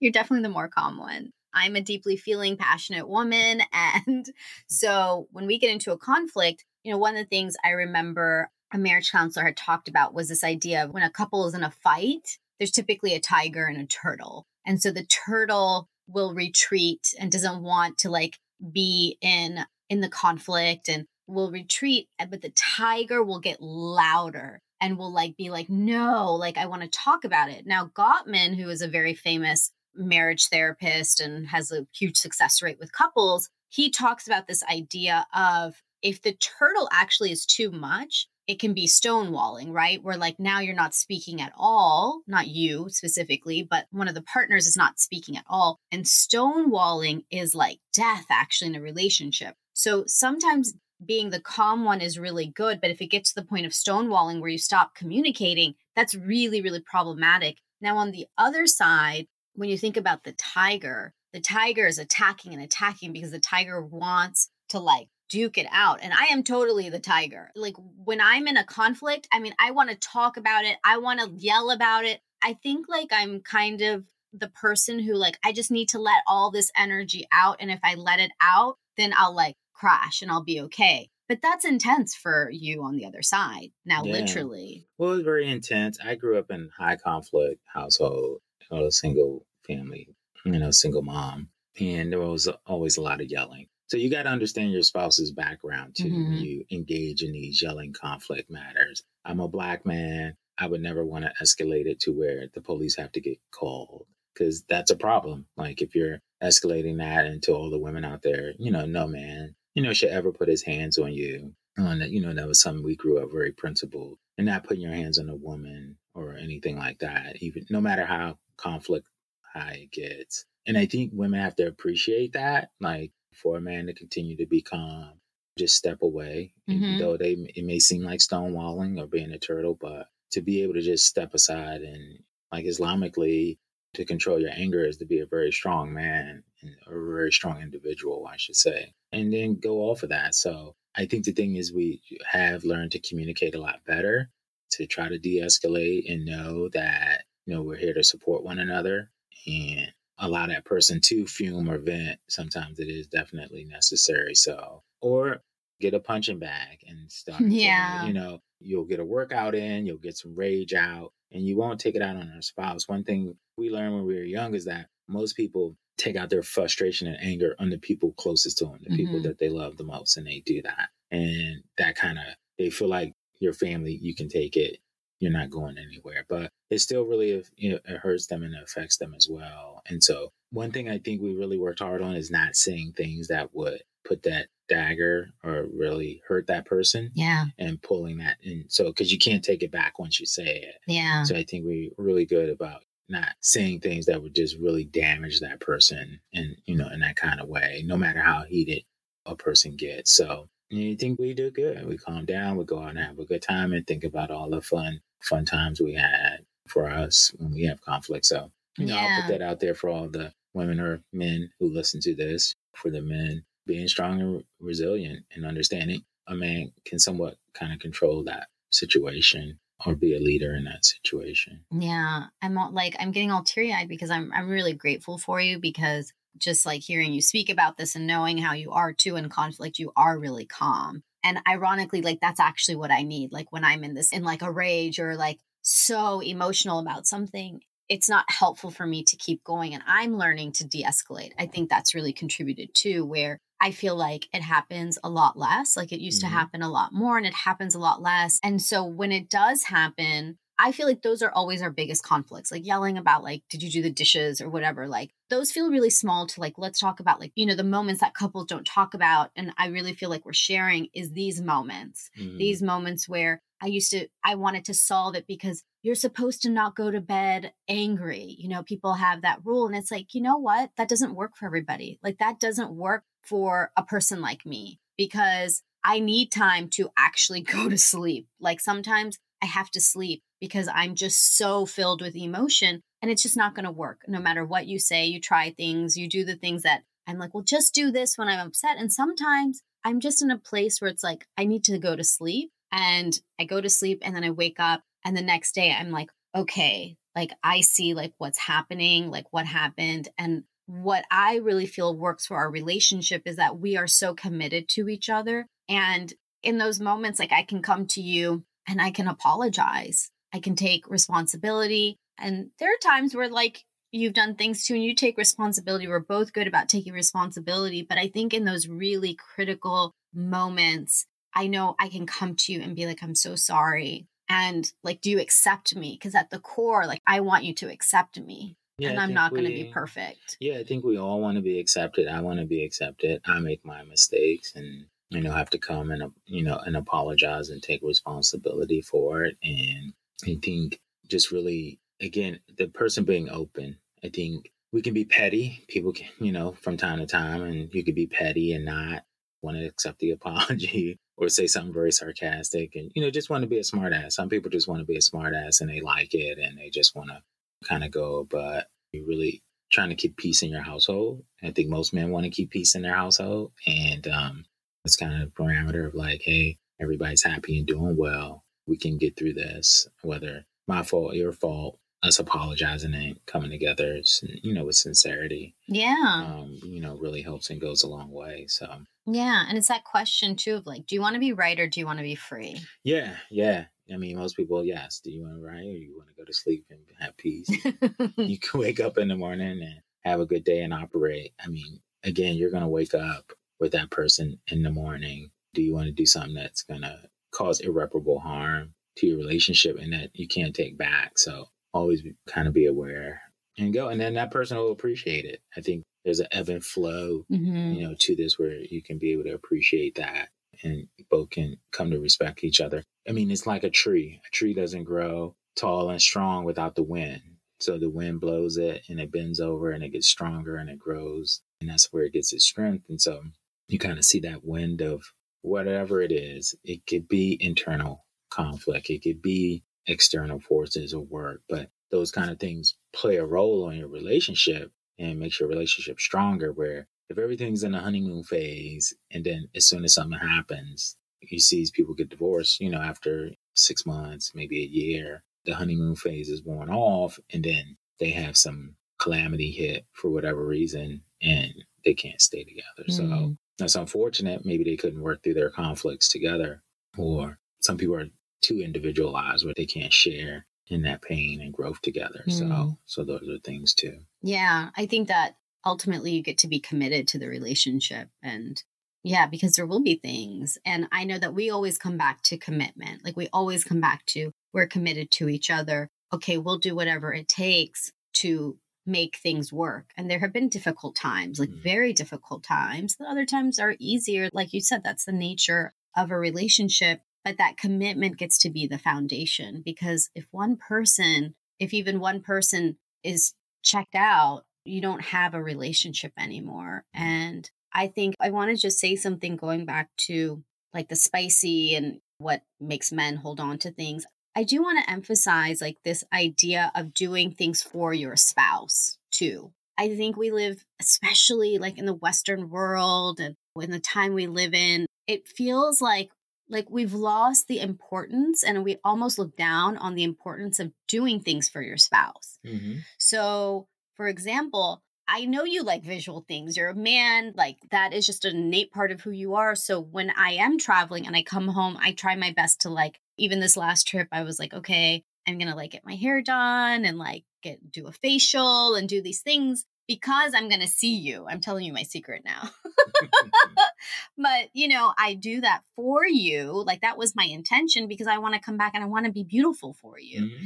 you're 0.00 0.12
definitely 0.12 0.42
the 0.42 0.50
more 0.50 0.68
calm 0.68 0.98
one. 0.98 1.32
I'm 1.54 1.74
a 1.74 1.80
deeply 1.80 2.16
feeling, 2.16 2.56
passionate 2.56 3.08
woman. 3.08 3.62
And 3.72 4.26
so 4.68 5.26
when 5.32 5.46
we 5.46 5.58
get 5.58 5.70
into 5.70 5.92
a 5.92 5.98
conflict, 5.98 6.64
you 6.82 6.92
know, 6.92 6.98
one 6.98 7.16
of 7.16 7.22
the 7.22 7.28
things 7.28 7.56
I 7.64 7.70
remember 7.70 8.50
a 8.76 8.78
marriage 8.78 9.10
counselor 9.10 9.46
had 9.46 9.56
talked 9.56 9.88
about 9.88 10.14
was 10.14 10.28
this 10.28 10.44
idea 10.44 10.84
of 10.84 10.92
when 10.92 11.02
a 11.02 11.10
couple 11.10 11.46
is 11.46 11.54
in 11.54 11.64
a 11.64 11.70
fight, 11.70 12.38
there's 12.58 12.70
typically 12.70 13.14
a 13.14 13.20
tiger 13.20 13.66
and 13.66 13.78
a 13.78 13.86
turtle. 13.86 14.46
And 14.64 14.80
so 14.80 14.92
the 14.92 15.04
turtle 15.04 15.88
will 16.06 16.34
retreat 16.34 17.14
and 17.18 17.32
doesn't 17.32 17.62
want 17.62 17.98
to 17.98 18.10
like 18.10 18.38
be 18.72 19.18
in 19.20 19.64
in 19.88 20.00
the 20.00 20.08
conflict 20.08 20.88
and 20.88 21.06
will 21.26 21.50
retreat 21.50 22.08
but 22.30 22.40
the 22.40 22.52
tiger 22.54 23.22
will 23.22 23.40
get 23.40 23.60
louder 23.60 24.60
and 24.80 24.96
will 24.96 25.12
like 25.12 25.36
be 25.36 25.50
like 25.50 25.68
no 25.68 26.32
like 26.34 26.56
i 26.56 26.64
want 26.64 26.82
to 26.82 26.88
talk 26.88 27.24
about 27.24 27.50
it 27.50 27.66
now 27.66 27.90
gottman 27.94 28.56
who 28.56 28.68
is 28.68 28.80
a 28.80 28.88
very 28.88 29.12
famous 29.12 29.72
marriage 29.94 30.46
therapist 30.48 31.20
and 31.20 31.48
has 31.48 31.72
a 31.72 31.86
huge 31.92 32.16
success 32.16 32.62
rate 32.62 32.78
with 32.78 32.92
couples 32.92 33.50
he 33.68 33.90
talks 33.90 34.26
about 34.26 34.46
this 34.46 34.62
idea 34.70 35.26
of 35.34 35.82
if 36.02 36.22
the 36.22 36.34
turtle 36.34 36.88
actually 36.92 37.32
is 37.32 37.46
too 37.46 37.70
much, 37.70 38.28
it 38.46 38.60
can 38.60 38.74
be 38.74 38.86
stonewalling, 38.86 39.72
right? 39.72 40.02
Where 40.02 40.16
like 40.16 40.38
now 40.38 40.60
you're 40.60 40.74
not 40.74 40.94
speaking 40.94 41.40
at 41.40 41.52
all, 41.56 42.22
not 42.26 42.46
you 42.46 42.86
specifically, 42.88 43.66
but 43.68 43.86
one 43.90 44.08
of 44.08 44.14
the 44.14 44.22
partners 44.22 44.66
is 44.66 44.76
not 44.76 45.00
speaking 45.00 45.36
at 45.36 45.44
all. 45.48 45.80
And 45.90 46.04
stonewalling 46.04 47.24
is 47.30 47.54
like 47.54 47.78
death 47.92 48.26
actually 48.30 48.68
in 48.68 48.76
a 48.76 48.80
relationship. 48.80 49.54
So 49.72 50.04
sometimes 50.06 50.74
being 51.04 51.30
the 51.30 51.40
calm 51.40 51.84
one 51.84 52.00
is 52.00 52.18
really 52.18 52.46
good, 52.46 52.80
but 52.80 52.90
if 52.90 53.02
it 53.02 53.08
gets 53.08 53.32
to 53.32 53.40
the 53.40 53.46
point 53.46 53.66
of 53.66 53.72
stonewalling 53.72 54.40
where 54.40 54.50
you 54.50 54.58
stop 54.58 54.94
communicating, 54.94 55.74
that's 55.94 56.14
really, 56.14 56.62
really 56.62 56.80
problematic. 56.80 57.58
Now, 57.80 57.96
on 57.98 58.12
the 58.12 58.26
other 58.38 58.66
side, 58.66 59.26
when 59.54 59.68
you 59.68 59.76
think 59.76 59.96
about 59.96 60.24
the 60.24 60.32
tiger, 60.32 61.12
the 61.32 61.40
tiger 61.40 61.86
is 61.86 61.98
attacking 61.98 62.54
and 62.54 62.62
attacking 62.62 63.12
because 63.12 63.30
the 63.30 63.40
tiger 63.40 63.82
wants 63.82 64.48
to 64.70 64.78
like 64.78 65.08
duke 65.28 65.58
it 65.58 65.66
out. 65.70 66.00
And 66.02 66.12
I 66.12 66.26
am 66.26 66.42
totally 66.42 66.88
the 66.88 67.00
tiger. 67.00 67.50
Like 67.54 67.74
when 68.04 68.20
I'm 68.20 68.46
in 68.46 68.56
a 68.56 68.64
conflict, 68.64 69.28
I 69.32 69.40
mean, 69.40 69.54
I 69.58 69.70
want 69.72 69.90
to 69.90 69.96
talk 69.96 70.36
about 70.36 70.64
it, 70.64 70.76
I 70.84 70.98
want 70.98 71.20
to 71.20 71.30
yell 71.36 71.70
about 71.70 72.04
it. 72.04 72.20
I 72.42 72.54
think 72.54 72.88
like 72.88 73.12
I'm 73.12 73.40
kind 73.40 73.80
of 73.82 74.04
the 74.32 74.48
person 74.48 74.98
who 74.98 75.14
like 75.14 75.38
I 75.44 75.52
just 75.52 75.70
need 75.70 75.88
to 75.90 75.98
let 75.98 76.22
all 76.26 76.50
this 76.50 76.70
energy 76.76 77.26
out 77.32 77.56
and 77.60 77.70
if 77.70 77.80
I 77.82 77.94
let 77.94 78.20
it 78.20 78.32
out, 78.40 78.76
then 78.96 79.12
I'll 79.16 79.34
like 79.34 79.56
crash 79.72 80.22
and 80.22 80.30
I'll 80.30 80.44
be 80.44 80.60
okay. 80.62 81.08
But 81.28 81.42
that's 81.42 81.64
intense 81.64 82.14
for 82.14 82.48
you 82.52 82.84
on 82.84 82.96
the 82.96 83.06
other 83.06 83.22
side. 83.22 83.70
Now 83.84 84.04
yeah. 84.04 84.12
literally. 84.12 84.86
Well, 84.96 85.14
it's 85.14 85.24
very 85.24 85.50
intense. 85.50 85.98
I 86.02 86.14
grew 86.14 86.38
up 86.38 86.50
in 86.50 86.70
high 86.76 86.96
conflict 86.96 87.60
household, 87.66 88.40
a 88.70 88.90
single 88.92 89.44
family, 89.66 90.08
you 90.44 90.58
know, 90.58 90.70
single 90.70 91.02
mom, 91.02 91.48
and 91.80 92.12
there 92.12 92.20
was 92.20 92.48
always 92.66 92.96
a 92.96 93.02
lot 93.02 93.20
of 93.20 93.28
yelling. 93.28 93.66
So 93.88 93.96
you 93.96 94.10
got 94.10 94.24
to 94.24 94.30
understand 94.30 94.72
your 94.72 94.82
spouse's 94.82 95.30
background 95.30 95.94
too. 95.96 96.10
Mm-hmm. 96.10 96.32
You 96.34 96.64
engage 96.70 97.22
in 97.22 97.32
these 97.32 97.62
yelling 97.62 97.92
conflict 97.92 98.50
matters. 98.50 99.02
I'm 99.24 99.40
a 99.40 99.48
black 99.48 99.86
man. 99.86 100.36
I 100.58 100.66
would 100.66 100.80
never 100.80 101.04
want 101.04 101.24
to 101.24 101.32
escalate 101.42 101.86
it 101.86 102.00
to 102.00 102.12
where 102.12 102.48
the 102.52 102.60
police 102.60 102.96
have 102.96 103.12
to 103.12 103.20
get 103.20 103.38
called 103.52 104.06
because 104.32 104.62
that's 104.68 104.90
a 104.90 104.96
problem. 104.96 105.46
Like 105.56 105.82
if 105.82 105.94
you're 105.94 106.20
escalating 106.42 106.98
that 106.98 107.26
into 107.26 107.52
all 107.52 107.70
the 107.70 107.78
women 107.78 108.04
out 108.04 108.22
there, 108.22 108.52
you 108.58 108.70
know, 108.70 108.86
no 108.86 109.06
man, 109.06 109.54
you 109.74 109.82
know, 109.82 109.92
should 109.92 110.10
ever 110.10 110.32
put 110.32 110.48
his 110.48 110.62
hands 110.62 110.98
on 110.98 111.12
you. 111.12 111.54
On 111.78 111.98
that, 111.98 112.08
you 112.08 112.22
know, 112.22 112.32
that 112.32 112.48
was 112.48 112.62
something 112.62 112.82
we 112.82 112.96
grew 112.96 113.22
up 113.22 113.30
very 113.30 113.52
principled, 113.52 114.16
and 114.38 114.46
not 114.46 114.64
putting 114.64 114.82
your 114.82 114.94
hands 114.94 115.18
on 115.18 115.28
a 115.28 115.36
woman 115.36 115.98
or 116.14 116.32
anything 116.34 116.78
like 116.78 117.00
that. 117.00 117.36
Even 117.42 117.66
no 117.68 117.82
matter 117.82 118.06
how 118.06 118.38
conflict 118.56 119.06
high 119.52 119.82
it 119.82 119.92
gets, 119.92 120.46
and 120.66 120.78
I 120.78 120.86
think 120.86 121.10
women 121.12 121.38
have 121.38 121.54
to 121.56 121.66
appreciate 121.66 122.32
that. 122.32 122.70
Like 122.80 123.12
for 123.42 123.56
a 123.56 123.60
man 123.60 123.86
to 123.86 123.94
continue 123.94 124.36
to 124.36 124.46
be 124.46 124.62
calm, 124.62 125.12
just 125.58 125.76
step 125.76 126.02
away. 126.02 126.52
Mm-hmm. 126.68 126.98
Though 126.98 127.16
they 127.16 127.32
it 127.54 127.64
may 127.64 127.78
seem 127.78 128.02
like 128.02 128.20
stonewalling 128.20 129.00
or 129.00 129.06
being 129.06 129.32
a 129.32 129.38
turtle, 129.38 129.76
but 129.80 130.08
to 130.32 130.42
be 130.42 130.62
able 130.62 130.74
to 130.74 130.82
just 130.82 131.06
step 131.06 131.34
aside 131.34 131.82
and 131.82 132.18
like 132.52 132.64
Islamically 132.64 133.58
to 133.94 134.04
control 134.04 134.40
your 134.40 134.50
anger 134.52 134.84
is 134.84 134.98
to 134.98 135.06
be 135.06 135.20
a 135.20 135.26
very 135.26 135.50
strong 135.50 135.92
man 135.92 136.42
and 136.62 136.74
a 136.86 136.90
very 136.90 137.32
strong 137.32 137.62
individual, 137.62 138.28
I 138.30 138.36
should 138.36 138.56
say, 138.56 138.92
and 139.12 139.32
then 139.32 139.58
go 139.58 139.78
off 139.90 140.02
of 140.02 140.10
that. 140.10 140.34
So 140.34 140.74
I 140.96 141.06
think 141.06 141.24
the 141.24 141.32
thing 141.32 141.56
is 141.56 141.72
we 141.72 142.02
have 142.30 142.64
learned 142.64 142.92
to 142.92 143.00
communicate 143.00 143.54
a 143.54 143.60
lot 143.60 143.80
better, 143.86 144.30
to 144.72 144.86
try 144.86 145.08
to 145.08 145.18
de-escalate 145.18 146.12
and 146.12 146.24
know 146.26 146.68
that 146.70 147.24
you 147.46 147.54
know 147.54 147.62
we're 147.62 147.76
here 147.76 147.94
to 147.94 148.04
support 148.04 148.42
one 148.42 148.58
another 148.58 149.10
and 149.46 149.92
allow 150.18 150.46
that 150.46 150.64
person 150.64 151.00
to 151.00 151.26
fume 151.26 151.68
or 151.68 151.78
vent. 151.78 152.18
Sometimes 152.28 152.78
it 152.78 152.88
is 152.88 153.06
definitely 153.06 153.64
necessary. 153.64 154.34
So, 154.34 154.82
or 155.00 155.42
get 155.80 155.94
a 155.94 156.00
punching 156.00 156.38
bag 156.38 156.84
and 156.86 157.10
start. 157.10 157.40
Yeah. 157.46 158.02
To, 158.02 158.06
you 158.08 158.14
know, 158.14 158.40
you'll 158.60 158.84
get 158.84 159.00
a 159.00 159.04
workout 159.04 159.54
in, 159.54 159.86
you'll 159.86 159.98
get 159.98 160.16
some 160.16 160.34
rage 160.34 160.74
out, 160.74 161.12
and 161.32 161.42
you 161.42 161.56
won't 161.56 161.80
take 161.80 161.94
it 161.94 162.02
out 162.02 162.16
on 162.16 162.32
our 162.34 162.42
spouse. 162.42 162.88
One 162.88 163.04
thing 163.04 163.36
we 163.56 163.70
learned 163.70 163.94
when 163.94 164.06
we 164.06 164.14
were 164.14 164.22
young 164.22 164.54
is 164.54 164.64
that 164.64 164.86
most 165.08 165.36
people 165.36 165.76
take 165.98 166.16
out 166.16 166.30
their 166.30 166.42
frustration 166.42 167.08
and 167.08 167.18
anger 167.20 167.54
on 167.58 167.70
the 167.70 167.78
people 167.78 168.12
closest 168.12 168.58
to 168.58 168.66
them, 168.66 168.78
the 168.80 168.90
mm-hmm. 168.90 168.96
people 168.96 169.22
that 169.22 169.38
they 169.38 169.48
love 169.48 169.76
the 169.76 169.84
most, 169.84 170.16
and 170.16 170.26
they 170.26 170.42
do 170.44 170.62
that. 170.62 170.88
And 171.10 171.62
that 171.78 171.96
kind 171.96 172.18
of, 172.18 172.24
they 172.58 172.70
feel 172.70 172.88
like 172.88 173.12
your 173.38 173.52
family, 173.52 173.98
you 174.00 174.14
can 174.14 174.28
take 174.28 174.56
it 174.56 174.78
you're 175.18 175.32
not 175.32 175.50
going 175.50 175.78
anywhere. 175.78 176.24
But 176.28 176.50
it 176.70 176.80
still 176.80 177.04
really 177.04 177.42
you 177.56 177.70
know, 177.72 177.78
it 177.84 177.98
hurts 177.98 178.26
them 178.26 178.42
and 178.42 178.54
it 178.54 178.62
affects 178.62 178.98
them 178.98 179.14
as 179.14 179.28
well. 179.28 179.82
And 179.86 180.02
so 180.02 180.32
one 180.50 180.72
thing 180.72 180.88
I 180.88 180.98
think 180.98 181.22
we 181.22 181.34
really 181.34 181.58
worked 181.58 181.80
hard 181.80 182.02
on 182.02 182.14
is 182.14 182.30
not 182.30 182.56
saying 182.56 182.92
things 182.92 183.28
that 183.28 183.54
would 183.54 183.82
put 184.06 184.22
that 184.22 184.46
dagger 184.68 185.30
or 185.42 185.66
really 185.74 186.22
hurt 186.26 186.46
that 186.46 186.66
person. 186.66 187.10
Yeah. 187.14 187.46
And 187.58 187.80
pulling 187.82 188.18
that 188.18 188.36
in. 188.42 188.64
So 188.68 188.86
because 188.86 189.12
you 189.12 189.18
can't 189.18 189.44
take 189.44 189.62
it 189.62 189.72
back 189.72 189.98
once 189.98 190.20
you 190.20 190.26
say 190.26 190.44
it. 190.44 190.76
Yeah. 190.86 191.22
So 191.24 191.36
I 191.36 191.44
think 191.44 191.64
we're 191.66 191.90
really 191.98 192.26
good 192.26 192.50
about 192.50 192.82
not 193.08 193.34
saying 193.40 193.80
things 193.80 194.06
that 194.06 194.22
would 194.22 194.34
just 194.34 194.58
really 194.58 194.84
damage 194.84 195.40
that 195.40 195.60
person 195.60 196.20
and 196.34 196.56
you 196.66 196.76
know 196.76 196.88
in 196.92 197.00
that 197.00 197.16
kind 197.16 197.40
of 197.40 197.48
way 197.48 197.82
no 197.86 197.96
matter 197.96 198.20
how 198.20 198.42
heated 198.42 198.82
a 199.26 199.36
person 199.36 199.76
gets 199.76 200.10
so 200.12 200.48
you 200.70 200.96
think 200.96 201.18
we 201.18 201.32
do 201.32 201.50
good 201.50 201.86
we 201.86 201.96
calm 201.96 202.24
down 202.24 202.56
we 202.56 202.64
go 202.64 202.80
out 202.80 202.90
and 202.90 202.98
have 202.98 203.18
a 203.18 203.24
good 203.24 203.42
time 203.42 203.72
and 203.72 203.86
think 203.86 204.02
about 204.02 204.30
all 204.30 204.50
the 204.50 204.60
fun 204.60 205.00
fun 205.22 205.44
times 205.44 205.80
we 205.80 205.94
had 205.94 206.44
for 206.68 206.88
us 206.88 207.32
when 207.38 207.52
we 207.52 207.64
have 207.64 207.80
conflict. 207.80 208.26
So, 208.26 208.50
you 208.78 208.86
know, 208.86 208.94
yeah. 208.94 209.16
I'll 209.16 209.22
put 209.22 209.38
that 209.38 209.42
out 209.42 209.60
there 209.60 209.74
for 209.74 209.88
all 209.88 210.08
the 210.08 210.32
women 210.54 210.80
or 210.80 211.02
men 211.12 211.50
who 211.58 211.68
listen 211.68 212.00
to 212.00 212.14
this, 212.14 212.54
for 212.74 212.90
the 212.90 213.02
men 213.02 213.44
being 213.66 213.88
strong 213.88 214.20
and 214.20 214.44
resilient 214.60 215.24
and 215.34 215.44
understanding 215.44 216.02
a 216.28 216.34
man 216.34 216.72
can 216.84 216.98
somewhat 216.98 217.36
kind 217.54 217.72
of 217.72 217.78
control 217.78 218.22
that 218.24 218.48
situation 218.70 219.58
or 219.84 219.94
be 219.94 220.16
a 220.16 220.20
leader 220.20 220.54
in 220.54 220.64
that 220.64 220.84
situation. 220.84 221.60
Yeah, 221.70 222.26
I'm 222.42 222.58
all, 222.58 222.72
like 222.72 222.96
I'm 222.98 223.12
getting 223.12 223.30
all 223.30 223.42
teary 223.42 223.72
eyed 223.72 223.88
because 223.88 224.10
I'm 224.10 224.32
I'm 224.32 224.48
really 224.48 224.72
grateful 224.72 225.18
for 225.18 225.40
you 225.40 225.58
because 225.58 226.12
just 226.38 226.66
like 226.66 226.82
hearing 226.82 227.12
you 227.12 227.20
speak 227.20 227.48
about 227.48 227.76
this 227.76 227.94
and 227.94 228.06
knowing 228.06 228.38
how 228.38 228.52
you 228.52 228.72
are 228.72 228.92
too 228.92 229.16
in 229.16 229.28
conflict, 229.28 229.78
you 229.78 229.92
are 229.96 230.18
really 230.18 230.46
calm. 230.46 231.02
And 231.24 231.40
ironically, 231.48 232.02
like 232.02 232.20
that's 232.20 232.40
actually 232.40 232.76
what 232.76 232.90
I 232.90 233.02
need. 233.02 233.32
Like 233.32 233.50
when 233.50 233.64
I'm 233.64 233.84
in 233.84 233.94
this, 233.94 234.12
in 234.12 234.22
like 234.22 234.42
a 234.42 234.50
rage 234.50 234.98
or 234.98 235.16
like 235.16 235.40
so 235.62 236.20
emotional 236.20 236.78
about 236.78 237.06
something, 237.06 237.60
it's 237.88 238.08
not 238.08 238.30
helpful 238.30 238.70
for 238.70 238.86
me 238.86 239.04
to 239.04 239.16
keep 239.16 239.42
going. 239.44 239.74
And 239.74 239.82
I'm 239.86 240.16
learning 240.16 240.52
to 240.52 240.66
de 240.66 240.84
escalate. 240.84 241.32
I 241.38 241.46
think 241.46 241.68
that's 241.68 241.94
really 241.94 242.12
contributed 242.12 242.74
too, 242.74 243.04
where 243.04 243.38
I 243.60 243.70
feel 243.70 243.96
like 243.96 244.28
it 244.32 244.42
happens 244.42 244.98
a 245.02 245.08
lot 245.08 245.38
less. 245.38 245.76
Like 245.76 245.92
it 245.92 246.00
used 246.00 246.22
mm-hmm. 246.22 246.32
to 246.32 246.38
happen 246.38 246.62
a 246.62 246.70
lot 246.70 246.92
more 246.92 247.16
and 247.16 247.26
it 247.26 247.34
happens 247.34 247.74
a 247.74 247.80
lot 247.80 248.02
less. 248.02 248.38
And 248.42 248.60
so 248.60 248.84
when 248.84 249.12
it 249.12 249.28
does 249.28 249.64
happen, 249.64 250.38
I 250.58 250.72
feel 250.72 250.86
like 250.86 251.02
those 251.02 251.22
are 251.22 251.30
always 251.30 251.60
our 251.60 251.70
biggest 251.70 252.02
conflicts, 252.02 252.50
like 252.50 252.66
yelling 252.66 252.96
about, 252.96 253.22
like, 253.22 253.42
did 253.50 253.62
you 253.62 253.70
do 253.70 253.82
the 253.82 253.90
dishes 253.90 254.40
or 254.40 254.48
whatever. 254.48 254.88
Like, 254.88 255.10
those 255.28 255.52
feel 255.52 255.70
really 255.70 255.90
small 255.90 256.26
to, 256.28 256.40
like, 256.40 256.54
let's 256.56 256.78
talk 256.78 256.98
about, 257.00 257.20
like, 257.20 257.32
you 257.34 257.44
know, 257.44 257.54
the 257.54 257.64
moments 257.64 258.00
that 258.00 258.14
couples 258.14 258.46
don't 258.46 258.66
talk 258.66 258.94
about. 258.94 259.30
And 259.36 259.52
I 259.58 259.68
really 259.68 259.92
feel 259.92 260.08
like 260.08 260.24
we're 260.24 260.32
sharing 260.32 260.88
is 260.94 261.12
these 261.12 261.42
moments, 261.42 262.10
mm-hmm. 262.18 262.38
these 262.38 262.62
moments 262.62 263.08
where 263.08 263.42
I 263.60 263.66
used 263.66 263.90
to, 263.90 264.08
I 264.24 264.34
wanted 264.34 264.64
to 264.66 264.74
solve 264.74 265.14
it 265.14 265.26
because 265.26 265.62
you're 265.82 265.94
supposed 265.94 266.42
to 266.42 266.50
not 266.50 266.76
go 266.76 266.90
to 266.90 267.00
bed 267.00 267.52
angry. 267.68 268.36
You 268.38 268.48
know, 268.48 268.62
people 268.62 268.94
have 268.94 269.22
that 269.22 269.40
rule. 269.44 269.66
And 269.66 269.76
it's 269.76 269.90
like, 269.90 270.14
you 270.14 270.20
know 270.22 270.38
what? 270.38 270.70
That 270.76 270.88
doesn't 270.88 271.14
work 271.14 271.36
for 271.36 271.46
everybody. 271.46 271.98
Like, 272.02 272.18
that 272.18 272.40
doesn't 272.40 272.72
work 272.72 273.04
for 273.22 273.72
a 273.76 273.82
person 273.82 274.20
like 274.20 274.46
me 274.46 274.80
because 274.96 275.62
I 275.84 276.00
need 276.00 276.32
time 276.32 276.68
to 276.70 276.90
actually 276.96 277.40
go 277.42 277.68
to 277.68 277.78
sleep. 277.78 278.26
Like, 278.40 278.60
sometimes 278.60 279.18
I 279.42 279.46
have 279.46 279.70
to 279.72 279.80
sleep 279.80 280.22
because 280.40 280.68
I'm 280.72 280.94
just 280.94 281.36
so 281.36 281.66
filled 281.66 282.02
with 282.02 282.16
emotion 282.16 282.80
and 283.02 283.10
it's 283.10 283.22
just 283.22 283.36
not 283.36 283.54
going 283.54 283.64
to 283.64 283.70
work. 283.70 284.02
No 284.06 284.20
matter 284.20 284.44
what 284.44 284.66
you 284.66 284.78
say, 284.78 285.06
you 285.06 285.20
try 285.20 285.50
things, 285.50 285.96
you 285.96 286.08
do 286.08 286.24
the 286.24 286.36
things 286.36 286.62
that 286.62 286.82
I'm 287.06 287.18
like, 287.18 287.34
well, 287.34 287.44
just 287.44 287.74
do 287.74 287.90
this 287.90 288.18
when 288.18 288.28
I'm 288.28 288.46
upset. 288.46 288.78
And 288.78 288.92
sometimes 288.92 289.62
I'm 289.84 290.00
just 290.00 290.22
in 290.22 290.30
a 290.30 290.38
place 290.38 290.80
where 290.80 290.90
it's 290.90 291.04
like, 291.04 291.26
I 291.36 291.44
need 291.44 291.64
to 291.64 291.78
go 291.78 291.94
to 291.94 292.04
sleep. 292.04 292.50
And 292.72 293.18
I 293.38 293.44
go 293.44 293.60
to 293.60 293.70
sleep 293.70 294.02
and 294.02 294.14
then 294.14 294.24
I 294.24 294.30
wake 294.30 294.58
up. 294.58 294.82
And 295.04 295.16
the 295.16 295.22
next 295.22 295.54
day 295.54 295.72
I'm 295.72 295.90
like, 295.90 296.10
okay, 296.34 296.96
like 297.14 297.32
I 297.42 297.60
see 297.60 297.94
like 297.94 298.12
what's 298.18 298.38
happening, 298.38 299.10
like 299.10 299.26
what 299.30 299.46
happened. 299.46 300.08
And 300.18 300.42
what 300.66 301.04
I 301.10 301.36
really 301.36 301.66
feel 301.66 301.96
works 301.96 302.26
for 302.26 302.36
our 302.36 302.50
relationship 302.50 303.22
is 303.24 303.36
that 303.36 303.58
we 303.58 303.76
are 303.76 303.86
so 303.86 304.14
committed 304.14 304.68
to 304.70 304.88
each 304.88 305.08
other. 305.08 305.46
And 305.68 306.12
in 306.42 306.58
those 306.58 306.80
moments, 306.80 307.18
like 307.18 307.32
I 307.32 307.44
can 307.44 307.62
come 307.62 307.86
to 307.88 308.00
you 308.00 308.44
and 308.68 308.82
I 308.82 308.90
can 308.90 309.06
apologize. 309.06 310.10
I 310.36 310.40
can 310.40 310.54
take 310.54 310.88
responsibility. 310.90 311.96
And 312.18 312.50
there 312.58 312.68
are 312.68 312.78
times 312.82 313.14
where, 313.14 313.30
like, 313.30 313.64
you've 313.90 314.12
done 314.12 314.34
things 314.34 314.66
too 314.66 314.74
and 314.74 314.84
you 314.84 314.94
take 314.94 315.16
responsibility. 315.16 315.88
We're 315.88 316.00
both 316.00 316.34
good 316.34 316.46
about 316.46 316.68
taking 316.68 316.92
responsibility. 316.92 317.80
But 317.82 317.96
I 317.96 318.08
think 318.08 318.34
in 318.34 318.44
those 318.44 318.68
really 318.68 319.14
critical 319.14 319.92
moments, 320.12 321.06
I 321.34 321.46
know 321.46 321.74
I 321.78 321.88
can 321.88 322.06
come 322.06 322.36
to 322.36 322.52
you 322.52 322.60
and 322.60 322.76
be 322.76 322.84
like, 322.84 323.02
I'm 323.02 323.14
so 323.14 323.34
sorry. 323.34 324.06
And 324.28 324.70
like, 324.84 325.00
do 325.00 325.10
you 325.10 325.20
accept 325.20 325.74
me? 325.74 325.96
Because 325.98 326.14
at 326.14 326.28
the 326.28 326.38
core, 326.38 326.86
like, 326.86 327.00
I 327.06 327.20
want 327.20 327.44
you 327.44 327.54
to 327.54 327.72
accept 327.72 328.20
me. 328.20 328.56
Yeah, 328.78 328.90
and 328.90 329.00
I'm 329.00 329.14
not 329.14 329.30
going 329.30 329.44
to 329.44 329.50
be 329.50 329.70
perfect. 329.72 330.36
Yeah, 330.38 330.58
I 330.58 330.64
think 330.64 330.84
we 330.84 330.98
all 330.98 331.22
want 331.22 331.36
to 331.36 331.42
be 331.42 331.58
accepted. 331.58 332.08
I 332.08 332.20
want 332.20 332.40
to 332.40 332.44
be 332.44 332.62
accepted. 332.62 333.22
I 333.24 333.40
make 333.40 333.64
my 333.64 333.82
mistakes 333.84 334.52
and 334.54 334.84
you 335.10 335.20
know, 335.20 335.32
have 335.32 335.50
to 335.50 335.58
come 335.58 335.90
and, 335.90 336.12
you 336.26 336.42
know, 336.42 336.58
and 336.58 336.76
apologize 336.76 337.50
and 337.50 337.62
take 337.62 337.80
responsibility 337.82 338.82
for 338.82 339.24
it. 339.24 339.36
And 339.42 339.92
I 340.24 340.38
think 340.42 340.80
just 341.08 341.30
really, 341.30 341.78
again, 342.00 342.40
the 342.56 342.68
person 342.68 343.04
being 343.04 343.28
open, 343.28 343.78
I 344.04 344.08
think 344.08 344.50
we 344.72 344.82
can 344.82 344.94
be 344.94 345.04
petty. 345.04 345.64
People 345.68 345.92
can, 345.92 346.08
you 346.18 346.32
know, 346.32 346.52
from 346.52 346.76
time 346.76 346.98
to 346.98 347.06
time, 347.06 347.42
and 347.42 347.72
you 347.74 347.84
could 347.84 347.94
be 347.94 348.06
petty 348.06 348.52
and 348.52 348.64
not 348.64 349.04
want 349.42 349.56
to 349.56 349.66
accept 349.66 349.98
the 350.00 350.10
apology 350.12 350.98
or 351.16 351.28
say 351.28 351.46
something 351.46 351.72
very 351.72 351.92
sarcastic 351.92 352.74
and, 352.74 352.90
you 352.94 353.02
know, 353.02 353.10
just 353.10 353.30
want 353.30 353.42
to 353.42 353.48
be 353.48 353.58
a 353.58 353.62
smartass. 353.62 354.12
Some 354.12 354.28
people 354.28 354.50
just 354.50 354.68
want 354.68 354.80
to 354.80 354.86
be 354.86 354.96
a 354.96 355.00
smartass 355.00 355.60
and 355.60 355.70
they 355.70 355.80
like 355.80 356.12
it 356.12 356.38
and 356.38 356.58
they 356.58 356.68
just 356.68 356.94
want 356.94 357.08
to 357.08 357.22
kind 357.66 357.84
of 357.84 357.90
go, 357.90 358.26
but 358.30 358.66
you 358.92 359.06
really 359.06 359.42
trying 359.72 359.88
to 359.88 359.94
keep 359.94 360.16
peace 360.16 360.42
in 360.42 360.50
your 360.50 360.62
household. 360.62 361.22
I 361.42 361.50
think 361.50 361.68
most 361.68 361.94
men 361.94 362.10
want 362.10 362.24
to 362.24 362.30
keep 362.30 362.50
peace 362.50 362.74
in 362.74 362.82
their 362.82 362.94
household. 362.94 363.52
And 363.66 364.06
um, 364.08 364.44
it's 364.84 364.96
kind 364.96 365.22
of 365.22 365.28
a 365.28 365.30
parameter 365.30 365.86
of 365.86 365.94
like, 365.94 366.22
hey, 366.22 366.58
everybody's 366.80 367.22
happy 367.24 367.58
and 367.58 367.66
doing 367.66 367.96
well. 367.96 368.44
We 368.66 368.76
can 368.76 368.98
get 368.98 369.16
through 369.16 369.34
this, 369.34 369.88
whether 370.02 370.44
my 370.66 370.82
fault, 370.82 371.14
your 371.14 371.32
fault, 371.32 371.78
us 372.02 372.18
apologizing 372.18 372.94
and 372.94 373.24
coming 373.26 373.50
together, 373.50 374.00
you 374.42 374.52
know, 374.52 374.64
with 374.64 374.76
sincerity. 374.76 375.54
Yeah. 375.66 376.24
Um, 376.26 376.58
you 376.62 376.80
know, 376.80 376.96
really 376.96 377.22
helps 377.22 377.50
and 377.50 377.60
goes 377.60 377.82
a 377.82 377.88
long 377.88 378.10
way. 378.10 378.46
So, 378.48 378.68
yeah. 379.06 379.44
And 379.48 379.56
it's 379.58 379.68
that 379.68 379.84
question 379.84 380.36
too 380.36 380.56
of 380.56 380.66
like, 380.66 380.86
do 380.86 380.94
you 380.94 381.00
want 381.00 381.14
to 381.14 381.20
be 381.20 381.32
right 381.32 381.58
or 381.58 381.66
do 381.66 381.80
you 381.80 381.86
want 381.86 381.98
to 381.98 382.04
be 382.04 382.14
free? 382.14 382.60
yeah, 382.84 383.16
yeah. 383.30 383.64
I 383.92 383.96
mean, 383.96 384.16
most 384.16 384.36
people, 384.36 384.64
yes. 384.64 385.00
Do 385.00 385.10
you 385.10 385.22
want 385.22 385.34
to 385.34 385.40
write 385.40 385.66
or 385.66 385.78
you 385.78 385.96
want 385.96 386.08
to 386.08 386.14
go 386.14 386.24
to 386.24 386.32
sleep 386.32 386.64
and 386.70 386.80
have 386.98 387.16
peace? 387.16 387.48
you 388.16 388.38
can 388.38 388.60
wake 388.60 388.80
up 388.80 388.98
in 388.98 389.08
the 389.08 389.16
morning 389.16 389.62
and 389.62 389.80
have 390.04 390.20
a 390.20 390.26
good 390.26 390.44
day 390.44 390.62
and 390.62 390.74
operate. 390.74 391.32
I 391.42 391.48
mean, 391.48 391.80
again, 392.02 392.34
you're 392.34 392.50
going 392.50 392.62
to 392.62 392.68
wake 392.68 392.94
up 392.94 393.32
with 393.60 393.72
that 393.72 393.90
person 393.90 394.40
in 394.48 394.62
the 394.62 394.70
morning. 394.70 395.30
Do 395.54 395.62
you 395.62 395.72
want 395.72 395.86
to 395.86 395.92
do 395.92 396.04
something 396.04 396.34
that's 396.34 396.62
going 396.62 396.82
to 396.82 397.00
cause 397.36 397.60
irreparable 397.60 398.20
harm 398.20 398.72
to 398.96 399.06
your 399.06 399.18
relationship 399.18 399.78
and 399.78 399.92
that 399.92 400.10
you 400.14 400.26
can't 400.26 400.54
take 400.54 400.78
back? 400.78 401.18
So 401.18 401.46
always 401.72 402.02
kind 402.28 402.48
of 402.48 402.54
be 402.54 402.66
aware 402.66 403.20
and 403.58 403.74
go. 403.74 403.88
And 403.88 404.00
then 404.00 404.14
that 404.14 404.30
person 404.30 404.56
will 404.56 404.72
appreciate 404.72 405.24
it. 405.24 405.40
I 405.56 405.60
think 405.60 405.84
there's 406.04 406.20
an 406.20 406.28
ebb 406.32 406.48
and 406.48 406.64
flow, 406.64 407.24
mm-hmm. 407.30 407.72
you 407.72 407.86
know, 407.86 407.94
to 408.00 408.16
this 408.16 408.38
where 408.38 408.52
you 408.52 408.82
can 408.82 408.98
be 408.98 409.12
able 409.12 409.24
to 409.24 409.34
appreciate 409.34 409.96
that 409.96 410.28
and 410.62 410.88
both 411.10 411.30
can 411.30 411.56
come 411.72 411.90
to 411.90 412.00
respect 412.00 412.44
each 412.44 412.60
other. 412.60 412.82
I 413.08 413.12
mean, 413.12 413.30
it's 413.30 413.46
like 413.46 413.64
a 413.64 413.70
tree. 413.70 414.20
A 414.26 414.30
tree 414.30 414.54
doesn't 414.54 414.84
grow 414.84 415.34
tall 415.56 415.90
and 415.90 416.00
strong 416.00 416.44
without 416.44 416.74
the 416.74 416.82
wind. 416.82 417.22
So 417.58 417.78
the 417.78 417.90
wind 417.90 418.20
blows 418.20 418.58
it 418.58 418.82
and 418.88 419.00
it 419.00 419.10
bends 419.10 419.40
over 419.40 419.70
and 419.70 419.82
it 419.82 419.90
gets 419.90 420.08
stronger 420.08 420.56
and 420.56 420.68
it 420.68 420.78
grows. 420.78 421.40
And 421.60 421.70
that's 421.70 421.92
where 421.92 422.04
it 422.04 422.12
gets 422.12 422.32
its 422.32 422.44
strength. 422.44 422.84
And 422.88 423.00
so 423.00 423.22
you 423.68 423.78
kind 423.78 423.98
of 423.98 424.04
see 424.04 424.20
that 424.20 424.44
wind 424.44 424.82
of 424.82 425.02
whatever 425.46 426.02
it 426.02 426.12
is. 426.12 426.54
It 426.64 426.86
could 426.86 427.08
be 427.08 427.38
internal 427.40 428.04
conflict, 428.30 428.90
it 428.90 429.02
could 429.02 429.22
be 429.22 429.62
external 429.86 430.40
forces 430.40 430.92
or 430.92 431.04
work, 431.04 431.42
but 431.48 431.70
those 431.90 432.10
kind 432.10 432.30
of 432.30 432.38
things 432.38 432.74
play 432.92 433.16
a 433.16 433.24
role 433.24 433.70
in 433.70 433.78
your 433.78 433.88
relationship 433.88 434.72
and 434.98 435.18
makes 435.18 435.38
your 435.38 435.48
relationship 435.48 436.00
stronger 436.00 436.52
where 436.52 436.88
if 437.08 437.18
everything's 437.18 437.62
in 437.62 437.74
a 437.74 437.80
honeymoon 437.80 438.24
phase 438.24 438.94
and 439.12 439.24
then 439.24 439.48
as 439.54 439.68
soon 439.68 439.84
as 439.84 439.94
something 439.94 440.18
happens 440.18 440.96
you 441.20 441.38
see 441.38 441.66
people 441.72 441.94
get 441.94 442.08
divorced 442.08 442.60
you 442.60 442.70
know 442.70 442.80
after 442.80 443.30
six 443.54 443.86
months 443.86 444.32
maybe 444.34 444.62
a 444.62 444.66
year 444.66 445.22
the 445.44 445.54
honeymoon 445.54 445.94
phase 445.94 446.28
is 446.28 446.42
worn 446.42 446.70
off 446.70 447.18
and 447.32 447.44
then 447.44 447.76
they 448.00 448.10
have 448.10 448.36
some 448.36 448.74
calamity 448.98 449.50
hit 449.50 449.84
for 449.92 450.10
whatever 450.10 450.44
reason 450.44 451.02
and 451.22 451.52
they 451.84 451.94
can't 451.94 452.20
stay 452.20 452.44
together 452.44 452.84
mm. 452.88 452.92
so 452.92 453.36
that's 453.58 453.74
unfortunate 453.74 454.44
maybe 454.44 454.64
they 454.64 454.76
couldn't 454.76 455.02
work 455.02 455.22
through 455.22 455.34
their 455.34 455.50
conflicts 455.50 456.08
together 456.08 456.62
or 456.96 457.38
some 457.60 457.76
people 457.76 457.96
are 457.96 458.08
too 458.42 458.60
individualized 458.60 459.44
where 459.44 459.54
they 459.56 459.66
can't 459.66 459.92
share 459.92 460.46
in 460.68 460.82
that 460.82 461.02
pain 461.02 461.40
and 461.40 461.52
growth 461.52 461.80
together. 461.80 462.24
Mm. 462.26 462.32
so 462.32 462.78
so 462.84 463.04
those 463.04 463.28
are 463.28 463.38
things 463.44 463.74
too. 463.74 463.98
Yeah 464.22 464.70
i 464.76 464.86
think 464.86 465.08
that 465.08 465.36
ultimately 465.64 466.12
you 466.12 466.22
get 466.22 466.38
to 466.38 466.48
be 466.48 466.60
committed 466.60 467.08
to 467.08 467.18
the 467.18 467.28
relationship 467.28 468.08
and 468.22 468.62
yeah 469.02 469.26
because 469.26 469.54
there 469.54 469.66
will 469.66 469.82
be 469.82 469.96
things. 469.96 470.58
And 470.64 470.88
i 470.92 471.04
know 471.04 471.18
that 471.18 471.34
we 471.34 471.50
always 471.50 471.78
come 471.78 471.96
back 471.96 472.22
to 472.24 472.36
commitment. 472.36 473.04
Like 473.04 473.16
we 473.16 473.28
always 473.32 473.64
come 473.64 473.80
back 473.80 474.04
to 474.06 474.32
we're 474.52 474.66
committed 474.66 475.10
to 475.12 475.28
each 475.28 475.50
other. 475.50 475.88
Okay 476.12 476.38
we'll 476.38 476.58
do 476.58 476.74
whatever 476.74 477.12
it 477.12 477.28
takes 477.28 477.92
to 478.14 478.58
make 478.86 479.16
things 479.16 479.52
work 479.52 479.90
and 479.96 480.10
there 480.10 480.20
have 480.20 480.32
been 480.32 480.48
difficult 480.48 480.94
times 480.94 481.38
like 481.38 481.50
mm. 481.50 481.62
very 481.62 481.92
difficult 481.92 482.42
times 482.42 482.96
the 482.96 483.04
other 483.04 483.26
times 483.26 483.58
are 483.58 483.76
easier 483.78 484.28
like 484.32 484.52
you 484.52 484.60
said 484.60 484.82
that's 484.84 485.04
the 485.04 485.12
nature 485.12 485.74
of 485.96 486.10
a 486.10 486.18
relationship 486.18 487.00
but 487.24 487.38
that 487.38 487.56
commitment 487.56 488.16
gets 488.16 488.38
to 488.38 488.50
be 488.50 488.66
the 488.66 488.78
foundation 488.78 489.62
because 489.64 490.10
if 490.14 490.26
one 490.30 490.56
person 490.56 491.34
if 491.58 491.74
even 491.74 492.00
one 492.00 492.20
person 492.20 492.76
is 493.02 493.34
checked 493.62 493.94
out 493.94 494.44
you 494.66 494.80
don't 494.80 495.02
have 495.02 495.34
a 495.34 495.42
relationship 495.42 496.12
anymore. 496.18 496.84
And 496.92 497.48
I 497.72 497.88
think 497.88 498.14
I 498.20 498.30
want 498.30 498.50
to 498.50 498.60
just 498.60 498.78
say 498.78 498.96
something 498.96 499.36
going 499.36 499.64
back 499.64 499.90
to 500.08 500.42
like 500.74 500.88
the 500.88 500.96
spicy 500.96 501.74
and 501.74 502.00
what 502.18 502.42
makes 502.60 502.92
men 502.92 503.16
hold 503.16 503.40
on 503.40 503.58
to 503.58 503.70
things. 503.70 504.04
I 504.36 504.44
do 504.44 504.62
want 504.62 504.84
to 504.84 504.90
emphasize 504.90 505.62
like 505.62 505.78
this 505.82 506.04
idea 506.12 506.70
of 506.74 506.92
doing 506.92 507.32
things 507.32 507.62
for 507.62 507.94
your 507.94 508.16
spouse 508.16 508.98
too. 509.10 509.52
I 509.78 509.96
think 509.96 510.16
we 510.16 510.30
live, 510.30 510.62
especially 510.78 511.56
like 511.56 511.78
in 511.78 511.86
the 511.86 511.94
Western 511.94 512.50
world 512.50 513.18
and 513.18 513.34
in 513.60 513.70
the 513.70 513.80
time 513.80 514.12
we 514.12 514.26
live 514.26 514.52
in, 514.52 514.86
it 515.06 515.26
feels 515.26 515.80
like 515.80 516.10
like 516.48 516.68
we've 516.70 516.92
lost 516.92 517.48
the 517.48 517.60
importance 517.60 518.44
and 518.44 518.62
we 518.62 518.76
almost 518.84 519.18
look 519.18 519.36
down 519.36 519.76
on 519.78 519.94
the 519.94 520.04
importance 520.04 520.60
of 520.60 520.70
doing 520.86 521.18
things 521.18 521.48
for 521.48 521.62
your 521.62 521.78
spouse. 521.78 522.38
Mm-hmm. 522.46 522.76
So 522.98 523.66
for 523.94 524.06
example, 524.06 524.82
I 525.08 525.24
know 525.24 525.44
you 525.44 525.62
like 525.62 525.82
visual 525.82 526.24
things. 526.28 526.56
You're 526.56 526.68
a 526.68 526.74
man, 526.74 527.32
like 527.36 527.56
that 527.70 527.94
is 527.94 528.06
just 528.06 528.26
an 528.26 528.36
innate 528.36 528.70
part 528.70 528.90
of 528.90 529.00
who 529.00 529.10
you 529.10 529.34
are. 529.34 529.54
So 529.54 529.80
when 529.80 530.10
I 530.10 530.32
am 530.32 530.58
traveling 530.58 531.06
and 531.06 531.16
I 531.16 531.22
come 531.22 531.48
home, 531.48 531.78
I 531.80 531.92
try 531.92 532.16
my 532.16 532.32
best 532.32 532.60
to 532.62 532.70
like, 532.70 533.00
even 533.18 533.40
this 533.40 533.56
last 533.56 533.86
trip, 533.86 534.08
I 534.12 534.22
was 534.22 534.38
like, 534.38 534.52
okay, 534.52 535.04
I'm 535.26 535.38
gonna 535.38 535.56
like 535.56 535.72
get 535.72 535.84
my 535.84 535.94
hair 535.94 536.22
done 536.22 536.84
and 536.84 536.98
like 536.98 537.24
get 537.42 537.70
do 537.70 537.86
a 537.86 537.92
facial 537.92 538.74
and 538.74 538.88
do 538.88 539.02
these 539.02 539.20
things 539.20 539.64
because 539.88 540.34
I'm 540.34 540.48
gonna 540.48 540.66
see 540.66 540.94
you. 540.94 541.26
I'm 541.28 541.40
telling 541.40 541.64
you 541.64 541.72
my 541.72 541.82
secret 541.82 542.22
now. 542.24 542.50
but 544.18 544.48
you 544.52 544.68
know, 544.68 544.92
I 544.98 545.14
do 545.14 545.40
that 545.40 545.62
for 545.74 546.06
you. 546.06 546.52
Like 546.64 546.82
that 546.82 546.98
was 546.98 547.16
my 547.16 547.24
intention 547.24 547.88
because 547.88 548.06
I 548.06 548.18
want 548.18 548.34
to 548.34 548.40
come 548.40 548.56
back 548.56 548.72
and 548.74 548.84
I 548.84 548.88
want 548.88 549.06
to 549.06 549.12
be 549.12 549.24
beautiful 549.24 549.74
for 549.74 549.98
you. 549.98 550.22
Mm-hmm. 550.22 550.44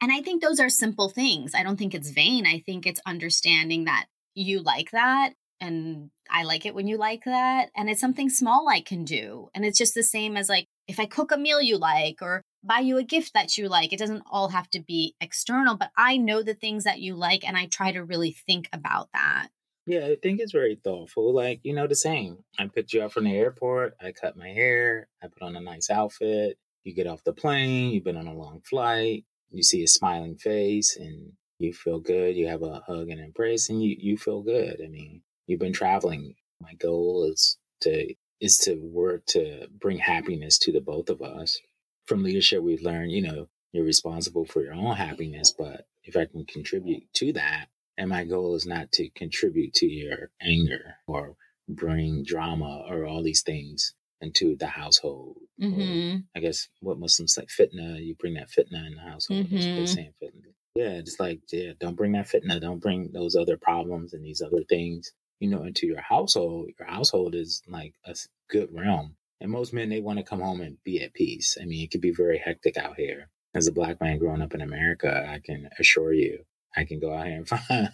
And 0.00 0.12
I 0.12 0.22
think 0.22 0.42
those 0.42 0.60
are 0.60 0.68
simple 0.68 1.08
things. 1.08 1.54
I 1.54 1.64
don't 1.64 1.76
think 1.76 1.94
it's 1.94 2.10
vain. 2.10 2.46
I 2.46 2.60
think 2.60 2.86
it's 2.86 3.00
understanding 3.04 3.84
that 3.84 4.06
you 4.34 4.62
like 4.62 4.92
that 4.92 5.32
and 5.60 6.10
I 6.30 6.44
like 6.44 6.66
it 6.66 6.74
when 6.74 6.86
you 6.86 6.96
like 6.96 7.24
that. 7.24 7.70
And 7.76 7.88
it's 7.88 8.00
something 8.00 8.30
small 8.30 8.68
I 8.68 8.80
can 8.80 9.04
do. 9.04 9.48
And 9.54 9.64
it's 9.64 9.78
just 9.78 9.94
the 9.94 10.02
same 10.02 10.36
as 10.36 10.48
like 10.48 10.66
if 10.86 10.98
I 11.00 11.06
cook 11.06 11.32
a 11.32 11.36
meal 11.36 11.60
you 11.60 11.78
like 11.78 12.18
or 12.22 12.42
buy 12.62 12.80
you 12.80 12.98
a 12.98 13.04
gift 13.04 13.34
that 13.34 13.56
you 13.56 13.68
like, 13.68 13.92
it 13.92 13.98
doesn't 13.98 14.24
all 14.30 14.48
have 14.48 14.68
to 14.70 14.80
be 14.80 15.14
external, 15.20 15.76
but 15.76 15.90
I 15.96 16.16
know 16.16 16.42
the 16.42 16.54
things 16.54 16.84
that 16.84 17.00
you 17.00 17.14
like 17.14 17.46
and 17.46 17.56
I 17.56 17.66
try 17.66 17.92
to 17.92 18.04
really 18.04 18.32
think 18.46 18.68
about 18.72 19.08
that. 19.12 19.48
Yeah, 19.86 20.04
I 20.04 20.16
think 20.22 20.40
it's 20.40 20.52
very 20.52 20.78
thoughtful. 20.82 21.34
Like, 21.34 21.60
you 21.62 21.72
know, 21.72 21.86
the 21.86 21.96
same. 21.96 22.44
I 22.58 22.66
picked 22.66 22.92
you 22.92 23.02
up 23.02 23.12
from 23.12 23.24
the 23.24 23.34
airport, 23.34 23.94
I 24.00 24.12
cut 24.12 24.36
my 24.36 24.48
hair, 24.48 25.08
I 25.22 25.28
put 25.28 25.42
on 25.42 25.56
a 25.56 25.60
nice 25.60 25.88
outfit. 25.88 26.58
You 26.84 26.94
get 26.94 27.06
off 27.06 27.24
the 27.24 27.32
plane, 27.32 27.90
you've 27.90 28.04
been 28.04 28.16
on 28.16 28.26
a 28.26 28.34
long 28.34 28.60
flight, 28.60 29.24
you 29.50 29.62
see 29.62 29.82
a 29.82 29.88
smiling 29.88 30.36
face 30.36 30.96
and 30.96 31.32
you 31.58 31.72
feel 31.72 32.00
good. 32.00 32.36
You 32.36 32.48
have 32.48 32.62
a 32.62 32.82
hug 32.86 33.08
and 33.08 33.20
embrace 33.20 33.68
and 33.68 33.82
you, 33.82 33.96
you 33.98 34.16
feel 34.16 34.42
good. 34.42 34.80
I 34.84 34.88
mean, 34.88 35.22
you've 35.48 35.58
been 35.58 35.72
traveling. 35.72 36.34
My 36.60 36.74
goal 36.74 37.28
is 37.32 37.58
to 37.80 38.14
is 38.40 38.58
to 38.58 38.74
work 38.76 39.26
to 39.26 39.66
bring 39.80 39.98
happiness 39.98 40.58
to 40.58 40.72
the 40.72 40.80
both 40.80 41.10
of 41.10 41.20
us. 41.20 41.58
From 42.06 42.22
leadership, 42.22 42.62
we've 42.62 42.82
learned, 42.82 43.10
you 43.10 43.22
know, 43.22 43.48
you're 43.72 43.84
responsible 43.84 44.44
for 44.44 44.62
your 44.62 44.74
own 44.74 44.94
happiness, 44.94 45.52
but 45.56 45.86
if 46.04 46.16
I 46.16 46.26
can 46.26 46.44
contribute 46.46 47.02
to 47.14 47.32
that, 47.32 47.66
and 47.98 48.08
my 48.08 48.24
goal 48.24 48.54
is 48.54 48.64
not 48.64 48.92
to 48.92 49.10
contribute 49.10 49.74
to 49.74 49.86
your 49.86 50.30
anger 50.40 50.94
or 51.08 51.34
bring 51.68 52.22
drama 52.22 52.84
or 52.88 53.04
all 53.04 53.22
these 53.22 53.42
things 53.42 53.94
into 54.20 54.56
the 54.56 54.68
household. 54.68 55.36
Mm-hmm. 55.60 56.18
I 56.34 56.40
guess 56.40 56.68
what 56.80 56.98
Muslims 56.98 57.34
say 57.34 57.46
fitna, 57.46 58.04
you 58.04 58.14
bring 58.14 58.34
that 58.34 58.50
fitna 58.50 58.86
in 58.86 58.94
the 58.94 59.02
household. 59.02 59.46
Mm-hmm. 59.46 59.84
Saying 59.84 60.12
fitna. 60.22 60.52
Yeah, 60.74 61.00
just 61.00 61.18
like 61.18 61.40
yeah, 61.52 61.72
don't 61.80 61.96
bring 61.96 62.12
that 62.12 62.28
fitna, 62.28 62.60
don't 62.60 62.80
bring 62.80 63.10
those 63.12 63.34
other 63.34 63.56
problems 63.56 64.14
and 64.14 64.24
these 64.24 64.40
other 64.40 64.62
things, 64.68 65.12
you 65.40 65.48
know, 65.48 65.64
into 65.64 65.86
your 65.86 66.00
household. 66.00 66.70
Your 66.78 66.88
household 66.88 67.34
is 67.34 67.62
like 67.68 67.94
a 68.04 68.14
good 68.50 68.68
realm. 68.72 69.16
And 69.40 69.50
most 69.50 69.72
men 69.72 69.88
they 69.88 70.00
want 70.00 70.18
to 70.18 70.24
come 70.24 70.40
home 70.40 70.60
and 70.60 70.82
be 70.84 71.02
at 71.02 71.14
peace. 71.14 71.56
I 71.60 71.64
mean, 71.64 71.84
it 71.84 71.90
could 71.90 72.00
be 72.00 72.12
very 72.12 72.38
hectic 72.38 72.76
out 72.76 72.96
here. 72.96 73.30
As 73.54 73.66
a 73.66 73.72
black 73.72 74.00
man 74.00 74.18
growing 74.18 74.42
up 74.42 74.54
in 74.54 74.60
America, 74.60 75.26
I 75.28 75.38
can 75.38 75.68
assure 75.78 76.12
you, 76.12 76.44
I 76.76 76.84
can 76.84 77.00
go 77.00 77.14
out 77.14 77.26
here 77.26 77.36
and 77.36 77.48
find 77.48 77.90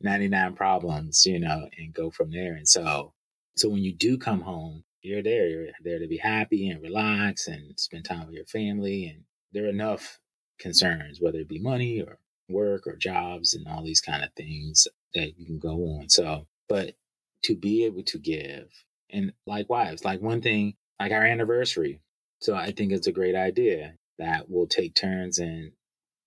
99 0.00 0.54
problems, 0.54 1.26
you 1.26 1.40
know, 1.40 1.68
and 1.76 1.92
go 1.92 2.10
from 2.10 2.30
there. 2.30 2.54
And 2.54 2.68
so, 2.68 3.12
so 3.56 3.68
when 3.68 3.82
you 3.82 3.92
do 3.94 4.16
come 4.16 4.40
home, 4.40 4.84
you're 5.02 5.22
there. 5.22 5.48
You're 5.48 5.68
there 5.82 5.98
to 5.98 6.08
be 6.08 6.18
happy 6.18 6.68
and 6.68 6.82
relax 6.82 7.46
and 7.46 7.78
spend 7.78 8.04
time 8.04 8.26
with 8.26 8.34
your 8.34 8.46
family. 8.46 9.06
And 9.06 9.24
there 9.52 9.64
are 9.64 9.68
enough 9.68 10.18
concerns, 10.58 11.20
whether 11.20 11.38
it 11.38 11.48
be 11.48 11.60
money 11.60 12.00
or 12.00 12.18
work 12.48 12.86
or 12.86 12.96
jobs 12.96 13.54
and 13.54 13.66
all 13.68 13.84
these 13.84 14.00
kind 14.00 14.24
of 14.24 14.32
things 14.34 14.86
that 15.14 15.38
you 15.38 15.46
can 15.46 15.58
go 15.58 15.76
on. 15.98 16.08
So, 16.08 16.46
but 16.68 16.94
to 17.44 17.54
be 17.54 17.84
able 17.84 18.02
to 18.04 18.18
give, 18.18 18.68
and 19.10 19.32
likewise, 19.46 20.04
like 20.04 20.20
one 20.20 20.42
thing, 20.42 20.74
like 21.00 21.12
our 21.12 21.24
anniversary. 21.24 22.00
So 22.40 22.54
I 22.54 22.72
think 22.72 22.92
it's 22.92 23.06
a 23.06 23.12
great 23.12 23.34
idea 23.34 23.94
that 24.18 24.48
we'll 24.48 24.66
take 24.66 24.94
turns 24.94 25.38
in 25.38 25.72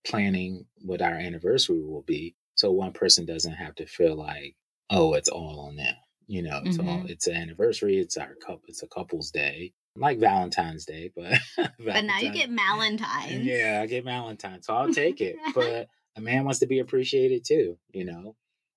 planning 0.06 0.66
what 0.82 1.02
our 1.02 1.14
anniversary 1.14 1.82
will 1.82 2.02
be. 2.02 2.34
So 2.54 2.70
one 2.70 2.92
person 2.92 3.26
doesn't 3.26 3.54
have 3.54 3.74
to 3.76 3.86
feel 3.86 4.16
like, 4.16 4.54
oh, 4.90 5.14
it's 5.14 5.28
all 5.28 5.66
on 5.68 5.76
them. 5.76 5.94
You 6.26 6.42
know, 6.42 6.60
mm-hmm. 6.60 6.72
so 6.72 7.10
it's 7.10 7.26
an 7.26 7.34
anniversary. 7.34 7.98
It's 7.98 8.16
our 8.16 8.34
couple. 8.36 8.62
It's 8.68 8.84
a 8.84 8.86
couple's 8.86 9.32
day, 9.32 9.72
like 9.96 10.20
Valentine's 10.20 10.84
Day, 10.84 11.10
but 11.14 11.40
but 11.84 12.04
now 12.04 12.18
you 12.18 12.32
get 12.32 12.50
Valentine's. 12.50 13.44
Yeah, 13.44 13.80
I 13.82 13.86
get 13.86 14.04
Valentine's, 14.04 14.66
so 14.66 14.74
I'll 14.74 14.94
take 14.94 15.20
it. 15.20 15.34
but 15.56 15.88
a 16.16 16.20
man 16.20 16.44
wants 16.44 16.60
to 16.60 16.66
be 16.66 16.78
appreciated 16.78 17.44
too. 17.44 17.78
You 17.92 18.04
know, 18.04 18.36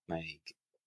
like 0.09 0.41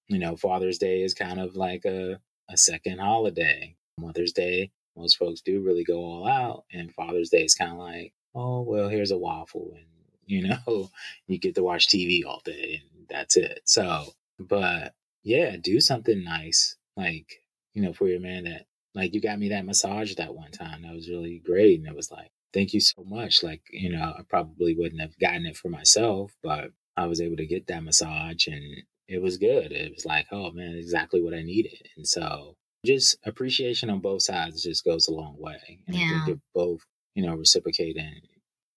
you 0.08 0.18
know, 0.18 0.36
Father's 0.36 0.78
Day 0.78 1.02
is 1.02 1.14
kind 1.14 1.40
of 1.40 1.56
like 1.56 1.84
a 1.84 2.20
a 2.48 2.56
second 2.56 2.98
holiday. 2.98 3.76
Mother's 3.98 4.32
Day, 4.32 4.70
most 4.96 5.16
folks 5.16 5.40
do 5.40 5.60
really 5.62 5.84
go 5.84 5.98
all 5.98 6.28
out, 6.28 6.64
and 6.72 6.92
Father's 6.94 7.30
Day 7.30 7.44
is 7.44 7.54
kind 7.54 7.72
of 7.72 7.78
like, 7.78 8.12
oh 8.34 8.60
well, 8.62 8.88
here's 8.88 9.10
a 9.10 9.18
waffle, 9.18 9.72
and 9.74 9.86
you 10.26 10.48
know, 10.48 10.90
you 11.26 11.38
get 11.38 11.54
to 11.56 11.62
watch 11.62 11.88
TV 11.88 12.24
all 12.26 12.42
day, 12.44 12.82
and 12.82 13.06
that's 13.08 13.36
it. 13.36 13.60
So, 13.64 14.12
but 14.38 14.94
yeah, 15.22 15.56
do 15.60 15.80
something 15.80 16.22
nice, 16.22 16.76
like 16.96 17.42
you 17.74 17.82
know, 17.82 17.92
for 17.92 18.08
your 18.08 18.20
man 18.20 18.44
that 18.44 18.66
like 18.94 19.12
you 19.12 19.20
got 19.20 19.38
me 19.38 19.50
that 19.50 19.66
massage 19.66 20.14
that 20.14 20.34
one 20.34 20.50
time. 20.50 20.82
That 20.82 20.94
was 20.94 21.08
really 21.08 21.42
great, 21.44 21.78
and 21.78 21.88
it 21.88 21.96
was 21.96 22.10
like, 22.10 22.30
thank 22.54 22.72
you 22.72 22.80
so 22.80 23.04
much. 23.04 23.42
Like 23.42 23.62
you 23.70 23.90
know, 23.90 24.14
I 24.18 24.22
probably 24.28 24.74
wouldn't 24.74 25.00
have 25.00 25.18
gotten 25.18 25.46
it 25.46 25.56
for 25.56 25.68
myself, 25.68 26.34
but 26.42 26.70
I 26.96 27.06
was 27.06 27.20
able 27.20 27.36
to 27.36 27.46
get 27.46 27.66
that 27.66 27.84
massage, 27.84 28.46
and 28.46 28.82
it 29.08 29.22
was 29.22 29.38
good. 29.38 29.72
It 29.72 29.92
was 29.94 30.04
like, 30.04 30.26
oh 30.32 30.50
man, 30.52 30.76
exactly 30.76 31.22
what 31.22 31.34
I 31.34 31.42
needed, 31.42 31.88
and 31.96 32.06
so 32.06 32.56
just 32.86 33.18
appreciation 33.24 33.90
on 33.90 34.00
both 34.00 34.22
sides 34.22 34.62
just 34.62 34.84
goes 34.84 35.08
a 35.08 35.12
long 35.12 35.36
way. 35.38 35.80
And 35.86 35.96
yeah. 35.96 36.04
I 36.04 36.24
think 36.24 36.36
if 36.36 36.42
both, 36.54 36.80
you 37.14 37.26
know, 37.26 37.34
reciprocate 37.34 37.96
and 37.96 38.22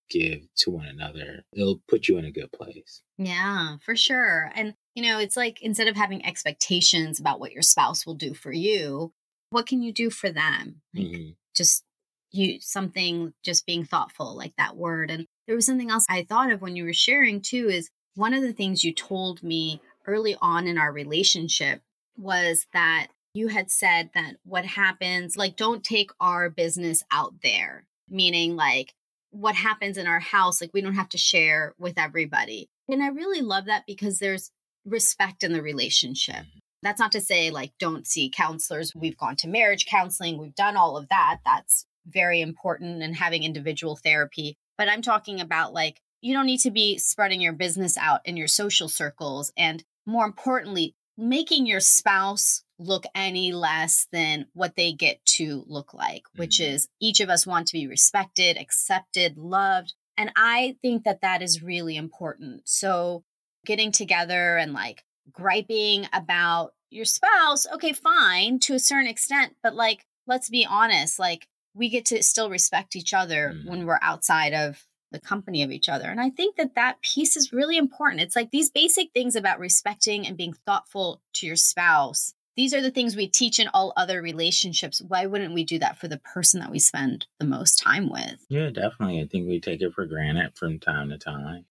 give 0.09 0.41
to 0.57 0.71
one 0.71 0.87
another, 0.87 1.43
it'll 1.53 1.81
put 1.87 2.07
you 2.07 2.17
in 2.17 2.25
a 2.25 2.31
good 2.31 2.51
place. 2.51 3.01
Yeah, 3.17 3.77
for 3.85 3.95
sure. 3.95 4.51
And, 4.55 4.73
you 4.95 5.03
know, 5.03 5.19
it's 5.19 5.37
like 5.37 5.61
instead 5.61 5.87
of 5.87 5.95
having 5.95 6.25
expectations 6.25 7.19
about 7.19 7.39
what 7.39 7.53
your 7.53 7.61
spouse 7.61 8.05
will 8.05 8.15
do 8.15 8.33
for 8.33 8.51
you, 8.51 9.13
what 9.51 9.67
can 9.67 9.81
you 9.81 9.93
do 9.93 10.09
for 10.09 10.29
them? 10.29 10.81
Like 10.93 11.05
mm-hmm. 11.05 11.29
just 11.55 11.83
you 12.31 12.59
something 12.59 13.33
just 13.43 13.65
being 13.65 13.83
thoughtful 13.83 14.35
like 14.35 14.53
that 14.55 14.77
word 14.77 15.09
and 15.09 15.25
there 15.47 15.55
was 15.55 15.65
something 15.65 15.89
else 15.89 16.05
i 16.07 16.23
thought 16.23 16.51
of 16.51 16.61
when 16.61 16.75
you 16.75 16.83
were 16.83 16.93
sharing 16.93 17.41
too 17.41 17.67
is 17.69 17.89
one 18.13 18.35
of 18.35 18.43
the 18.43 18.53
things 18.53 18.83
you 18.83 18.93
told 18.93 19.41
me 19.41 19.81
early 20.09 20.35
on 20.41 20.67
in 20.67 20.77
our 20.77 20.91
relationship 20.91 21.81
was 22.17 22.65
that 22.73 23.07
you 23.33 23.47
had 23.47 23.69
said 23.69 24.09
that 24.15 24.37
what 24.43 24.65
happens, 24.65 25.37
like, 25.37 25.55
don't 25.55 25.83
take 25.83 26.11
our 26.19 26.49
business 26.49 27.03
out 27.11 27.35
there, 27.43 27.85
meaning 28.09 28.55
like 28.55 28.93
what 29.31 29.55
happens 29.55 29.97
in 29.97 30.07
our 30.07 30.19
house, 30.19 30.59
like, 30.59 30.71
we 30.73 30.81
don't 30.81 30.95
have 30.95 31.09
to 31.09 31.17
share 31.17 31.75
with 31.77 31.97
everybody. 31.97 32.67
And 32.87 33.03
I 33.03 33.07
really 33.09 33.41
love 33.41 33.65
that 33.65 33.83
because 33.85 34.17
there's 34.17 34.51
respect 34.83 35.43
in 35.43 35.53
the 35.53 35.61
relationship. 35.61 36.35
Mm-hmm. 36.35 36.59
That's 36.81 36.99
not 36.99 37.11
to 37.11 37.21
say, 37.21 37.51
like, 37.51 37.71
don't 37.79 38.07
see 38.07 38.31
counselors. 38.33 38.95
We've 38.95 39.17
gone 39.17 39.35
to 39.37 39.47
marriage 39.47 39.85
counseling, 39.85 40.37
we've 40.37 40.55
done 40.55 40.75
all 40.75 40.97
of 40.97 41.09
that. 41.09 41.39
That's 41.45 41.85
very 42.07 42.41
important 42.41 43.03
and 43.03 43.15
having 43.15 43.43
individual 43.43 43.95
therapy. 43.95 44.57
But 44.77 44.89
I'm 44.89 45.01
talking 45.01 45.39
about, 45.39 45.73
like, 45.73 45.99
you 46.21 46.33
don't 46.33 46.47
need 46.47 46.61
to 46.61 46.71
be 46.71 46.97
spreading 46.97 47.41
your 47.41 47.53
business 47.53 47.97
out 47.97 48.21
in 48.25 48.37
your 48.37 48.47
social 48.47 48.89
circles. 48.89 49.53
And 49.57 49.83
more 50.09 50.25
importantly, 50.25 50.95
making 51.17 51.65
your 51.65 51.79
spouse 51.79 52.63
look 52.79 53.03
any 53.13 53.51
less 53.51 54.07
than 54.11 54.45
what 54.53 54.75
they 54.75 54.93
get 54.93 55.23
to 55.25 55.63
look 55.67 55.93
like, 55.93 56.23
which 56.35 56.59
mm-hmm. 56.59 56.75
is 56.75 56.87
each 56.99 57.19
of 57.19 57.29
us 57.29 57.45
want 57.45 57.67
to 57.67 57.73
be 57.73 57.87
respected, 57.87 58.57
accepted, 58.57 59.37
loved. 59.37 59.93
And 60.17 60.31
I 60.35 60.77
think 60.81 61.03
that 61.03 61.21
that 61.21 61.41
is 61.41 61.61
really 61.61 61.95
important. 61.95 62.61
So, 62.65 63.23
getting 63.65 63.91
together 63.91 64.57
and 64.57 64.73
like 64.73 65.03
griping 65.31 66.07
about 66.13 66.71
your 66.89 67.05
spouse, 67.05 67.67
okay, 67.73 67.93
fine 67.93 68.59
to 68.59 68.73
a 68.73 68.79
certain 68.79 69.07
extent, 69.07 69.55
but 69.61 69.75
like, 69.75 70.05
let's 70.25 70.49
be 70.49 70.65
honest, 70.65 71.19
like, 71.19 71.47
we 71.73 71.89
get 71.89 72.05
to 72.05 72.23
still 72.23 72.49
respect 72.49 72.95
each 72.95 73.13
other 73.13 73.53
mm-hmm. 73.53 73.69
when 73.69 73.85
we're 73.85 73.99
outside 74.01 74.53
of 74.53 74.85
the 75.11 75.19
company 75.19 75.63
of 75.63 75.71
each 75.71 75.89
other. 75.89 76.05
And 76.05 76.19
I 76.19 76.29
think 76.29 76.55
that 76.57 76.75
that 76.75 77.01
piece 77.01 77.35
is 77.35 77.53
really 77.53 77.77
important. 77.77 78.21
It's 78.21 78.35
like 78.35 78.51
these 78.51 78.69
basic 78.69 79.11
things 79.13 79.35
about 79.35 79.59
respecting 79.59 80.25
and 80.27 80.37
being 80.37 80.53
thoughtful 80.65 81.21
to 81.35 81.47
your 81.47 81.55
spouse. 81.55 82.33
These 82.55 82.73
are 82.73 82.81
the 82.81 82.91
things 82.91 83.15
we 83.15 83.27
teach 83.27 83.59
in 83.59 83.69
all 83.73 83.93
other 83.95 84.21
relationships. 84.21 85.01
Why 85.07 85.25
wouldn't 85.25 85.53
we 85.53 85.63
do 85.63 85.79
that 85.79 85.97
for 85.97 86.07
the 86.07 86.17
person 86.19 86.59
that 86.59 86.71
we 86.71 86.79
spend 86.79 87.25
the 87.39 87.45
most 87.45 87.79
time 87.81 88.09
with? 88.09 88.45
Yeah, 88.49 88.69
definitely. 88.69 89.21
I 89.21 89.27
think 89.27 89.47
we 89.47 89.61
take 89.61 89.81
it 89.81 89.93
for 89.93 90.05
granted 90.05 90.55
from 90.55 90.79
time 90.79 91.09
to 91.09 91.17
time. 91.17 91.65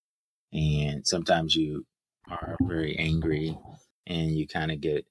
And 0.52 1.06
sometimes 1.06 1.54
you 1.54 1.84
are 2.30 2.56
very 2.62 2.96
angry 2.98 3.56
and 4.06 4.30
you 4.30 4.46
kind 4.46 4.72
of 4.72 4.80
get 4.80 5.06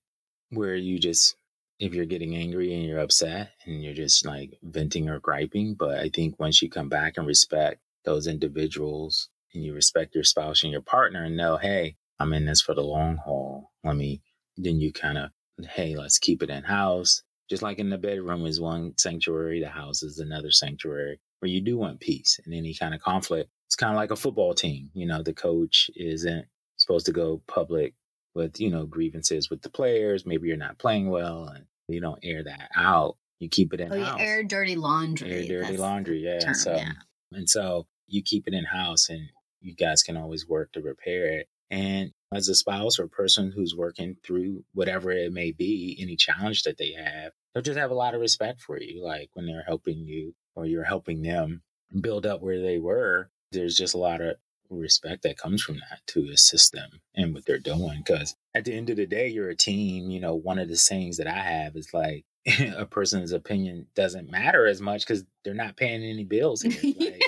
where 0.50 0.76
you 0.76 0.98
just 1.00 1.36
if 1.80 1.94
you're 1.94 2.06
getting 2.06 2.36
angry 2.36 2.74
and 2.74 2.84
you're 2.84 3.00
upset 3.00 3.52
and 3.66 3.84
you're 3.84 3.94
just 3.94 4.26
like 4.26 4.58
venting 4.64 5.10
or 5.10 5.20
griping. 5.20 5.76
But 5.76 6.00
I 6.00 6.10
think 6.10 6.40
once 6.40 6.62
you 6.62 6.70
come 6.70 6.90
back 6.90 7.18
and 7.18 7.28
respect 7.28 7.82
those 8.06 8.28
individuals 8.28 9.30
and 9.54 9.64
you 9.64 9.74
respect 9.74 10.16
your 10.16 10.24
spouse 10.24 10.64
and 10.64 10.72
your 10.72 10.82
partner 10.82 11.24
and 11.24 11.38
know, 11.38 11.58
hey, 11.58 11.96
I'm 12.20 12.34
in 12.34 12.46
this 12.46 12.62
for 12.62 12.74
the 12.74 12.82
long 12.82 13.18
haul. 13.18 13.72
Let 13.84 13.96
me, 13.96 14.22
then 14.56 14.80
you 14.80 14.92
kind 14.92 15.18
of, 15.18 15.30
hey, 15.70 15.96
let's 15.96 16.20
keep 16.20 16.44
it 16.44 16.50
in 16.50 16.64
house. 16.64 17.24
Just 17.50 17.64
like 17.64 17.80
in 17.80 17.90
the 17.90 17.98
bedroom 17.98 18.46
is 18.46 18.60
one 18.60 18.94
sanctuary, 18.98 19.62
the 19.62 19.70
house 19.70 20.04
is 20.04 20.20
another 20.20 20.52
sanctuary 20.52 21.20
where 21.40 21.50
you 21.50 21.62
do 21.62 21.78
want 21.78 22.00
peace 22.00 22.40
and 22.44 22.54
any 22.54 22.74
kind 22.74 22.94
of 22.94 23.02
conflict. 23.02 23.50
It's 23.68 23.76
kind 23.76 23.94
of 23.94 23.98
like 23.98 24.12
a 24.12 24.16
football 24.16 24.54
team. 24.54 24.90
You 24.94 25.06
know, 25.06 25.22
the 25.22 25.34
coach 25.34 25.90
isn't 25.96 26.46
supposed 26.78 27.06
to 27.06 27.12
go 27.12 27.42
public 27.48 27.94
with, 28.34 28.60
you 28.60 28.70
know, 28.70 28.86
grievances 28.86 29.50
with 29.50 29.62
the 29.62 29.70
players. 29.70 30.26
Maybe 30.26 30.48
you're 30.48 30.58
not 30.58 30.78
playing 30.78 31.10
well 31.10 31.48
and 31.48 31.66
you 31.88 32.02
don't 32.02 32.20
air 32.24 32.44
that 32.44 32.70
out. 32.76 33.18
You 33.40 33.50
keep 33.50 33.74
it 33.74 33.82
in 33.82 33.94
oh, 33.94 34.04
house. 34.04 34.20
air 34.20 34.44
dirty 34.44 34.76
laundry. 34.76 35.32
Air 35.32 35.62
dirty 35.62 35.78
laundry, 35.78 36.24
yeah. 36.24 36.40
Term, 36.40 36.54
so, 36.54 36.76
yeah. 36.76 36.94
And 37.32 37.50
so 37.50 37.88
you 38.08 38.22
keep 38.24 38.48
it 38.48 38.54
in 38.54 38.66
house 38.66 39.10
and 39.10 39.30
you 39.62 39.76
guys 39.76 40.04
can 40.04 40.18
always 40.18 40.48
work 40.48 40.72
to 40.74 40.82
repair 40.82 41.26
it. 41.40 41.48
And 41.70 42.12
as 42.34 42.48
a 42.48 42.56
spouse 42.56 43.00
or 43.00 43.08
person 43.08 43.52
who's 43.52 43.76
working 43.76 44.16
through 44.24 44.64
whatever 44.74 45.12
it 45.12 45.32
may 45.34 45.52
be, 45.52 45.98
any 46.00 46.16
challenge 46.16 46.64
that 46.64 46.78
they 46.78 46.94
have, 46.94 47.34
they'll 47.54 47.64
just 47.64 47.78
have 47.78 47.92
a 47.92 47.96
lot 47.96 48.16
of 48.16 48.22
respect 48.22 48.62
for 48.62 48.80
you. 48.80 49.04
Like 49.04 49.30
when 49.34 49.46
they're 49.46 49.64
helping 49.66 50.00
you 50.00 50.34
or 50.56 50.66
you're 50.66 50.84
helping 50.84 51.22
them 51.22 51.64
build 52.00 52.26
up 52.26 52.42
where 52.42 52.62
they 52.62 52.78
were, 52.78 53.30
there's 53.52 53.76
just 53.76 53.94
a 53.94 54.00
lot 54.00 54.22
of 54.22 54.38
respect 54.70 55.24
that 55.24 55.38
comes 55.38 55.62
from 55.62 55.76
that 55.76 56.00
to 56.08 56.30
assist 56.30 56.74
them 56.74 57.02
in 57.16 57.34
what 57.34 57.46
they're 57.46 57.60
doing. 57.60 58.04
Because 58.06 58.36
at 58.54 58.66
the 58.66 58.74
end 58.74 58.90
of 58.90 58.98
the 58.98 59.06
day, 59.06 59.28
you're 59.28 59.50
a 59.50 59.56
team. 59.56 60.10
You 60.10 60.20
know, 60.20 60.36
one 60.36 60.60
of 60.60 60.68
the 60.68 60.78
sayings 60.78 61.18
that 61.18 61.28
I 61.28 61.40
have 61.40 61.76
is 61.76 61.94
like, 61.94 62.26
a 62.78 62.86
person's 62.86 63.32
opinion 63.32 63.88
doesn't 63.96 64.32
matter 64.32 64.68
as 64.68 64.82
much 64.82 65.06
because 65.06 65.24
they're 65.44 65.54
not 65.54 65.78
paying 65.78 66.04
any 66.04 66.24
bills 66.24 66.62
here. 66.62 66.94
Like, 67.00 67.22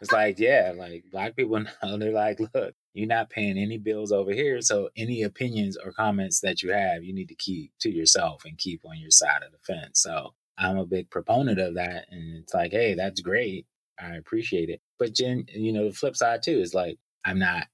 it's 0.00 0.12
like, 0.12 0.38
yeah, 0.38 0.72
like 0.74 1.04
black 1.12 1.36
people 1.36 1.58
know 1.82 1.98
they're 1.98 2.12
like, 2.12 2.40
look, 2.40 2.74
you're 2.94 3.06
not 3.06 3.28
paying 3.28 3.58
any 3.58 3.76
bills 3.76 4.12
over 4.12 4.32
here. 4.32 4.62
So 4.62 4.88
any 4.96 5.22
opinions 5.22 5.76
or 5.76 5.92
comments 5.92 6.40
that 6.40 6.62
you 6.62 6.72
have, 6.72 7.04
you 7.04 7.12
need 7.12 7.28
to 7.28 7.34
keep 7.34 7.72
to 7.80 7.90
yourself 7.90 8.44
and 8.46 8.56
keep 8.56 8.80
on 8.86 8.98
your 8.98 9.10
side 9.10 9.42
of 9.42 9.52
the 9.52 9.58
fence. 9.58 10.00
So 10.00 10.32
I'm 10.56 10.78
a 10.78 10.86
big 10.86 11.10
proponent 11.10 11.58
of 11.58 11.74
that. 11.74 12.06
And 12.10 12.36
it's 12.38 12.54
like, 12.54 12.72
hey, 12.72 12.94
that's 12.94 13.20
great. 13.20 13.66
I 13.98 14.16
appreciate 14.16 14.70
it. 14.70 14.80
But 14.98 15.14
Jen, 15.14 15.44
you 15.54 15.72
know, 15.72 15.88
the 15.88 15.94
flip 15.94 16.16
side 16.16 16.42
too 16.42 16.58
is 16.60 16.72
like, 16.72 16.98
I'm 17.24 17.38
not 17.38 17.66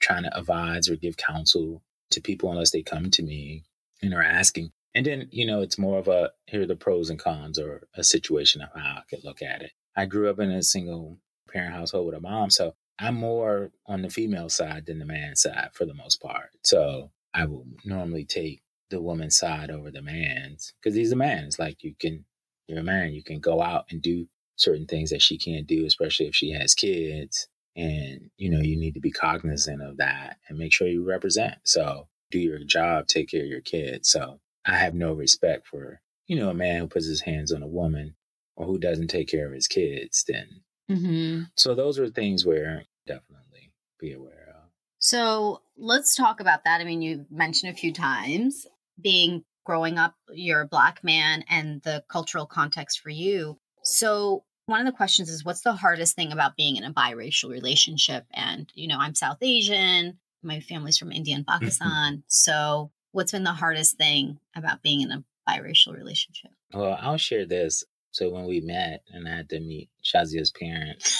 trying 0.00 0.24
to 0.24 0.38
advise 0.38 0.88
or 0.88 0.96
give 0.96 1.16
counsel 1.16 1.82
to 2.10 2.20
people 2.20 2.50
unless 2.50 2.72
they 2.72 2.82
come 2.82 3.10
to 3.10 3.22
me 3.22 3.64
and 4.02 4.12
are 4.12 4.22
asking. 4.22 4.72
And 4.94 5.06
then, 5.06 5.28
you 5.30 5.46
know, 5.46 5.60
it's 5.60 5.78
more 5.78 5.98
of 5.98 6.08
a 6.08 6.30
here 6.46 6.62
are 6.62 6.66
the 6.66 6.76
pros 6.76 7.10
and 7.10 7.18
cons 7.18 7.58
or 7.58 7.86
a 7.94 8.02
situation 8.02 8.60
of 8.60 8.70
how 8.74 8.98
I 8.98 9.02
could 9.08 9.24
look 9.24 9.42
at 9.42 9.62
it. 9.62 9.72
I 9.96 10.06
grew 10.06 10.28
up 10.30 10.38
in 10.40 10.50
a 10.50 10.62
single 10.62 11.18
parent 11.48 11.74
household 11.74 12.06
with 12.06 12.16
a 12.16 12.20
mom. 12.20 12.50
So 12.50 12.74
I'm 12.98 13.14
more 13.14 13.70
on 13.86 14.02
the 14.02 14.10
female 14.10 14.48
side 14.48 14.86
than 14.86 14.98
the 14.98 15.06
man 15.06 15.36
side 15.36 15.70
for 15.72 15.84
the 15.84 15.94
most 15.94 16.20
part. 16.20 16.50
So 16.64 17.10
I 17.32 17.46
will 17.46 17.66
normally 17.84 18.24
take 18.24 18.62
the 18.90 19.00
woman's 19.00 19.36
side 19.36 19.70
over 19.70 19.90
the 19.90 20.02
man's 20.02 20.74
because 20.80 20.96
he's 20.96 21.12
a 21.12 21.16
man. 21.16 21.44
It's 21.44 21.58
like 21.58 21.82
you 21.82 21.94
can, 21.98 22.24
you're 22.66 22.80
a 22.80 22.84
man, 22.84 23.12
you 23.12 23.22
can 23.22 23.40
go 23.40 23.62
out 23.62 23.86
and 23.90 24.02
do 24.02 24.26
certain 24.56 24.86
things 24.86 25.10
that 25.10 25.22
she 25.22 25.38
can't 25.38 25.66
do, 25.66 25.86
especially 25.86 26.26
if 26.26 26.34
she 26.34 26.50
has 26.50 26.74
kids. 26.74 27.48
And, 27.76 28.30
you 28.36 28.50
know, 28.50 28.60
you 28.60 28.76
need 28.76 28.94
to 28.94 29.00
be 29.00 29.12
cognizant 29.12 29.80
of 29.80 29.98
that 29.98 30.38
and 30.48 30.58
make 30.58 30.72
sure 30.72 30.88
you 30.88 31.04
represent. 31.04 31.56
So 31.64 32.08
do 32.30 32.38
your 32.38 32.58
job, 32.64 33.06
take 33.06 33.30
care 33.30 33.42
of 33.42 33.48
your 33.48 33.60
kids. 33.60 34.10
So 34.10 34.40
I 34.66 34.76
have 34.76 34.94
no 34.94 35.12
respect 35.12 35.66
for, 35.66 36.00
you 36.26 36.36
know, 36.36 36.50
a 36.50 36.54
man 36.54 36.80
who 36.80 36.86
puts 36.86 37.06
his 37.06 37.22
hands 37.22 37.52
on 37.52 37.62
a 37.62 37.68
woman 37.68 38.14
or 38.56 38.66
who 38.66 38.78
doesn't 38.78 39.08
take 39.08 39.28
care 39.28 39.46
of 39.46 39.54
his 39.54 39.68
kids, 39.68 40.24
then. 40.26 40.62
Mm-hmm. 40.90 41.42
So 41.56 41.74
those 41.74 41.98
are 41.98 42.08
things 42.08 42.44
where 42.44 42.84
definitely 43.06 43.72
be 43.98 44.12
aware 44.12 44.48
of. 44.48 44.70
So 44.98 45.62
let's 45.76 46.14
talk 46.14 46.40
about 46.40 46.64
that. 46.64 46.80
I 46.80 46.84
mean, 46.84 47.02
you 47.02 47.26
mentioned 47.30 47.72
a 47.72 47.78
few 47.78 47.92
times 47.92 48.66
being 49.00 49.44
growing 49.64 49.98
up, 49.98 50.14
you're 50.30 50.62
a 50.62 50.68
black 50.68 51.02
man 51.02 51.44
and 51.48 51.80
the 51.82 52.04
cultural 52.08 52.46
context 52.46 53.00
for 53.00 53.10
you. 53.10 53.58
So 53.82 54.44
one 54.66 54.80
of 54.80 54.86
the 54.86 54.96
questions 54.96 55.30
is 55.30 55.44
what's 55.44 55.62
the 55.62 55.72
hardest 55.72 56.16
thing 56.16 56.32
about 56.32 56.56
being 56.56 56.76
in 56.76 56.84
a 56.84 56.92
biracial 56.92 57.50
relationship? 57.50 58.26
And, 58.32 58.70
you 58.74 58.88
know, 58.88 58.98
I'm 58.98 59.14
South 59.14 59.38
Asian, 59.40 60.18
my 60.42 60.60
family's 60.60 60.98
from 60.98 61.12
India 61.12 61.34
and 61.34 61.46
mm-hmm. 61.46 61.58
Pakistan. 61.58 62.22
so 62.26 62.90
what's 63.12 63.32
been 63.32 63.44
the 63.44 63.52
hardest 63.52 63.96
thing 63.96 64.38
about 64.54 64.82
being 64.82 65.00
in 65.00 65.10
a 65.10 65.24
biracial 65.48 65.96
relationship? 65.96 66.50
Well, 66.72 66.98
I'll 67.00 67.16
share 67.16 67.46
this. 67.46 67.84
So 68.12 68.30
when 68.30 68.46
we 68.46 68.60
met 68.60 69.02
and 69.12 69.28
I 69.28 69.36
had 69.36 69.48
to 69.50 69.60
meet 69.60 69.88
Shazia's 70.04 70.50
parents, 70.50 71.18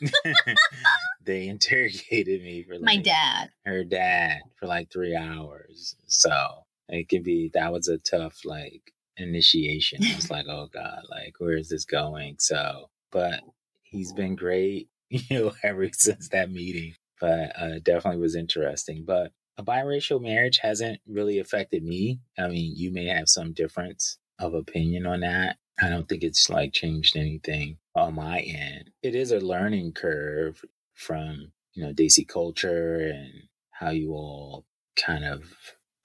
they 1.24 1.48
interrogated 1.48 2.42
me 2.42 2.62
for 2.62 2.74
like, 2.74 2.82
my 2.82 2.96
dad, 2.96 3.50
her 3.66 3.84
dad, 3.84 4.40
for 4.56 4.66
like 4.66 4.90
three 4.90 5.14
hours. 5.14 5.96
So 6.06 6.64
it 6.88 7.08
can 7.08 7.22
be 7.22 7.50
that 7.54 7.72
was 7.72 7.88
a 7.88 7.98
tough 7.98 8.38
like 8.44 8.92
initiation. 9.16 10.02
I 10.02 10.16
was 10.16 10.30
like, 10.30 10.46
oh 10.48 10.68
God, 10.72 11.02
like 11.10 11.34
where 11.38 11.56
is 11.56 11.68
this 11.68 11.84
going? 11.84 12.36
So, 12.38 12.88
but 13.12 13.40
he's 13.82 14.12
been 14.12 14.36
great, 14.36 14.88
you 15.10 15.22
know, 15.30 15.52
ever 15.62 15.88
since 15.92 16.28
that 16.30 16.50
meeting. 16.50 16.94
But 17.20 17.52
uh, 17.60 17.78
definitely 17.82 18.20
was 18.20 18.34
interesting. 18.34 19.04
But 19.06 19.32
a 19.60 19.62
biracial 19.62 20.22
marriage 20.22 20.58
hasn't 20.58 21.00
really 21.06 21.38
affected 21.38 21.84
me. 21.84 22.18
I 22.38 22.48
mean, 22.48 22.72
you 22.74 22.90
may 22.90 23.06
have 23.06 23.28
some 23.28 23.52
difference 23.52 24.18
of 24.38 24.54
opinion 24.54 25.06
on 25.06 25.20
that. 25.20 25.58
I 25.82 25.90
don't 25.90 26.08
think 26.08 26.22
it's 26.22 26.48
like 26.48 26.72
changed 26.72 27.14
anything 27.14 27.76
on 27.94 28.14
my 28.14 28.40
end. 28.40 28.90
It 29.02 29.14
is 29.14 29.32
a 29.32 29.38
learning 29.38 29.92
curve 29.92 30.64
from, 30.94 31.52
you 31.74 31.84
know, 31.84 31.92
Desi 31.92 32.26
culture 32.26 33.10
and 33.14 33.32
how 33.70 33.90
you 33.90 34.12
all 34.12 34.64
kind 34.96 35.26
of 35.26 35.44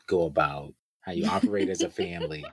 go 0.06 0.26
about 0.26 0.74
how 1.02 1.14
you 1.14 1.26
operate 1.26 1.70
as 1.70 1.82
a 1.82 1.90
family. 1.90 2.44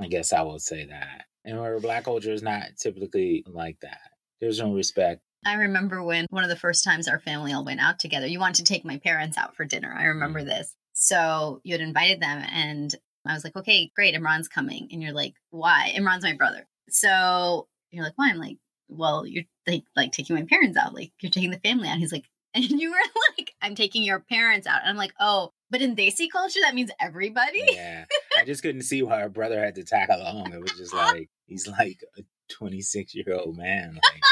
I 0.00 0.08
guess 0.08 0.32
I 0.32 0.42
will 0.42 0.58
say 0.58 0.84
that. 0.86 1.26
And 1.44 1.60
where 1.60 1.78
black 1.78 2.04
culture 2.04 2.32
is 2.32 2.42
not 2.42 2.76
typically 2.76 3.44
like 3.46 3.78
that. 3.82 4.00
There's 4.40 4.58
no 4.58 4.74
respect. 4.74 5.22
I 5.44 5.54
remember 5.54 6.02
when 6.02 6.26
one 6.30 6.44
of 6.44 6.50
the 6.50 6.56
first 6.56 6.84
times 6.84 7.08
our 7.08 7.18
family 7.18 7.52
all 7.52 7.64
went 7.64 7.80
out 7.80 7.98
together, 7.98 8.26
you 8.26 8.38
wanted 8.38 8.66
to 8.66 8.72
take 8.72 8.84
my 8.84 8.98
parents 8.98 9.38
out 9.38 9.56
for 9.56 9.64
dinner. 9.64 9.94
I 9.96 10.04
remember 10.04 10.40
mm. 10.40 10.46
this. 10.46 10.74
So 10.92 11.60
you 11.64 11.72
had 11.72 11.80
invited 11.80 12.20
them, 12.20 12.44
and 12.52 12.94
I 13.26 13.34
was 13.34 13.44
like, 13.44 13.56
okay, 13.56 13.90
great, 13.94 14.14
Imran's 14.14 14.48
coming. 14.48 14.88
And 14.92 15.02
you're 15.02 15.12
like, 15.12 15.34
why? 15.50 15.92
Imran's 15.96 16.24
my 16.24 16.34
brother. 16.34 16.66
So 16.88 17.68
you're 17.90 18.04
like, 18.04 18.14
why? 18.16 18.30
I'm 18.30 18.38
like, 18.38 18.58
well, 18.88 19.26
you're 19.26 19.44
like, 19.66 19.84
like 19.96 20.12
taking 20.12 20.36
my 20.36 20.44
parents 20.48 20.76
out. 20.76 20.94
Like, 20.94 21.12
you're 21.20 21.30
taking 21.30 21.50
the 21.50 21.60
family 21.60 21.88
out. 21.88 21.98
He's 21.98 22.12
like, 22.12 22.26
and 22.54 22.64
you 22.64 22.90
were 22.90 22.96
like, 23.38 23.52
I'm 23.62 23.74
taking 23.74 24.02
your 24.02 24.20
parents 24.20 24.66
out. 24.66 24.80
And 24.80 24.90
I'm 24.90 24.96
like, 24.96 25.14
oh, 25.20 25.52
but 25.70 25.80
in 25.80 25.94
Desi 25.94 26.26
culture, 26.30 26.58
that 26.62 26.74
means 26.74 26.90
everybody. 27.00 27.62
Yeah. 27.64 28.06
I 28.36 28.44
just 28.44 28.62
couldn't 28.62 28.82
see 28.82 29.02
why 29.02 29.20
her 29.20 29.28
brother 29.28 29.62
had 29.62 29.76
to 29.76 29.84
tag 29.84 30.10
along. 30.10 30.52
It 30.52 30.60
was 30.60 30.72
just 30.72 30.92
like, 30.94 31.30
he's 31.46 31.68
like 31.68 32.00
a 32.18 32.22
26 32.48 33.14
year 33.14 33.34
old 33.34 33.56
man. 33.56 33.94
Like, 33.94 34.22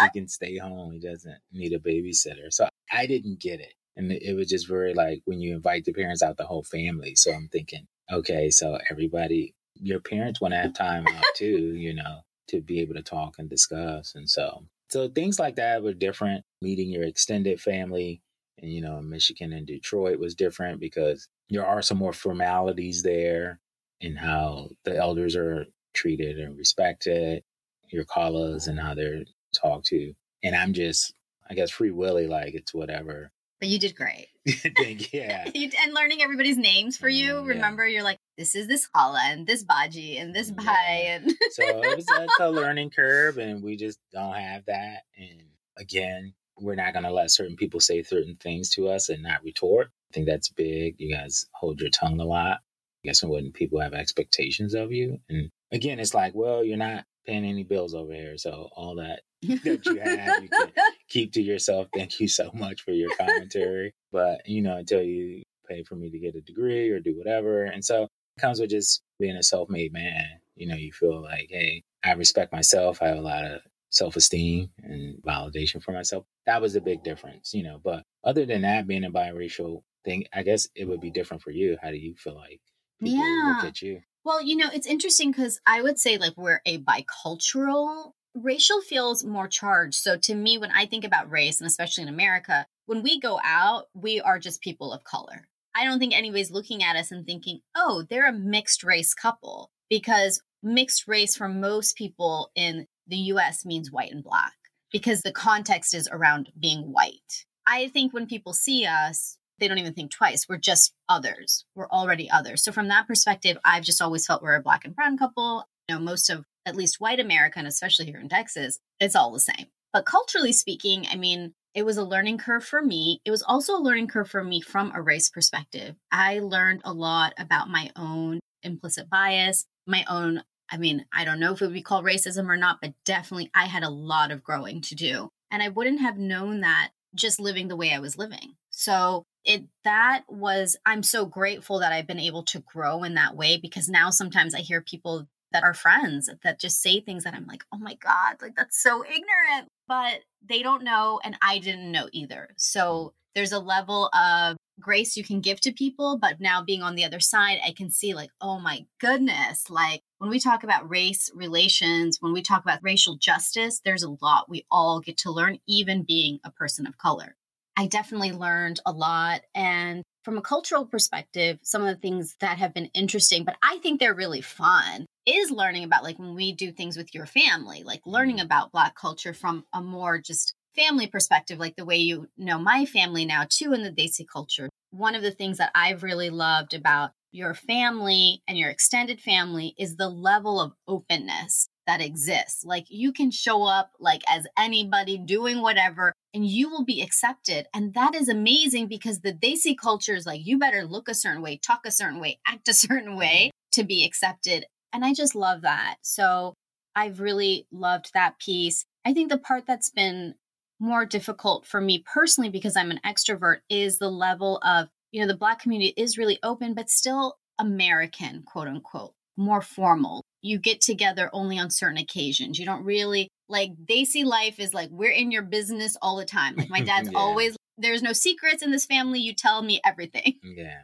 he 0.00 0.08
can 0.10 0.28
stay 0.28 0.56
home. 0.58 0.92
He 0.92 1.00
doesn't 1.00 1.38
need 1.52 1.72
a 1.72 1.78
babysitter. 1.78 2.50
So 2.50 2.68
I 2.90 3.06
didn't 3.06 3.40
get 3.40 3.60
it. 3.60 3.74
And 3.96 4.12
it 4.12 4.34
was 4.34 4.48
just 4.48 4.68
very 4.68 4.94
like 4.94 5.22
when 5.24 5.40
you 5.40 5.54
invite 5.54 5.84
the 5.84 5.92
parents 5.92 6.22
out, 6.22 6.36
the 6.36 6.46
whole 6.46 6.62
family. 6.62 7.14
So 7.16 7.32
I'm 7.32 7.48
thinking, 7.48 7.86
okay, 8.10 8.50
so 8.50 8.78
everybody, 8.90 9.54
your 9.74 10.00
parents 10.00 10.40
want 10.40 10.52
to 10.52 10.58
have 10.58 10.74
time 10.74 11.06
out 11.06 11.24
too, 11.34 11.74
you 11.74 11.94
know, 11.94 12.20
to 12.48 12.60
be 12.60 12.80
able 12.80 12.94
to 12.94 13.02
talk 13.02 13.34
and 13.38 13.48
discuss. 13.48 14.14
And 14.14 14.28
so, 14.28 14.64
so 14.88 15.08
things 15.08 15.38
like 15.38 15.56
that 15.56 15.82
were 15.82 15.94
different. 15.94 16.44
Meeting 16.62 16.90
your 16.90 17.04
extended 17.04 17.60
family, 17.60 18.22
and 18.58 18.70
you 18.70 18.80
know, 18.80 19.00
Michigan 19.00 19.52
and 19.52 19.66
Detroit 19.66 20.18
was 20.18 20.34
different 20.34 20.80
because 20.80 21.28
there 21.48 21.66
are 21.66 21.82
some 21.82 21.98
more 21.98 22.12
formalities 22.12 23.02
there 23.02 23.60
in 24.00 24.16
how 24.16 24.70
the 24.84 24.96
elders 24.96 25.36
are 25.36 25.66
treated 25.94 26.38
and 26.38 26.56
respected, 26.56 27.42
your 27.88 28.04
callas 28.04 28.66
and 28.66 28.78
how 28.78 28.94
they're 28.94 29.24
talked 29.52 29.86
to. 29.86 30.14
And 30.42 30.54
I'm 30.56 30.72
just, 30.72 31.14
I 31.48 31.54
guess, 31.54 31.70
free 31.70 31.90
willy, 31.90 32.26
like 32.26 32.54
it's 32.54 32.74
whatever. 32.74 33.32
But 33.60 33.68
you 33.68 33.78
did 33.78 33.94
great. 33.94 34.28
Think, 34.48 35.12
yeah. 35.12 35.44
and 35.54 35.94
learning 35.94 36.22
everybody's 36.22 36.56
names 36.56 36.96
for 36.96 37.08
you. 37.08 37.34
Mm, 37.34 37.48
Remember, 37.48 37.86
yeah. 37.86 37.94
you're 37.96 38.02
like, 38.02 38.16
this 38.38 38.54
is 38.54 38.66
this 38.66 38.88
Hala 38.94 39.20
and 39.26 39.46
this 39.46 39.62
Baji 39.62 40.16
and 40.16 40.34
this 40.34 40.50
Bai. 40.50 40.64
Yeah. 40.64 41.16
And 41.16 41.30
so 41.50 41.62
it 41.62 41.96
was 41.96 42.06
a, 42.08 42.46
a 42.46 42.50
learning 42.50 42.90
curve, 42.90 43.36
and 43.36 43.62
we 43.62 43.76
just 43.76 43.98
don't 44.12 44.34
have 44.34 44.64
that. 44.66 45.02
And 45.18 45.42
again, 45.76 46.32
we're 46.58 46.74
not 46.74 46.94
going 46.94 47.04
to 47.04 47.12
let 47.12 47.30
certain 47.30 47.56
people 47.56 47.80
say 47.80 48.02
certain 48.02 48.36
things 48.36 48.70
to 48.70 48.88
us 48.88 49.10
and 49.10 49.22
not 49.22 49.44
retort. 49.44 49.88
I 50.10 50.14
think 50.14 50.26
that's 50.26 50.48
big. 50.48 50.96
You 50.98 51.14
guys 51.14 51.46
hold 51.52 51.80
your 51.80 51.90
tongue 51.90 52.18
a 52.18 52.24
lot. 52.24 52.60
I 53.04 53.08
guess 53.08 53.22
when 53.22 53.52
people 53.52 53.80
have 53.80 53.94
expectations 53.94 54.74
of 54.74 54.90
you. 54.90 55.20
And 55.28 55.50
again, 55.70 55.98
it's 55.98 56.14
like, 56.14 56.34
well, 56.34 56.64
you're 56.64 56.76
not 56.76 57.04
paying 57.26 57.44
any 57.44 57.62
bills 57.62 57.94
over 57.94 58.12
here. 58.12 58.36
So 58.36 58.68
all 58.74 58.96
that 58.96 59.20
that 59.64 59.86
you 59.86 59.98
have, 59.98 60.42
you 60.42 60.48
can 60.48 60.72
keep 61.08 61.32
to 61.32 61.42
yourself. 61.42 61.88
Thank 61.94 62.20
you 62.20 62.28
so 62.28 62.50
much 62.52 62.82
for 62.82 62.92
your 62.92 63.14
commentary. 63.16 63.94
But, 64.12 64.46
you 64.46 64.62
know, 64.62 64.76
until 64.76 65.02
you 65.02 65.42
pay 65.68 65.82
for 65.82 65.94
me 65.94 66.10
to 66.10 66.18
get 66.18 66.34
a 66.34 66.40
degree 66.40 66.90
or 66.90 67.00
do 67.00 67.16
whatever. 67.16 67.64
And 67.64 67.84
so 67.84 68.04
it 68.04 68.40
comes 68.40 68.60
with 68.60 68.70
just 68.70 69.02
being 69.18 69.36
a 69.36 69.42
self 69.42 69.70
made 69.70 69.92
man. 69.92 70.40
You 70.56 70.66
know, 70.66 70.74
you 70.74 70.92
feel 70.92 71.22
like, 71.22 71.46
hey, 71.50 71.82
I 72.04 72.12
respect 72.12 72.52
myself. 72.52 73.00
I 73.00 73.08
have 73.08 73.18
a 73.18 73.22
lot 73.22 73.44
of 73.44 73.60
self 73.90 74.16
esteem 74.16 74.70
and 74.82 75.16
validation 75.22 75.82
for 75.82 75.92
myself. 75.92 76.24
That 76.46 76.60
was 76.60 76.76
a 76.76 76.80
big 76.80 77.02
difference, 77.02 77.54
you 77.54 77.62
know. 77.62 77.80
But 77.82 78.04
other 78.24 78.44
than 78.44 78.62
that, 78.62 78.86
being 78.86 79.04
a 79.04 79.10
biracial 79.10 79.82
thing, 80.04 80.26
I 80.34 80.42
guess 80.42 80.68
it 80.74 80.86
would 80.86 81.00
be 81.00 81.10
different 81.10 81.42
for 81.42 81.50
you. 81.50 81.78
How 81.82 81.90
do 81.90 81.96
you 81.96 82.14
feel 82.16 82.34
like 82.34 82.60
people 83.00 83.18
yeah. 83.18 83.54
look 83.56 83.64
at 83.64 83.82
you? 83.82 84.00
Well, 84.24 84.42
you 84.42 84.56
know, 84.56 84.68
it's 84.72 84.86
interesting 84.86 85.30
because 85.30 85.60
I 85.66 85.80
would 85.82 85.98
say 85.98 86.18
like 86.18 86.34
we're 86.36 86.60
a 86.66 86.78
bicultural 86.78 88.12
racial 88.34 88.80
feels 88.80 89.24
more 89.24 89.48
charged. 89.48 89.94
So 89.94 90.16
to 90.16 90.34
me, 90.34 90.58
when 90.58 90.70
I 90.70 90.86
think 90.86 91.04
about 91.04 91.30
race, 91.30 91.60
and 91.60 91.66
especially 91.66 92.02
in 92.02 92.08
America, 92.08 92.66
when 92.86 93.02
we 93.02 93.20
go 93.20 93.40
out, 93.44 93.86
we 93.94 94.20
are 94.20 94.38
just 94.38 94.60
people 94.60 94.92
of 94.92 95.04
color. 95.04 95.48
I 95.74 95.84
don't 95.84 95.98
think 95.98 96.14
anybody's 96.14 96.50
looking 96.50 96.82
at 96.82 96.96
us 96.96 97.12
and 97.12 97.24
thinking, 97.24 97.60
oh, 97.76 98.04
they're 98.08 98.28
a 98.28 98.32
mixed 98.32 98.82
race 98.82 99.14
couple, 99.14 99.70
because 99.88 100.42
mixed 100.62 101.06
race 101.06 101.36
for 101.36 101.48
most 101.48 101.96
people 101.96 102.50
in 102.54 102.86
the 103.06 103.16
US 103.16 103.64
means 103.64 103.90
white 103.90 104.12
and 104.12 104.24
black, 104.24 104.54
because 104.92 105.22
the 105.22 105.32
context 105.32 105.94
is 105.94 106.08
around 106.10 106.50
being 106.58 106.92
white. 106.92 107.46
I 107.66 107.88
think 107.88 108.12
when 108.12 108.26
people 108.26 108.52
see 108.52 108.84
us, 108.84 109.36
they 109.58 109.68
don't 109.68 109.78
even 109.78 109.94
think 109.94 110.10
twice. 110.10 110.46
We're 110.48 110.56
just 110.56 110.94
others. 111.08 111.66
We're 111.74 111.88
already 111.88 112.30
others. 112.30 112.64
So 112.64 112.72
from 112.72 112.88
that 112.88 113.06
perspective, 113.06 113.58
I've 113.64 113.84
just 113.84 114.02
always 114.02 114.26
felt 114.26 114.42
we're 114.42 114.56
a 114.56 114.62
black 114.62 114.84
and 114.84 114.94
brown 114.94 115.18
couple. 115.18 115.68
You 115.88 115.96
know, 115.96 116.00
most 116.00 116.30
of 116.30 116.44
at 116.66 116.76
least 116.76 117.00
white 117.00 117.20
America, 117.20 117.58
and 117.58 117.68
especially 117.68 118.06
here 118.06 118.20
in 118.20 118.28
Texas, 118.28 118.78
it's 118.98 119.16
all 119.16 119.32
the 119.32 119.40
same. 119.40 119.66
But 119.92 120.06
culturally 120.06 120.52
speaking, 120.52 121.06
I 121.10 121.16
mean, 121.16 121.54
it 121.74 121.84
was 121.84 121.96
a 121.96 122.04
learning 122.04 122.38
curve 122.38 122.64
for 122.64 122.82
me. 122.82 123.20
It 123.24 123.30
was 123.30 123.42
also 123.42 123.76
a 123.76 123.82
learning 123.82 124.08
curve 124.08 124.30
for 124.30 124.42
me 124.42 124.60
from 124.60 124.92
a 124.94 125.02
race 125.02 125.28
perspective. 125.28 125.96
I 126.10 126.40
learned 126.40 126.82
a 126.84 126.92
lot 126.92 127.32
about 127.38 127.68
my 127.68 127.90
own 127.96 128.40
implicit 128.62 129.08
bias, 129.08 129.66
my 129.86 130.04
own, 130.08 130.42
I 130.70 130.76
mean, 130.76 131.04
I 131.12 131.24
don't 131.24 131.40
know 131.40 131.52
if 131.52 131.62
it 131.62 131.66
would 131.66 131.74
be 131.74 131.82
called 131.82 132.04
racism 132.04 132.48
or 132.48 132.56
not, 132.56 132.78
but 132.80 132.94
definitely 133.04 133.50
I 133.54 133.66
had 133.66 133.82
a 133.82 133.90
lot 133.90 134.30
of 134.30 134.42
growing 134.42 134.80
to 134.82 134.94
do. 134.94 135.30
And 135.50 135.62
I 135.62 135.68
wouldn't 135.68 136.00
have 136.00 136.18
known 136.18 136.60
that 136.60 136.90
just 137.14 137.40
living 137.40 137.68
the 137.68 137.76
way 137.76 137.92
I 137.92 137.98
was 137.98 138.18
living. 138.18 138.54
So 138.70 139.24
it 139.44 139.64
that 139.84 140.22
was 140.28 140.76
I'm 140.86 141.02
so 141.02 141.24
grateful 141.24 141.80
that 141.80 141.92
I've 141.92 142.06
been 142.06 142.20
able 142.20 142.44
to 142.44 142.60
grow 142.60 143.02
in 143.02 143.14
that 143.14 143.36
way 143.36 143.56
because 143.56 143.88
now 143.88 144.10
sometimes 144.10 144.54
I 144.54 144.60
hear 144.60 144.80
people 144.80 145.26
that 145.52 145.64
are 145.64 145.74
friends 145.74 146.30
that 146.42 146.60
just 146.60 146.80
say 146.80 147.00
things 147.00 147.24
that 147.24 147.34
I'm 147.34 147.46
like, 147.46 147.64
oh 147.72 147.78
my 147.78 147.94
God, 147.94 148.36
like 148.40 148.54
that's 148.56 148.82
so 148.82 149.04
ignorant. 149.04 149.68
But 149.88 150.20
they 150.46 150.62
don't 150.62 150.84
know, 150.84 151.20
and 151.24 151.36
I 151.42 151.58
didn't 151.58 151.90
know 151.90 152.08
either. 152.12 152.50
Mm. 152.52 152.54
So 152.56 153.14
there's 153.34 153.52
a 153.52 153.58
level 153.58 154.08
of 154.14 154.56
grace 154.80 155.16
you 155.16 155.24
can 155.24 155.40
give 155.40 155.60
to 155.60 155.72
people. 155.72 156.18
But 156.18 156.40
now 156.40 156.62
being 156.62 156.82
on 156.82 156.94
the 156.94 157.04
other 157.04 157.20
side, 157.20 157.58
I 157.64 157.72
can 157.72 157.90
see, 157.90 158.14
like, 158.14 158.30
oh 158.40 158.58
my 158.58 158.86
goodness, 159.00 159.68
like 159.68 160.02
when 160.18 160.30
we 160.30 160.40
talk 160.40 160.64
about 160.64 160.88
race 160.88 161.30
relations, 161.34 162.18
when 162.20 162.32
we 162.32 162.42
talk 162.42 162.62
about 162.62 162.82
racial 162.82 163.16
justice, 163.16 163.80
there's 163.84 164.02
a 164.02 164.16
lot 164.22 164.48
we 164.48 164.64
all 164.70 165.00
get 165.00 165.18
to 165.18 165.30
learn, 165.30 165.58
even 165.66 166.02
being 166.02 166.40
a 166.44 166.50
person 166.50 166.86
of 166.86 166.98
color. 166.98 167.36
I 167.76 167.86
definitely 167.86 168.32
learned 168.32 168.80
a 168.84 168.92
lot. 168.92 169.42
And 169.54 170.02
from 170.22 170.38
a 170.38 170.42
cultural 170.42 170.84
perspective, 170.84 171.58
some 171.62 171.82
of 171.82 171.88
the 171.88 172.00
things 172.00 172.36
that 172.40 172.58
have 172.58 172.74
been 172.74 172.90
interesting, 172.94 173.44
but 173.44 173.56
I 173.62 173.78
think 173.78 174.00
they're 174.00 174.14
really 174.14 174.40
fun, 174.40 175.06
is 175.26 175.50
learning 175.50 175.84
about 175.84 176.04
like 176.04 176.18
when 176.18 176.34
we 176.34 176.52
do 176.52 176.72
things 176.72 176.96
with 176.96 177.14
your 177.14 177.26
family, 177.26 177.82
like 177.82 178.02
learning 178.06 178.36
mm-hmm. 178.36 178.46
about 178.46 178.72
Black 178.72 178.94
culture 178.94 179.34
from 179.34 179.64
a 179.72 179.80
more 179.80 180.18
just 180.18 180.54
family 180.76 181.06
perspective, 181.06 181.58
like 181.58 181.76
the 181.76 181.84
way 181.84 181.96
you 181.96 182.28
know 182.36 182.58
my 182.58 182.84
family 182.86 183.24
now 183.24 183.44
too 183.48 183.72
in 183.72 183.82
the 183.82 183.90
Desi 183.90 184.24
culture. 184.30 184.68
One 184.90 185.14
of 185.14 185.22
the 185.22 185.30
things 185.30 185.58
that 185.58 185.70
I've 185.74 186.02
really 186.02 186.30
loved 186.30 186.74
about 186.74 187.10
your 187.32 187.54
family 187.54 188.42
and 188.48 188.58
your 188.58 188.70
extended 188.70 189.20
family 189.20 189.74
is 189.78 189.96
the 189.96 190.08
level 190.08 190.60
of 190.60 190.72
openness 190.88 191.68
that 191.86 192.00
exists. 192.00 192.64
Like 192.64 192.86
you 192.88 193.12
can 193.12 193.30
show 193.30 193.64
up 193.64 193.92
like 193.98 194.22
as 194.28 194.46
anybody 194.58 195.18
doing 195.18 195.60
whatever 195.60 196.14
and 196.32 196.46
you 196.46 196.70
will 196.70 196.84
be 196.84 197.02
accepted. 197.02 197.66
And 197.74 197.94
that 197.94 198.14
is 198.14 198.28
amazing 198.28 198.86
because 198.86 199.20
the 199.20 199.32
Desi 199.32 199.76
culture 199.76 200.14
is 200.14 200.26
like 200.26 200.46
you 200.46 200.58
better 200.58 200.84
look 200.84 201.08
a 201.08 201.14
certain 201.14 201.42
way, 201.42 201.56
talk 201.56 201.80
a 201.84 201.90
certain 201.90 202.20
way, 202.20 202.38
act 202.46 202.68
a 202.68 202.74
certain 202.74 203.16
way 203.16 203.50
mm-hmm. 203.52 203.80
to 203.80 203.86
be 203.86 204.04
accepted. 204.04 204.66
And 204.92 205.04
I 205.04 205.14
just 205.14 205.34
love 205.34 205.62
that. 205.62 205.96
So 206.02 206.54
I've 206.94 207.20
really 207.20 207.66
loved 207.70 208.10
that 208.14 208.38
piece. 208.38 208.84
I 209.04 209.12
think 209.12 209.30
the 209.30 209.38
part 209.38 209.66
that's 209.66 209.90
been 209.90 210.34
more 210.78 211.04
difficult 211.04 211.66
for 211.66 211.80
me 211.80 212.02
personally 212.12 212.50
because 212.50 212.76
I'm 212.76 212.90
an 212.90 213.00
extrovert 213.04 213.58
is 213.68 213.98
the 213.98 214.10
level 214.10 214.58
of, 214.64 214.88
you 215.12 215.20
know, 215.20 215.26
the 215.26 215.36
Black 215.36 215.60
community 215.60 215.92
is 215.96 216.18
really 216.18 216.38
open, 216.42 216.74
but 216.74 216.90
still 216.90 217.36
American, 217.58 218.42
quote 218.42 218.66
unquote, 218.66 219.12
more 219.36 219.60
formal. 219.60 220.24
You 220.42 220.58
get 220.58 220.80
together 220.80 221.28
only 221.32 221.58
on 221.58 221.70
certain 221.70 221.98
occasions. 221.98 222.58
You 222.58 222.64
don't 222.64 222.84
really 222.84 223.28
like 223.50 223.72
they 223.88 224.04
see 224.04 224.24
life 224.24 224.58
as 224.58 224.72
like 224.72 224.88
we're 224.90 225.10
in 225.10 225.30
your 225.30 225.42
business 225.42 225.96
all 226.00 226.16
the 226.16 226.24
time. 226.24 226.56
Like 226.56 226.70
my 226.70 226.80
dad's 226.84 227.10
yeah. 227.10 227.18
always 227.18 227.56
there's 227.76 228.02
no 228.02 228.12
secrets 228.12 228.62
in 228.62 228.70
this 228.70 228.86
family. 228.86 229.20
You 229.20 229.34
tell 229.34 229.62
me 229.62 229.80
everything. 229.84 230.38
Yeah. 230.44 230.80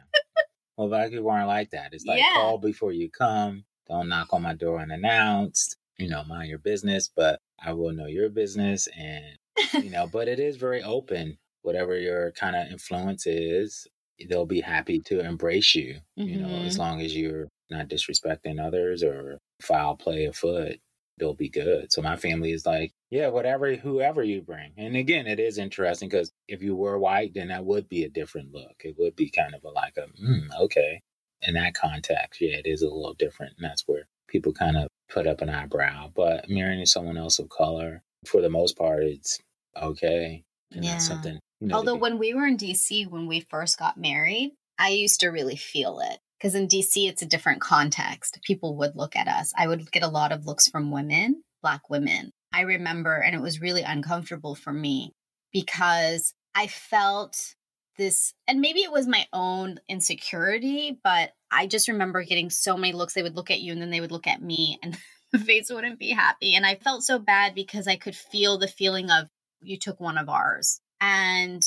Well, 0.77 0.89
black 0.89 1.09
people 1.09 1.29
aren't 1.31 1.47
like 1.47 1.71
that. 1.71 1.93
It's 1.93 2.05
like 2.05 2.19
yeah. 2.19 2.35
call 2.35 2.59
before 2.59 2.91
you 2.91 3.09
come. 3.09 3.63
Don't 3.87 4.09
knock 4.09 4.31
on 4.31 4.43
my 4.43 4.53
door 4.53 4.79
unannounced. 4.79 5.75
You 5.97 6.07
know, 6.07 6.23
mind 6.23 6.49
your 6.49 6.59
business, 6.59 7.09
but 7.15 7.39
I 7.59 7.73
will 7.73 7.93
know 7.93 8.05
your 8.05 8.29
business 8.29 8.87
and 8.95 9.25
you 9.73 9.89
know, 9.89 10.07
but 10.07 10.27
it 10.27 10.39
is 10.39 10.57
very 10.57 10.83
open. 10.83 11.39
Whatever 11.63 11.97
your 11.97 12.31
kind 12.33 12.55
of 12.55 12.71
influence 12.71 13.25
is, 13.25 13.87
they'll 14.29 14.45
be 14.45 14.61
happy 14.61 14.99
to 14.99 15.19
embrace 15.19 15.75
you, 15.75 15.99
mm-hmm. 16.17 16.29
you 16.29 16.39
know, 16.39 16.47
as 16.47 16.73
mm-hmm. 16.73 16.81
long 16.81 17.01
as 17.01 17.15
you're 17.15 17.47
not 17.69 17.89
disrespecting 17.89 18.63
others 18.63 19.03
or 19.03 19.39
foul 19.61 19.95
play 19.95 20.25
afoot, 20.25 20.77
they'll 21.17 21.33
be 21.33 21.49
good. 21.49 21.91
So 21.91 22.01
my 22.01 22.15
family 22.15 22.51
is 22.51 22.65
like, 22.65 22.93
yeah, 23.09 23.27
whatever, 23.29 23.75
whoever 23.75 24.23
you 24.23 24.41
bring. 24.41 24.73
And 24.77 24.95
again, 24.95 25.27
it 25.27 25.39
is 25.39 25.57
interesting 25.57 26.09
because 26.09 26.31
if 26.47 26.61
you 26.61 26.75
were 26.75 26.99
white, 26.99 27.33
then 27.33 27.47
that 27.47 27.65
would 27.65 27.89
be 27.89 28.03
a 28.03 28.09
different 28.09 28.53
look. 28.53 28.75
It 28.83 28.95
would 28.97 29.15
be 29.15 29.29
kind 29.29 29.55
of 29.55 29.63
a, 29.63 29.69
like 29.69 29.97
a, 29.97 30.07
mm, 30.21 30.47
okay. 30.61 31.01
In 31.41 31.53
that 31.53 31.75
context, 31.75 32.41
yeah, 32.41 32.57
it 32.57 32.65
is 32.65 32.81
a 32.81 32.85
little 32.85 33.13
different. 33.13 33.53
And 33.57 33.69
that's 33.69 33.83
where 33.87 34.07
people 34.27 34.53
kind 34.53 34.77
of 34.77 34.87
put 35.09 35.27
up 35.27 35.41
an 35.41 35.49
eyebrow. 35.49 36.11
But 36.15 36.49
marrying 36.49 36.85
someone 36.85 37.17
else 37.17 37.39
of 37.39 37.49
color, 37.49 38.03
for 38.25 38.41
the 38.41 38.49
most 38.49 38.77
part, 38.77 39.03
it's 39.03 39.39
okay. 39.79 40.43
And 40.73 40.83
yeah. 40.83 40.93
that's 40.93 41.07
something. 41.07 41.39
You 41.59 41.67
know, 41.67 41.75
Although 41.75 41.95
when 41.95 42.17
we 42.17 42.33
were 42.33 42.45
in 42.45 42.57
DC, 42.57 43.09
when 43.09 43.27
we 43.27 43.41
first 43.49 43.79
got 43.79 43.97
married, 43.97 44.51
I 44.79 44.89
used 44.89 45.19
to 45.21 45.29
really 45.29 45.55
feel 45.55 45.99
it 45.99 46.19
because 46.37 46.55
in 46.55 46.67
DC, 46.67 47.07
it's 47.09 47.21
a 47.21 47.27
different 47.27 47.61
context. 47.61 48.39
People 48.43 48.75
would 48.77 48.95
look 48.95 49.15
at 49.15 49.27
us. 49.27 49.53
I 49.57 49.67
would 49.67 49.91
get 49.91 50.03
a 50.03 50.07
lot 50.07 50.31
of 50.31 50.45
looks 50.45 50.67
from 50.67 50.91
women, 50.91 51.43
Black 51.61 51.89
women. 51.89 52.31
I 52.53 52.61
remember, 52.61 53.15
and 53.15 53.35
it 53.35 53.41
was 53.41 53.61
really 53.61 53.83
uncomfortable 53.83 54.55
for 54.55 54.71
me 54.71 55.13
because 55.51 56.33
I 56.55 56.67
felt 56.67 57.55
this, 57.97 58.33
and 58.47 58.61
maybe 58.61 58.81
it 58.81 58.91
was 58.91 59.07
my 59.07 59.25
own 59.33 59.79
insecurity, 59.89 60.99
but 61.03 61.31
I 61.51 61.67
just 61.67 61.87
remember 61.87 62.23
getting 62.23 62.49
so 62.49 62.77
many 62.77 62.93
looks. 62.93 63.13
They 63.13 63.23
would 63.23 63.35
look 63.35 63.51
at 63.51 63.61
you 63.61 63.73
and 63.73 63.81
then 63.81 63.89
they 63.89 64.01
would 64.01 64.11
look 64.11 64.27
at 64.27 64.41
me, 64.41 64.79
and 64.83 64.97
the 65.31 65.39
face 65.39 65.69
wouldn't 65.69 65.99
be 65.99 66.11
happy. 66.11 66.55
And 66.55 66.65
I 66.65 66.75
felt 66.75 67.03
so 67.03 67.19
bad 67.19 67.55
because 67.55 67.87
I 67.87 67.95
could 67.95 68.15
feel 68.15 68.57
the 68.57 68.67
feeling 68.67 69.09
of 69.09 69.27
you 69.61 69.77
took 69.77 69.99
one 69.99 70.17
of 70.17 70.29
ours. 70.29 70.79
And 71.01 71.63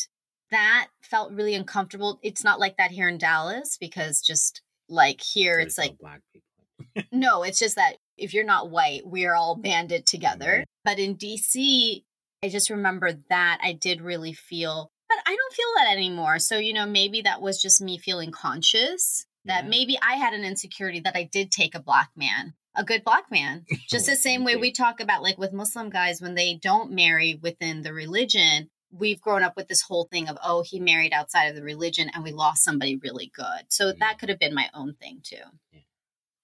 that 0.51 0.88
felt 1.03 1.32
really 1.32 1.55
uncomfortable. 1.55 2.18
It's 2.22 2.44
not 2.44 2.61
like 2.61 2.76
that 2.76 2.90
here 2.90 3.09
in 3.09 3.18
Dallas 3.18 3.76
because 3.78 4.20
just 4.20 4.62
like 4.88 5.20
here, 5.20 5.57
There's 5.57 5.66
it's 5.66 5.78
like 5.78 5.98
black 5.98 6.20
people. 6.32 7.09
no, 7.12 7.42
it's 7.42 7.59
just 7.59 7.76
that 7.76 7.96
if 8.16 8.34
you're 8.34 8.44
not 8.44 8.70
white, 8.70 9.03
we're 9.05 9.34
all 9.34 9.57
banded 9.57 10.07
together. 10.07 10.64
But 10.84 10.98
in 10.98 11.16
DC, 11.16 12.03
I 12.42 12.48
just 12.48 12.70
remember 12.70 13.11
that 13.28 13.59
I 13.62 13.72
did 13.72 14.01
really 14.01 14.32
feel, 14.32 14.90
but 15.09 15.18
I 15.26 15.36
don't 15.36 15.55
feel 15.55 15.72
that 15.76 15.92
anymore. 15.92 16.38
So, 16.38 16.59
you 16.59 16.72
know, 16.72 16.86
maybe 16.86 17.22
that 17.22 17.40
was 17.40 17.61
just 17.61 17.80
me 17.80 17.98
feeling 17.98 18.30
conscious 18.30 19.26
that 19.44 19.64
yeah. 19.64 19.70
maybe 19.70 19.98
I 20.03 20.14
had 20.14 20.34
an 20.34 20.44
insecurity 20.44 21.01
that 21.01 21.16
I 21.16 21.24
did 21.30 21.51
take 21.51 21.74
a 21.74 21.82
black 21.82 22.11
man 22.16 22.55
a 22.76 22.84
good 22.84 23.05
black 23.05 23.30
man. 23.30 23.64
Just 23.88 24.07
the 24.07 24.16
same 24.16 24.44
way 24.44 24.57
we 24.57 24.72
talk 24.72 25.01
about 25.01 25.22
like 25.22 25.38
with 25.38 25.53
Muslim 25.53 25.90
guys 25.90 26.20
when 26.20 26.34
they 26.34 26.55
don't 26.55 26.92
marry 26.92 27.38
within 27.40 27.82
the 27.82 27.92
religion, 27.92 28.68
we've 28.91 29.20
grown 29.20 29.43
up 29.43 29.57
with 29.57 29.68
this 29.68 29.82
whole 29.82 30.09
thing 30.11 30.28
of 30.28 30.38
oh 30.45 30.62
he 30.62 30.80
married 30.80 31.12
outside 31.12 31.47
of 31.47 31.57
the 31.57 31.62
religion 31.62 32.11
and 32.12 32.24
we 32.24 32.32
lost 32.32 32.64
somebody 32.64 32.97
really 32.97 33.30
good. 33.34 33.64
So 33.68 33.93
that 33.93 34.18
could 34.18 34.28
have 34.28 34.38
been 34.38 34.55
my 34.55 34.68
own 34.74 34.95
thing 34.95 35.20
too. 35.22 35.36
Yeah. 35.72 35.80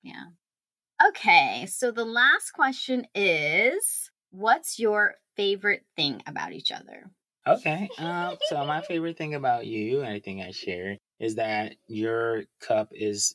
yeah. 0.02 1.08
Okay, 1.08 1.66
so 1.66 1.90
the 1.90 2.04
last 2.04 2.52
question 2.52 3.06
is 3.14 4.10
what's 4.30 4.78
your 4.78 5.14
favorite 5.36 5.84
thing 5.96 6.22
about 6.26 6.52
each 6.52 6.70
other? 6.70 7.10
Okay. 7.46 7.88
Um 7.98 8.36
so 8.48 8.64
my 8.64 8.80
favorite 8.82 9.18
thing 9.18 9.34
about 9.34 9.66
you, 9.66 10.00
and 10.00 10.12
I 10.12 10.20
think 10.20 10.42
I 10.42 10.50
share, 10.52 10.98
is 11.20 11.36
that 11.36 11.74
your 11.86 12.44
cup 12.60 12.88
is 12.92 13.34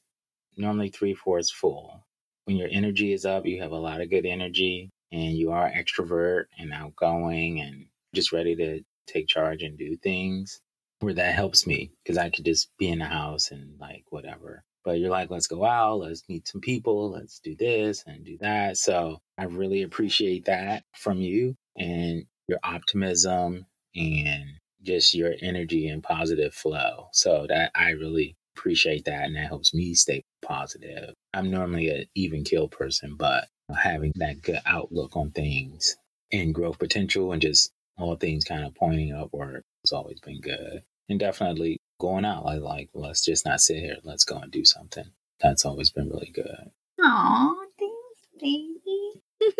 normally 0.57 0.89
three 0.89 1.13
fourths 1.13 1.51
full 1.51 2.03
when 2.45 2.57
your 2.57 2.69
energy 2.71 3.13
is 3.13 3.25
up, 3.25 3.45
you 3.45 3.61
have 3.61 3.71
a 3.71 3.77
lot 3.77 4.01
of 4.01 4.09
good 4.09 4.25
energy 4.25 4.89
and 5.11 5.33
you 5.33 5.51
are 5.51 5.71
extrovert 5.71 6.45
and 6.57 6.73
outgoing 6.73 7.61
and 7.61 7.85
just 8.13 8.31
ready 8.31 8.55
to 8.55 8.81
take 9.07 9.27
charge 9.27 9.63
and 9.63 9.77
do 9.77 9.97
things 9.97 10.61
where 10.99 11.13
that 11.15 11.33
helps 11.33 11.65
me 11.65 11.91
because 12.03 12.17
I 12.17 12.29
could 12.29 12.45
just 12.45 12.69
be 12.77 12.89
in 12.89 12.99
the 12.99 13.05
house 13.05 13.51
and 13.51 13.79
like 13.79 14.05
whatever. 14.09 14.63
But 14.83 14.99
you're 14.99 15.09
like, 15.09 15.29
let's 15.29 15.47
go 15.47 15.65
out, 15.65 15.99
let's 15.99 16.23
meet 16.27 16.47
some 16.47 16.61
people, 16.61 17.11
let's 17.11 17.39
do 17.39 17.55
this 17.55 18.03
and 18.07 18.25
do 18.25 18.37
that. 18.41 18.77
So 18.77 19.19
I 19.37 19.45
really 19.45 19.83
appreciate 19.83 20.45
that 20.45 20.83
from 20.95 21.17
you 21.17 21.55
and 21.77 22.25
your 22.47 22.59
optimism 22.63 23.65
and 23.95 24.43
just 24.83 25.13
your 25.13 25.33
energy 25.41 25.87
and 25.87 26.01
positive 26.01 26.53
flow. 26.53 27.09
So 27.13 27.45
that 27.47 27.71
I 27.75 27.91
really 27.91 28.35
appreciate 28.55 29.05
that 29.05 29.25
and 29.25 29.35
that 29.35 29.47
helps 29.47 29.73
me 29.73 29.93
stay 29.93 30.23
positive. 30.41 31.13
I'm 31.33 31.51
normally 31.51 31.89
an 31.89 32.05
even 32.15 32.43
kill 32.43 32.67
person, 32.67 33.15
but 33.17 33.47
having 33.75 34.11
that 34.15 34.41
good 34.41 34.59
outlook 34.65 35.15
on 35.15 35.31
things 35.31 35.95
and 36.31 36.53
growth 36.53 36.79
potential 36.79 37.31
and 37.31 37.41
just 37.41 37.71
all 37.97 38.15
things 38.15 38.43
kind 38.45 38.65
of 38.65 38.75
pointing 38.75 39.13
upward 39.13 39.63
has 39.83 39.91
always 39.91 40.19
been 40.19 40.41
good. 40.41 40.83
And 41.09 41.19
definitely 41.19 41.79
going 41.99 42.25
out, 42.25 42.45
like, 42.45 42.61
like 42.61 42.89
let's 42.93 43.23
just 43.23 43.45
not 43.45 43.61
sit 43.61 43.77
here, 43.77 43.97
let's 44.03 44.23
go 44.23 44.37
and 44.37 44.51
do 44.51 44.65
something. 44.65 45.11
That's 45.41 45.65
always 45.65 45.89
been 45.89 46.09
really 46.09 46.31
good. 46.33 46.71
Aw, 47.01 47.55
thanks, 47.79 48.27
baby. 48.39 49.11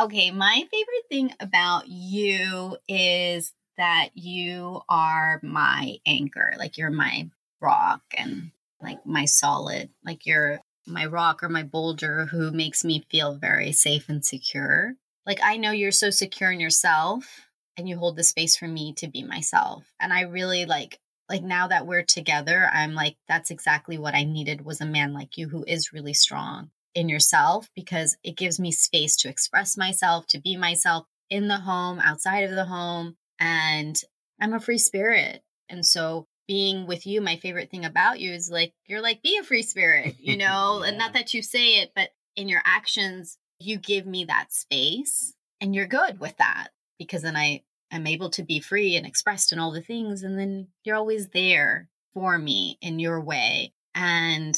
okay, 0.00 0.30
my 0.30 0.66
favorite 0.70 1.08
thing 1.08 1.34
about 1.40 1.88
you 1.88 2.76
is 2.86 3.52
that 3.76 4.10
you 4.14 4.80
are 4.88 5.40
my 5.42 5.96
anchor. 6.06 6.54
Like 6.58 6.78
you're 6.78 6.90
my 6.90 7.28
rock 7.60 8.02
and 8.16 8.50
like 8.80 9.04
my 9.06 9.24
solid, 9.24 9.90
like 10.04 10.26
you're 10.26 10.60
my 10.86 11.06
rock 11.06 11.42
or 11.42 11.48
my 11.48 11.62
boulder 11.62 12.26
who 12.26 12.50
makes 12.50 12.84
me 12.84 13.04
feel 13.10 13.34
very 13.34 13.72
safe 13.72 14.08
and 14.08 14.24
secure. 14.24 14.94
Like 15.26 15.40
I 15.42 15.56
know 15.56 15.70
you're 15.70 15.92
so 15.92 16.10
secure 16.10 16.50
in 16.50 16.60
yourself 16.60 17.46
and 17.76 17.88
you 17.88 17.96
hold 17.96 18.16
the 18.16 18.24
space 18.24 18.56
for 18.56 18.68
me 18.68 18.92
to 18.94 19.08
be 19.08 19.22
myself. 19.22 19.84
And 20.00 20.12
I 20.12 20.22
really 20.22 20.66
like 20.66 20.98
like 21.28 21.42
now 21.42 21.68
that 21.68 21.86
we're 21.86 22.02
together, 22.02 22.68
I'm 22.72 22.94
like 22.94 23.16
that's 23.28 23.50
exactly 23.50 23.98
what 23.98 24.14
I 24.14 24.24
needed 24.24 24.64
was 24.64 24.80
a 24.80 24.86
man 24.86 25.12
like 25.12 25.38
you 25.38 25.48
who 25.48 25.64
is 25.66 25.92
really 25.92 26.14
strong 26.14 26.70
in 26.94 27.08
yourself 27.08 27.70
because 27.74 28.16
it 28.22 28.36
gives 28.36 28.60
me 28.60 28.70
space 28.72 29.16
to 29.16 29.28
express 29.28 29.76
myself, 29.76 30.26
to 30.28 30.40
be 30.40 30.56
myself 30.56 31.06
in 31.30 31.48
the 31.48 31.58
home, 31.58 31.98
outside 32.00 32.44
of 32.44 32.54
the 32.54 32.66
home, 32.66 33.16
and 33.38 34.00
I'm 34.40 34.52
a 34.52 34.60
free 34.60 34.78
spirit. 34.78 35.42
And 35.68 35.86
so 35.86 36.26
being 36.46 36.86
with 36.86 37.06
you, 37.06 37.20
my 37.20 37.36
favorite 37.36 37.70
thing 37.70 37.84
about 37.84 38.20
you 38.20 38.32
is 38.32 38.50
like, 38.50 38.74
you're 38.86 39.00
like, 39.00 39.22
be 39.22 39.38
a 39.38 39.44
free 39.44 39.62
spirit, 39.62 40.16
you 40.18 40.36
know? 40.36 40.80
yeah. 40.82 40.88
And 40.88 40.98
not 40.98 41.14
that 41.14 41.32
you 41.32 41.42
say 41.42 41.80
it, 41.80 41.92
but 41.94 42.10
in 42.36 42.48
your 42.48 42.62
actions, 42.64 43.38
you 43.62 43.78
give 43.78 44.06
me 44.06 44.24
that 44.24 44.52
space 44.52 45.34
and 45.60 45.74
you're 45.74 45.86
good 45.86 46.18
with 46.20 46.36
that 46.38 46.68
because 46.98 47.22
then 47.22 47.36
I 47.36 47.62
am 47.90 48.06
able 48.06 48.30
to 48.30 48.42
be 48.42 48.60
free 48.60 48.96
and 48.96 49.06
expressed 49.06 49.52
and 49.52 49.60
all 49.60 49.70
the 49.70 49.82
things. 49.82 50.22
And 50.22 50.38
then 50.38 50.68
you're 50.84 50.96
always 50.96 51.28
there 51.28 51.88
for 52.14 52.38
me 52.38 52.78
in 52.80 52.98
your 52.98 53.20
way. 53.20 53.72
And 53.94 54.56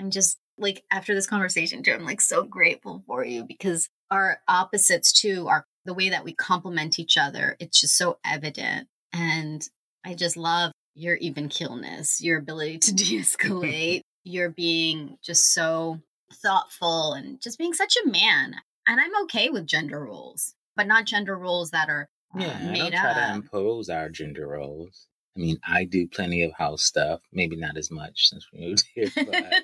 I'm 0.00 0.10
just 0.10 0.38
like, 0.58 0.84
after 0.90 1.14
this 1.14 1.26
conversation, 1.26 1.82
too, 1.82 1.92
I'm 1.92 2.04
like 2.04 2.20
so 2.20 2.44
grateful 2.44 3.02
for 3.06 3.24
you 3.24 3.44
because 3.44 3.88
our 4.10 4.38
opposites 4.46 5.12
too 5.12 5.48
are 5.48 5.66
the 5.84 5.94
way 5.94 6.10
that 6.10 6.24
we 6.24 6.32
complement 6.32 6.98
each 6.98 7.16
other. 7.16 7.56
It's 7.58 7.80
just 7.80 7.96
so 7.96 8.18
evident. 8.24 8.88
And 9.12 9.66
I 10.04 10.14
just 10.14 10.36
love 10.36 10.72
your 10.94 11.16
even 11.16 11.48
keelness, 11.48 12.22
your 12.22 12.38
ability 12.38 12.78
to 12.78 12.94
de 12.94 13.20
escalate, 13.20 14.02
your 14.24 14.50
being 14.50 15.18
just 15.22 15.52
so 15.52 16.00
thoughtful 16.34 17.12
and 17.14 17.40
just 17.40 17.58
being 17.58 17.74
such 17.74 17.94
a 18.04 18.08
man. 18.08 18.54
And 18.86 19.00
I'm 19.00 19.22
okay 19.24 19.48
with 19.50 19.66
gender 19.66 20.04
roles, 20.04 20.54
but 20.76 20.86
not 20.86 21.06
gender 21.06 21.38
roles 21.38 21.70
that 21.70 21.88
are 21.88 22.08
uh, 22.34 22.40
yeah, 22.40 22.70
made 22.72 22.80
I 22.82 22.90
don't 22.90 23.00
try 23.00 23.10
up. 23.10 23.28
to 23.28 23.34
impose 23.34 23.88
our 23.88 24.08
gender 24.08 24.46
roles. 24.48 25.06
I 25.36 25.40
mean, 25.40 25.58
I 25.66 25.84
do 25.84 26.06
plenty 26.06 26.42
of 26.42 26.52
house 26.52 26.84
stuff, 26.84 27.20
maybe 27.32 27.56
not 27.56 27.76
as 27.76 27.90
much 27.90 28.28
since 28.28 28.46
we 28.52 28.60
moved 28.60 28.84
here, 28.94 29.10
but, 29.16 29.54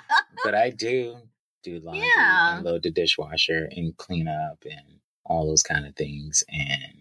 but 0.44 0.54
I 0.54 0.70
do 0.70 1.16
do 1.62 1.78
laundry 1.80 2.06
Yeah. 2.16 2.56
and 2.56 2.64
load 2.64 2.82
the 2.82 2.90
dishwasher 2.90 3.68
and 3.70 3.96
clean 3.96 4.26
up 4.28 4.64
and 4.64 5.00
all 5.24 5.46
those 5.46 5.62
kind 5.62 5.86
of 5.86 5.94
things. 5.94 6.42
And 6.48 6.94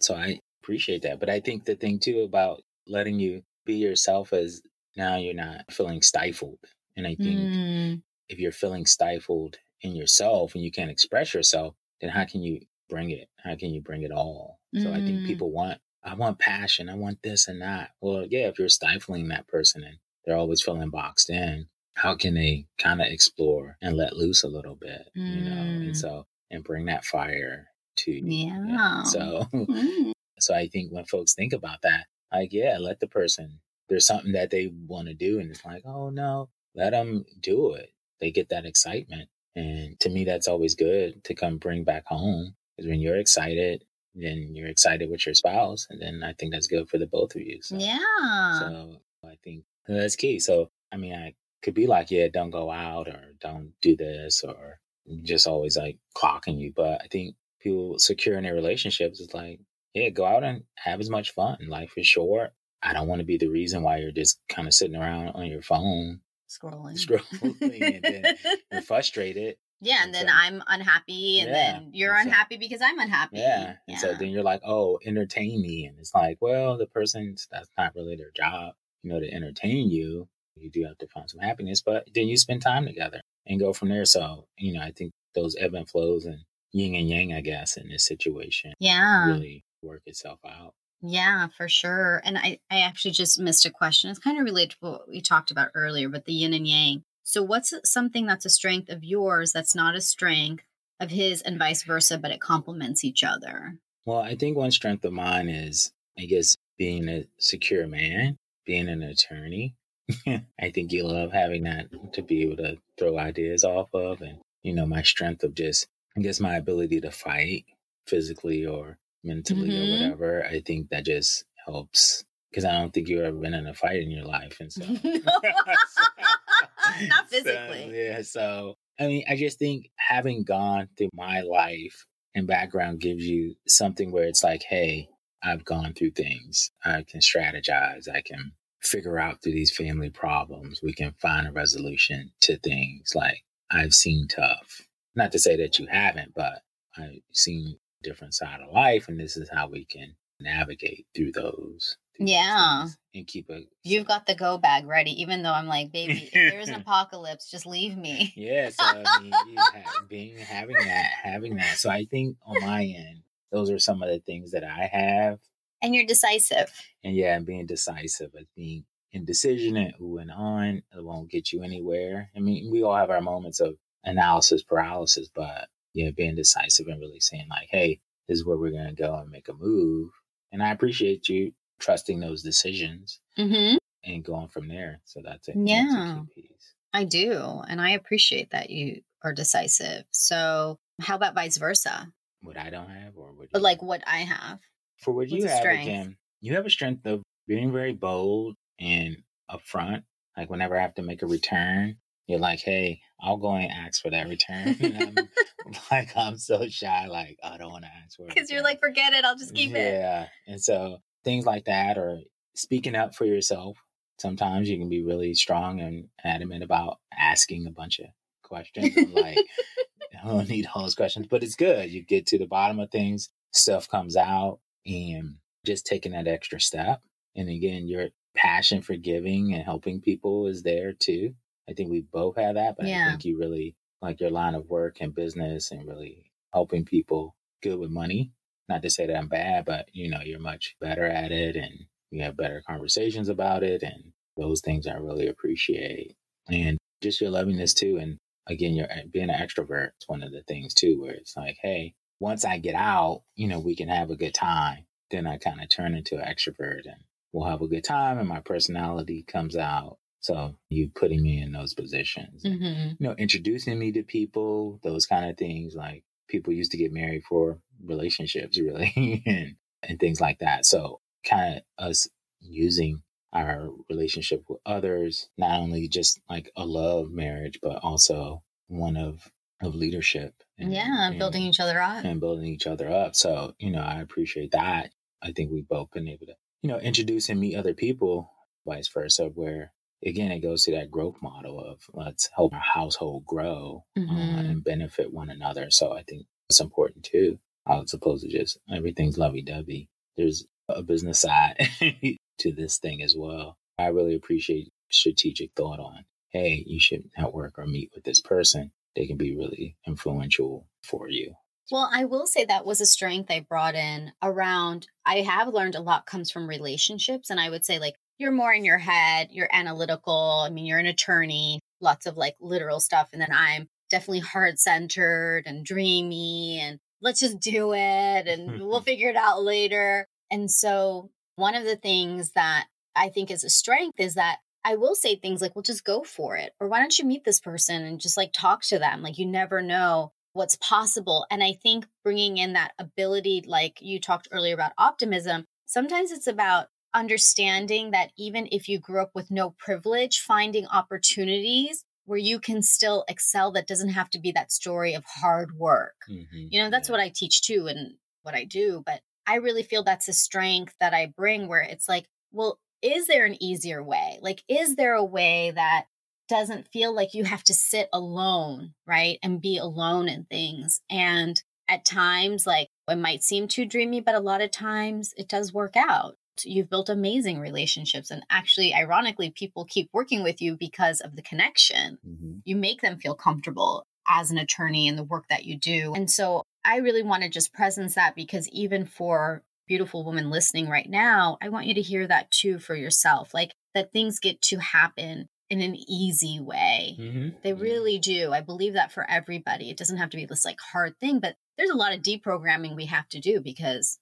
so 0.00 0.14
I 0.14 0.40
appreciate 0.62 1.02
that. 1.02 1.20
But 1.20 1.30
I 1.30 1.40
think 1.40 1.64
the 1.64 1.76
thing 1.76 1.98
too 2.00 2.20
about 2.22 2.62
letting 2.86 3.18
you 3.20 3.42
be 3.64 3.74
yourself 3.76 4.32
is 4.32 4.62
now 4.96 5.16
you're 5.16 5.32
not 5.34 5.70
feeling 5.72 6.02
stifled. 6.02 6.58
And 6.96 7.06
I 7.06 7.14
think 7.14 7.38
Mm, 7.50 8.02
if 8.30 8.38
you're 8.38 8.52
feeling 8.52 8.86
stifled 8.86 9.56
in 9.82 9.94
yourself 9.96 10.54
and 10.54 10.64
you 10.64 10.70
can't 10.70 10.90
express 10.90 11.34
yourself, 11.34 11.74
then 12.00 12.10
how 12.10 12.24
can 12.24 12.42
you 12.42 12.60
bring 12.88 13.10
it? 13.10 13.28
How 13.44 13.54
can 13.56 13.70
you 13.74 13.80
bring 13.82 14.02
it 14.02 14.12
all? 14.12 14.58
So 14.78 14.92
I 14.92 15.02
think 15.02 15.20
Mm. 15.22 15.26
people 15.26 15.50
want, 15.50 15.80
I 16.02 16.14
want 16.14 16.38
passion, 16.38 16.88
I 16.88 16.94
want 16.94 17.22
this 17.22 17.48
and 17.48 17.60
that. 17.60 17.90
Well, 18.00 18.24
yeah, 18.28 18.48
if 18.48 18.58
you're 18.58 18.68
stifling 18.68 19.28
that 19.28 19.46
person 19.48 19.82
and 19.84 19.98
they're 20.24 20.36
always 20.36 20.62
feeling 20.62 20.90
boxed 20.90 21.28
in, 21.30 21.68
how 21.94 22.14
can 22.14 22.34
they 22.34 22.66
kind 22.78 23.00
of 23.00 23.08
explore 23.08 23.76
and 23.82 23.96
let 23.96 24.16
loose 24.16 24.42
a 24.44 24.48
little 24.48 24.76
bit, 24.76 25.08
you 25.14 25.42
know? 25.44 25.50
Mm. 25.50 25.82
And 25.86 25.96
so, 25.96 26.26
and 26.50 26.64
bring 26.64 26.86
that 26.86 27.04
fire 27.04 27.68
to 27.96 28.12
you. 28.12 28.22
yeah. 28.68 29.02
So, 29.02 29.46
Mm. 29.52 30.12
so 30.38 30.54
I 30.54 30.68
think 30.68 30.92
when 30.92 31.04
folks 31.04 31.34
think 31.34 31.52
about 31.52 31.82
that, 31.82 32.06
like, 32.32 32.52
yeah, 32.52 32.78
let 32.78 33.00
the 33.00 33.08
person, 33.08 33.60
there's 33.88 34.06
something 34.06 34.32
that 34.32 34.50
they 34.50 34.68
want 34.86 35.08
to 35.08 35.14
do. 35.14 35.40
And 35.40 35.50
it's 35.50 35.64
like, 35.64 35.82
oh 35.84 36.10
no, 36.10 36.48
let 36.74 36.90
them 36.90 37.24
do 37.40 37.74
it. 37.74 37.90
They 38.20 38.30
get 38.30 38.48
that 38.50 38.66
excitement. 38.66 39.28
And 39.56 39.98
to 40.00 40.10
me, 40.10 40.24
that's 40.24 40.48
always 40.48 40.74
good 40.74 41.24
to 41.24 41.34
come 41.34 41.58
bring 41.58 41.84
back 41.84 42.04
home. 42.06 42.54
Because 42.76 42.88
when 42.88 43.00
you're 43.00 43.18
excited, 43.18 43.84
then 44.14 44.50
you're 44.54 44.68
excited 44.68 45.10
with 45.10 45.26
your 45.26 45.34
spouse. 45.34 45.86
And 45.90 46.00
then 46.00 46.22
I 46.24 46.32
think 46.32 46.52
that's 46.52 46.66
good 46.66 46.88
for 46.88 46.98
the 46.98 47.06
both 47.06 47.34
of 47.34 47.42
you. 47.42 47.60
So, 47.62 47.76
yeah. 47.76 48.58
so 48.58 49.00
I 49.24 49.36
think 49.42 49.64
that's 49.86 50.16
key. 50.16 50.38
So, 50.38 50.70
I 50.92 50.96
mean, 50.96 51.14
I 51.14 51.34
could 51.62 51.74
be 51.74 51.86
like, 51.86 52.10
yeah, 52.10 52.28
don't 52.32 52.50
go 52.50 52.70
out 52.70 53.08
or 53.08 53.34
don't 53.40 53.72
do 53.82 53.96
this 53.96 54.42
or 54.42 54.80
just 55.22 55.46
always 55.46 55.76
like 55.76 55.98
clocking 56.16 56.58
you. 56.58 56.72
But 56.74 57.02
I 57.02 57.06
think 57.10 57.34
people 57.60 57.98
secure 57.98 58.36
in 58.36 58.44
their 58.44 58.54
relationships 58.54 59.20
is 59.20 59.34
like, 59.34 59.60
yeah, 59.94 60.08
go 60.10 60.24
out 60.24 60.44
and 60.44 60.62
have 60.76 61.00
as 61.00 61.10
much 61.10 61.32
fun. 61.32 61.58
Life 61.68 61.92
is 61.96 62.06
short. 62.06 62.52
I 62.82 62.92
don't 62.92 63.08
want 63.08 63.20
to 63.20 63.26
be 63.26 63.36
the 63.36 63.48
reason 63.48 63.82
why 63.82 63.98
you're 63.98 64.12
just 64.12 64.40
kind 64.48 64.66
of 64.66 64.74
sitting 64.74 64.96
around 64.96 65.28
on 65.30 65.46
your 65.46 65.62
phone, 65.62 66.20
Scrolling. 66.50 66.98
scrolling, 67.06 67.94
and 67.96 68.02
then 68.02 68.36
you're 68.72 68.82
frustrated. 68.82 69.56
yeah, 69.80 69.98
and 70.02 70.06
and 70.06 70.14
then 70.14 70.26
so- 70.26 70.32
I'm 70.34 70.62
unhappy, 70.66 71.40
and 71.40 71.48
Yeah, 71.48 71.54
then 71.54 71.90
you're 71.94 72.12
and 72.14 72.24
so- 72.24 72.28
unhappy 72.30 72.56
because 72.56 72.80
I'm 72.82 72.98
unhappy. 72.98 73.38
Yeah. 73.38 73.76
And 73.88 73.98
so 73.98 74.14
then 74.14 74.30
you're 74.30 74.42
like, 74.42 74.60
oh, 74.64 74.98
entertain 75.06 75.62
me. 75.62 75.86
And 75.86 75.96
it's 76.00 76.14
like, 76.14 76.38
well, 76.40 76.76
the 76.76 76.86
person's, 76.86 77.46
that's 77.52 77.70
not 77.78 77.94
really 77.94 78.16
their 78.16 78.32
job, 78.34 78.74
you 79.02 79.12
know, 79.12 79.20
to 79.20 79.32
entertain 79.32 79.90
you. 79.90 80.28
You 80.56 80.70
do 80.70 80.84
have 80.84 80.98
to 80.98 81.06
find 81.06 81.30
some 81.30 81.40
happiness, 81.40 81.80
but 81.80 82.06
then 82.14 82.26
you 82.28 82.36
spend 82.36 82.60
time 82.62 82.84
together 82.84 83.20
and 83.46 83.58
go 83.60 83.72
from 83.72 83.88
there. 83.88 84.04
So, 84.04 84.46
you 84.58 84.72
know, 84.74 84.82
I 84.82 84.90
think 84.90 85.12
those 85.34 85.56
ebb 85.58 85.74
and 85.74 85.88
flows 85.88 86.24
and 86.26 86.40
yin 86.72 86.94
and 86.96 87.08
yang, 87.08 87.32
I 87.32 87.40
guess, 87.40 87.76
in 87.76 87.88
this 87.88 88.04
situation 88.04 88.74
yeah. 88.80 89.26
really 89.26 89.64
work 89.82 90.02
itself 90.06 90.40
out. 90.44 90.74
Yeah, 91.02 91.48
for 91.56 91.68
sure. 91.68 92.20
And 92.24 92.36
I, 92.36 92.58
I 92.70 92.80
actually 92.80 93.12
just 93.12 93.40
missed 93.40 93.64
a 93.64 93.70
question. 93.70 94.10
It's 94.10 94.18
kind 94.18 94.38
of 94.38 94.44
related 94.44 94.72
to 94.72 94.76
what 94.80 95.08
we 95.08 95.20
talked 95.20 95.50
about 95.50 95.70
earlier, 95.74 96.08
but 96.08 96.26
the 96.26 96.32
yin 96.32 96.54
and 96.54 96.66
yang. 96.66 97.04
So, 97.22 97.42
what's 97.42 97.72
something 97.84 98.26
that's 98.26 98.44
a 98.44 98.50
strength 98.50 98.90
of 98.90 99.04
yours 99.04 99.52
that's 99.52 99.74
not 99.74 99.94
a 99.94 100.00
strength 100.00 100.64
of 100.98 101.10
his, 101.10 101.40
and 101.42 101.58
vice 101.58 101.82
versa, 101.84 102.18
but 102.18 102.30
it 102.30 102.40
complements 102.40 103.04
each 103.04 103.24
other? 103.24 103.76
Well, 104.04 104.18
I 104.18 104.34
think 104.34 104.56
one 104.56 104.70
strength 104.70 105.04
of 105.04 105.12
mine 105.12 105.48
is, 105.48 105.92
I 106.18 106.24
guess, 106.24 106.56
being 106.78 107.08
a 107.08 107.26
secure 107.38 107.86
man, 107.86 108.36
being 108.66 108.88
an 108.88 109.02
attorney. 109.02 109.74
I 110.26 110.70
think 110.70 110.92
you 110.92 111.04
love 111.04 111.32
having 111.32 111.64
that 111.64 111.86
to 112.14 112.22
be 112.22 112.42
able 112.42 112.56
to 112.56 112.78
throw 112.98 113.18
ideas 113.18 113.64
off 113.64 113.88
of. 113.94 114.20
And, 114.22 114.38
you 114.62 114.74
know, 114.74 114.86
my 114.86 115.02
strength 115.02 115.44
of 115.44 115.54
just, 115.54 115.86
I 116.16 116.20
guess, 116.20 116.40
my 116.40 116.56
ability 116.56 117.00
to 117.02 117.10
fight 117.10 117.64
physically 118.06 118.66
or 118.66 118.98
mentally 119.24 119.70
Mhm. 119.70 119.86
or 119.86 119.90
whatever. 119.92 120.46
I 120.46 120.60
think 120.60 120.90
that 120.90 121.04
just 121.04 121.44
helps 121.66 122.24
because 122.50 122.64
I 122.64 122.72
don't 122.72 122.92
think 122.92 123.08
you've 123.08 123.24
ever 123.24 123.36
been 123.36 123.54
in 123.54 123.66
a 123.66 123.74
fight 123.74 124.02
in 124.02 124.10
your 124.10 124.24
life. 124.24 124.56
And 124.60 124.72
so, 124.72 124.84
Not 124.84 124.94
So, 127.30 127.30
physically. 127.30 127.90
yeah. 127.94 128.22
So, 128.22 128.74
I 128.98 129.06
mean, 129.06 129.24
I 129.28 129.36
just 129.36 129.58
think 129.58 129.90
having 129.96 130.44
gone 130.44 130.88
through 130.96 131.10
my 131.14 131.40
life 131.42 132.06
and 132.34 132.46
background 132.46 133.00
gives 133.00 133.24
you 133.24 133.54
something 133.66 134.10
where 134.12 134.24
it's 134.24 134.44
like, 134.44 134.62
hey, 134.62 135.08
I've 135.42 135.64
gone 135.64 135.94
through 135.94 136.10
things. 136.12 136.70
I 136.84 137.04
can 137.08 137.20
strategize. 137.20 138.08
I 138.08 138.22
can 138.22 138.52
figure 138.82 139.18
out 139.18 139.42
through 139.42 139.52
these 139.52 139.74
family 139.74 140.10
problems. 140.10 140.80
We 140.82 140.92
can 140.92 141.12
find 141.20 141.46
a 141.46 141.52
resolution 141.52 142.32
to 142.42 142.58
things. 142.58 143.12
Like, 143.14 143.44
I've 143.70 143.94
seen 143.94 144.26
tough. 144.28 144.82
Not 145.14 145.32
to 145.32 145.38
say 145.38 145.56
that 145.56 145.78
you 145.78 145.86
haven't, 145.86 146.34
but 146.34 146.62
I've 146.96 147.20
seen 147.32 147.78
different 148.02 148.34
side 148.34 148.60
of 148.60 148.72
life, 148.72 149.08
and 149.08 149.18
this 149.18 149.36
is 149.36 149.48
how 149.52 149.68
we 149.68 149.84
can 149.84 150.14
navigate 150.40 151.06
through 151.14 151.32
those. 151.32 151.96
through 152.16 152.26
Yeah. 152.26 152.88
and 153.14 153.26
keep 153.26 153.50
a 153.50 153.60
You've 153.82 154.06
got 154.06 154.26
the 154.26 154.34
go 154.34 154.56
bag 154.58 154.86
ready, 154.86 155.20
even 155.20 155.42
though 155.42 155.52
I'm 155.52 155.66
like, 155.66 155.92
baby, 155.92 156.28
if 156.32 156.52
there's 156.52 156.68
an 156.68 156.74
apocalypse, 156.80 157.50
just 157.50 157.66
leave 157.66 157.96
me. 157.96 158.32
Yeah, 158.36 158.70
so 158.70 158.84
I 158.84 159.20
mean, 159.20 159.32
ha- 159.56 160.04
being 160.08 160.38
having 160.38 160.76
that, 160.76 161.10
having 161.22 161.56
that. 161.56 161.76
So 161.76 161.90
I 161.90 162.06
think 162.06 162.36
on 162.46 162.60
my 162.62 162.84
end, 162.96 163.22
those 163.52 163.70
are 163.70 163.78
some 163.78 164.02
of 164.02 164.08
the 164.08 164.20
things 164.20 164.52
that 164.52 164.64
I 164.64 164.88
have, 164.92 165.40
And 165.82 165.94
you're 165.94 166.06
decisive. 166.06 166.72
and 167.04 167.14
yeah, 167.14 167.36
and 167.36 167.44
being 167.46 167.66
decisive. 167.66 168.30
I 168.38 168.44
think 168.56 168.84
indecision 169.12 169.76
and 169.76 169.92
ooh 170.00 170.18
and 170.18 170.30
on 170.30 170.82
it 170.96 171.04
won't 171.04 171.30
get 171.30 171.52
you 171.52 171.62
anywhere. 171.64 172.30
I 172.36 172.38
mean, 172.40 172.70
we 172.70 172.82
all 172.84 172.94
have 172.96 173.10
our 173.10 173.20
moments 173.20 173.58
of 173.60 173.76
analysis 174.04 174.62
paralysis, 174.62 175.28
but 175.34 175.68
yeah, 175.94 176.10
being 176.10 176.34
decisive 176.36 176.86
and 176.88 177.00
really 177.00 177.20
saying 177.20 177.46
like, 177.50 177.68
hey, 177.70 178.00
this 178.28 178.38
is 178.38 178.44
where 178.46 178.56
we're 178.56 178.70
gonna 178.72 178.94
go 178.94 179.14
and 179.16 179.30
make 179.30 179.48
a 179.48 179.52
move. 179.54 180.10
And 180.52 180.62
I 180.62 180.70
appreciate 180.70 181.28
you 181.28 181.52
trusting 181.78 182.20
those 182.20 182.42
decisions 182.42 183.20
Mm-hmm. 183.38 183.76
and 184.04 184.24
going 184.24 184.48
from 184.48 184.68
there. 184.68 185.00
So 185.04 185.20
that's 185.24 185.48
it. 185.48 185.56
Yeah. 185.56 185.86
That's 185.88 186.10
a 186.10 186.34
key 186.34 186.42
piece. 186.42 186.74
I 186.92 187.04
do. 187.04 187.62
And 187.68 187.80
I 187.80 187.90
appreciate 187.92 188.50
that 188.50 188.68
you 188.70 189.00
are 189.24 189.32
decisive. 189.32 190.04
So, 190.10 190.78
how 191.00 191.14
about 191.16 191.34
vice 191.34 191.56
versa? 191.56 192.12
What 192.42 192.56
I 192.58 192.68
don't 192.70 192.88
have, 192.90 193.16
or 193.16 193.32
what 193.32 193.48
you- 193.54 193.60
like 193.60 193.80
what 193.82 194.02
I 194.06 194.18
have. 194.18 194.58
for 194.98 195.12
what 195.12 195.28
you 195.30 195.38
What's 195.40 195.52
have 195.52 195.60
strength? 195.60 195.82
again, 195.82 196.16
you 196.40 196.54
have 196.54 196.66
a 196.66 196.70
strength 196.70 197.06
of 197.06 197.22
being 197.46 197.72
very 197.72 197.92
bold 197.94 198.56
and 198.78 199.16
upfront. 199.50 200.02
Like 200.36 200.50
whenever 200.50 200.76
I 200.76 200.82
have 200.82 200.94
to 200.94 201.02
make 201.02 201.22
a 201.22 201.26
return, 201.26 201.96
you're 202.26 202.38
like, 202.38 202.60
"Hey, 202.60 203.00
I'll 203.20 203.36
go 203.36 203.54
and 203.54 203.70
ask 203.70 204.00
for 204.02 204.10
that 204.10 204.28
return." 204.28 204.76
I'm 204.80 205.28
like, 205.90 206.16
I'm 206.16 206.36
so 206.38 206.68
shy. 206.68 207.06
Like 207.06 207.38
I 207.42 207.56
don't 207.58 207.70
want 207.70 207.84
to 207.84 207.90
ask 208.04 208.16
for 208.16 208.24
it 208.24 208.34
Because 208.34 208.50
you're 208.50 208.62
like, 208.62 208.80
forget 208.80 209.12
it, 209.12 209.24
I'll 209.24 209.36
just 209.36 209.54
keep 209.54 209.72
it. 209.72 209.94
yeah. 209.94 210.28
And 210.46 210.60
so 210.60 210.98
things 211.24 211.44
like 211.46 211.64
that, 211.66 211.98
or 211.98 212.20
speaking 212.54 212.94
up 212.94 213.14
for 213.14 213.24
yourself. 213.24 213.76
Sometimes 214.18 214.68
you 214.68 214.76
can 214.78 214.90
be 214.90 215.02
really 215.02 215.32
strong 215.32 215.80
and 215.80 216.08
adamant 216.22 216.62
about 216.62 216.98
asking 217.18 217.66
a 217.66 217.70
bunch 217.70 218.00
of 218.00 218.06
questions. 218.42 218.94
Like, 219.14 219.38
I 220.22 220.28
don't 220.28 220.46
need 220.46 220.66
all 220.74 220.82
those 220.82 220.94
questions, 220.94 221.26
but 221.26 221.42
it's 221.42 221.54
good. 221.54 221.90
You 221.90 222.04
get 222.04 222.26
to 222.26 222.38
the 222.38 222.46
bottom 222.46 222.78
of 222.80 222.90
things, 222.90 223.30
stuff 223.52 223.88
comes 223.88 224.18
out, 224.18 224.58
and 224.84 225.36
just 225.64 225.86
taking 225.86 226.12
that 226.12 226.28
extra 226.28 226.60
step. 226.60 227.00
And 227.34 227.48
again, 227.48 227.88
your 227.88 228.08
passion 228.34 228.82
for 228.82 228.94
giving 228.94 229.54
and 229.54 229.64
helping 229.64 230.02
people 230.02 230.48
is 230.48 230.62
there 230.62 230.92
too. 230.92 231.34
I 231.70 231.74
think 231.74 231.90
we 231.90 232.00
both 232.00 232.36
have 232.36 232.56
that, 232.56 232.76
but 232.76 232.86
I 233.06 233.10
think 233.10 233.24
you 233.24 233.38
really 233.38 233.76
like 234.02 234.20
your 234.20 234.30
line 234.30 234.54
of 234.54 234.68
work 234.68 234.96
and 235.00 235.14
business 235.14 235.70
and 235.70 235.86
really 235.86 236.30
helping 236.52 236.84
people 236.84 237.36
good 237.62 237.78
with 237.78 237.90
money. 237.90 238.32
Not 238.68 238.82
to 238.82 238.90
say 238.90 239.06
that 239.06 239.16
I'm 239.16 239.28
bad, 239.28 239.64
but 239.64 239.88
you 239.92 240.10
know, 240.10 240.20
you're 240.20 240.40
much 240.40 240.76
better 240.80 241.04
at 241.06 241.32
it 241.32 241.56
and 241.56 241.86
you 242.10 242.22
have 242.22 242.36
better 242.36 242.62
conversations 242.66 243.28
about 243.28 243.62
it 243.62 243.82
and 243.82 244.12
those 244.36 244.60
things 244.60 244.86
I 244.86 244.94
really 244.94 245.28
appreciate. 245.28 246.16
And 246.48 246.78
just 247.02 247.20
your 247.20 247.30
lovingness 247.30 247.74
too. 247.74 247.98
And 247.98 248.18
again, 248.46 248.74
you're 248.74 248.90
eh, 248.90 249.02
being 249.10 249.30
an 249.30 249.36
extrovert. 249.40 249.90
It's 249.96 250.08
one 250.08 250.22
of 250.22 250.32
the 250.32 250.42
things 250.42 250.74
too, 250.74 251.00
where 251.00 251.12
it's 251.12 251.36
like, 251.36 251.56
hey, 251.62 251.94
once 252.20 252.44
I 252.44 252.58
get 252.58 252.74
out, 252.74 253.22
you 253.36 253.48
know, 253.48 253.60
we 253.60 253.76
can 253.76 253.88
have 253.88 254.10
a 254.10 254.16
good 254.16 254.34
time. 254.34 254.86
Then 255.10 255.26
I 255.26 255.38
kind 255.38 255.60
of 255.60 255.68
turn 255.68 255.94
into 255.94 256.16
an 256.16 256.24
extrovert 256.24 256.84
and 256.86 257.02
we'll 257.32 257.48
have 257.48 257.62
a 257.62 257.68
good 257.68 257.84
time 257.84 258.18
and 258.18 258.28
my 258.28 258.40
personality 258.40 259.24
comes 259.26 259.56
out. 259.56 259.98
So 260.20 260.54
you 260.68 260.90
putting 260.94 261.22
me 261.22 261.40
in 261.42 261.52
those 261.52 261.74
positions, 261.74 262.42
Mm-hmm. 262.44 262.90
you 262.98 263.08
know, 263.08 263.14
introducing 263.18 263.78
me 263.78 263.90
to 263.92 264.02
people, 264.02 264.78
those 264.82 265.06
kind 265.06 265.30
of 265.30 265.36
things. 265.36 265.74
Like 265.74 266.04
people 266.28 266.52
used 266.52 266.72
to 266.72 266.76
get 266.78 266.92
married 266.92 267.22
for 267.28 267.58
relationships, 267.84 268.58
really, 268.58 269.22
and 269.26 269.56
and 269.82 269.98
things 269.98 270.20
like 270.20 270.38
that. 270.40 270.66
So 270.66 271.00
kind 271.24 271.56
of 271.56 271.62
us 271.86 272.06
using 272.40 273.02
our 273.32 273.68
relationship 273.88 274.44
with 274.48 274.58
others, 274.66 275.28
not 275.38 275.60
only 275.60 275.88
just 275.88 276.20
like 276.28 276.50
a 276.56 276.64
love 276.66 277.10
marriage, 277.10 277.58
but 277.62 277.76
also 277.82 278.42
one 278.68 278.96
of 278.96 279.30
of 279.62 279.74
leadership. 279.74 280.34
yeah, 280.58 281.08
and- 281.08 281.18
building 281.18 281.42
each 281.42 281.60
other 281.60 281.80
up. 281.80 282.04
and 282.04 282.18
building 282.20 282.46
each 282.46 282.66
other 282.66 282.90
up. 282.90 283.14
So, 283.14 283.54
you 283.58 283.70
know, 283.70 283.82
I 283.82 284.00
appreciate 284.00 284.52
that. 284.52 284.90
I 285.22 285.32
think 285.32 285.50
we've 285.52 285.68
both 285.68 285.90
been 285.92 286.08
able 286.08 286.26
to 286.26 286.34
you 286.62 286.68
know, 286.68 286.78
introduce 286.78 287.28
and 287.30 287.38
meet 287.40 287.56
other 287.56 287.72
people, 287.74 288.30
vice 288.66 288.88
versa, 288.88 289.26
where 289.34 289.72
again, 290.04 290.30
it 290.32 290.40
goes 290.40 290.62
to 290.64 290.72
that 290.72 290.90
growth 290.90 291.16
model 291.22 291.60
of 291.60 291.80
let's 291.92 292.28
help 292.34 292.52
our 292.52 292.60
household 292.60 293.24
grow 293.26 293.84
uh, 293.96 294.00
Mm-hmm. 294.00 294.16
uh, 294.16 294.40
and 294.40 294.64
benefit 294.64 295.12
one 295.12 295.30
another. 295.30 295.70
So 295.70 295.92
I 295.92 296.02
think 296.02 296.26
it's 296.48 296.60
important 296.60 297.04
too, 297.04 297.38
as 297.68 297.92
opposed 297.94 298.24
to 298.24 298.30
just 298.30 298.58
everything's 298.72 299.18
lovey 299.18 299.42
dovey. 299.42 299.88
There's 300.16 300.46
a 300.68 300.82
business 300.82 301.20
side 301.20 301.56
to 302.38 302.52
this 302.52 302.78
thing 302.78 303.02
as 303.02 303.14
well. 303.16 303.56
I 303.78 303.86
really 303.88 304.14
appreciate 304.14 304.72
strategic 304.90 305.50
thought 305.56 305.80
on, 305.80 306.04
hey, 306.30 306.62
you 306.66 306.80
should 306.80 307.04
network 307.16 307.58
or 307.58 307.66
meet 307.66 307.90
with 307.94 308.04
this 308.04 308.20
person. 308.20 308.72
They 308.96 309.06
can 309.06 309.16
be 309.16 309.36
really 309.36 309.76
influential 309.86 310.66
for 310.82 311.08
you. 311.08 311.34
Well, 311.70 311.88
I 311.92 312.04
will 312.04 312.26
say 312.26 312.44
that 312.44 312.66
was 312.66 312.80
a 312.80 312.86
strength 312.86 313.30
I 313.30 313.46
brought 313.48 313.76
in 313.76 314.12
around. 314.22 314.88
I 315.06 315.20
have 315.20 315.48
learned 315.54 315.76
a 315.76 315.80
lot 315.80 316.04
comes 316.06 316.30
from 316.30 316.48
relationships. 316.48 317.30
And 317.30 317.38
I 317.38 317.48
would 317.48 317.64
say, 317.64 317.78
like, 317.78 317.94
you're 318.20 318.30
more 318.30 318.52
in 318.52 318.66
your 318.66 318.78
head, 318.78 319.28
you're 319.30 319.48
analytical. 319.50 320.44
I 320.44 320.50
mean, 320.50 320.66
you're 320.66 320.78
an 320.78 320.86
attorney, 320.86 321.60
lots 321.80 322.04
of 322.04 322.18
like 322.18 322.36
literal 322.38 322.78
stuff. 322.78 323.08
And 323.12 323.22
then 323.22 323.32
I'm 323.32 323.66
definitely 323.88 324.20
heart 324.20 324.58
centered 324.58 325.44
and 325.46 325.64
dreamy 325.64 326.60
and 326.60 326.78
let's 327.00 327.20
just 327.20 327.40
do 327.40 327.72
it 327.72 328.28
and 328.28 328.60
we'll 328.68 328.82
figure 328.82 329.08
it 329.08 329.16
out 329.16 329.42
later. 329.42 330.06
And 330.30 330.50
so, 330.50 331.10
one 331.36 331.54
of 331.54 331.64
the 331.64 331.76
things 331.76 332.32
that 332.32 332.66
I 332.94 333.08
think 333.08 333.30
is 333.30 333.42
a 333.42 333.48
strength 333.48 333.98
is 333.98 334.14
that 334.14 334.36
I 334.62 334.76
will 334.76 334.94
say 334.94 335.16
things 335.16 335.40
like, 335.40 335.56
well, 335.56 335.62
just 335.62 335.84
go 335.84 336.02
for 336.04 336.36
it. 336.36 336.52
Or 336.60 336.68
why 336.68 336.80
don't 336.80 336.98
you 336.98 337.06
meet 337.06 337.24
this 337.24 337.40
person 337.40 337.82
and 337.82 337.98
just 337.98 338.18
like 338.18 338.32
talk 338.34 338.60
to 338.64 338.78
them? 338.78 339.00
Like, 339.00 339.16
you 339.16 339.24
never 339.24 339.62
know 339.62 340.12
what's 340.34 340.56
possible. 340.56 341.24
And 341.30 341.42
I 341.42 341.54
think 341.54 341.86
bringing 342.04 342.36
in 342.36 342.52
that 342.52 342.72
ability, 342.78 343.44
like 343.46 343.78
you 343.80 343.98
talked 343.98 344.28
earlier 344.30 344.52
about 344.52 344.72
optimism, 344.76 345.46
sometimes 345.64 346.12
it's 346.12 346.26
about 346.26 346.66
understanding 346.94 347.90
that 347.92 348.10
even 348.16 348.48
if 348.50 348.68
you 348.68 348.78
grew 348.78 349.00
up 349.00 349.10
with 349.14 349.30
no 349.30 349.50
privilege, 349.58 350.20
finding 350.20 350.66
opportunities 350.66 351.84
where 352.04 352.18
you 352.18 352.40
can 352.40 352.62
still 352.62 353.04
excel 353.08 353.52
that 353.52 353.66
doesn't 353.66 353.90
have 353.90 354.10
to 354.10 354.18
be 354.18 354.32
that 354.32 354.50
story 354.50 354.94
of 354.94 355.04
hard 355.04 355.56
work. 355.56 355.94
Mm-hmm. 356.10 356.46
You 356.50 356.62
know, 356.62 356.70
that's 356.70 356.88
Yeah. 356.88 356.92
what 356.94 357.00
I 357.00 357.12
teach 357.14 357.42
too 357.42 357.66
and 357.68 357.94
what 358.22 358.34
I 358.34 358.44
do. 358.44 358.82
But 358.84 359.00
I 359.26 359.36
really 359.36 359.62
feel 359.62 359.84
that's 359.84 360.08
a 360.08 360.12
strength 360.12 360.74
that 360.80 360.92
I 360.92 361.06
bring 361.06 361.46
where 361.46 361.60
it's 361.60 361.88
like, 361.88 362.06
well, 362.32 362.58
is 362.82 363.06
there 363.06 363.26
an 363.26 363.40
easier 363.40 363.82
way? 363.82 364.18
Like, 364.22 364.42
is 364.48 364.74
there 364.76 364.94
a 364.94 365.04
way 365.04 365.52
that 365.52 365.84
doesn't 366.28 366.68
feel 366.72 366.94
like 366.94 367.14
you 367.14 367.24
have 367.24 367.44
to 367.44 367.54
sit 367.54 367.88
alone, 367.92 368.72
right? 368.86 369.18
And 369.22 369.40
be 369.40 369.58
alone 369.58 370.08
in 370.08 370.24
things. 370.24 370.80
And 370.90 371.40
at 371.68 371.84
times, 371.84 372.46
like, 372.46 372.68
it 372.88 372.96
might 372.96 373.22
seem 373.22 373.46
too 373.46 373.64
dreamy, 373.66 374.00
but 374.00 374.14
a 374.14 374.20
lot 374.20 374.40
of 374.40 374.50
times 374.50 375.12
it 375.16 375.28
does 375.28 375.52
work 375.52 375.76
out. 375.76 376.16
You've 376.44 376.70
built 376.70 376.88
amazing 376.88 377.40
relationships. 377.40 378.10
And 378.10 378.24
actually, 378.30 378.74
ironically, 378.74 379.30
people 379.30 379.64
keep 379.64 379.88
working 379.92 380.22
with 380.22 380.40
you 380.40 380.56
because 380.56 381.00
of 381.00 381.16
the 381.16 381.22
connection 381.22 381.98
Mm-hmm. 382.06 382.38
you 382.44 382.56
make 382.56 382.80
them 382.80 382.98
feel 382.98 383.14
comfortable 383.14 383.86
as 384.08 384.30
an 384.30 384.38
attorney 384.38 384.86
in 384.88 384.96
the 384.96 385.04
work 385.04 385.24
that 385.28 385.44
you 385.44 385.56
do. 385.56 385.92
And 385.94 386.10
so 386.10 386.44
I 386.64 386.76
really 386.78 387.02
want 387.02 387.22
to 387.22 387.28
just 387.28 387.52
presence 387.52 387.94
that 387.94 388.14
because 388.14 388.48
even 388.48 388.84
for 388.86 389.42
beautiful 389.66 390.04
women 390.04 390.30
listening 390.30 390.68
right 390.68 390.88
now, 390.88 391.38
I 391.40 391.48
want 391.48 391.66
you 391.66 391.74
to 391.74 391.82
hear 391.82 392.06
that 392.06 392.30
too 392.30 392.58
for 392.58 392.74
yourself. 392.74 393.32
Like 393.34 393.54
that 393.74 393.92
things 393.92 394.18
get 394.18 394.40
to 394.42 394.58
happen 394.58 395.28
in 395.48 395.60
an 395.60 395.76
easy 395.88 396.40
way. 396.40 396.96
Mm-hmm. 396.98 397.28
They 397.42 397.52
really 397.52 397.98
do. 397.98 398.32
I 398.32 398.40
believe 398.40 398.74
that 398.74 398.92
for 398.92 399.08
everybody. 399.08 399.70
It 399.70 399.76
doesn't 399.76 399.98
have 399.98 400.10
to 400.10 400.16
be 400.16 400.24
this 400.24 400.44
like 400.44 400.58
hard 400.72 400.98
thing, 400.98 401.20
but 401.20 401.36
there's 401.56 401.70
a 401.70 401.76
lot 401.76 401.94
of 401.94 402.02
deprogramming 402.02 402.74
we 402.76 402.86
have 402.86 403.08
to 403.10 403.20
do 403.20 403.40
because 403.40 403.98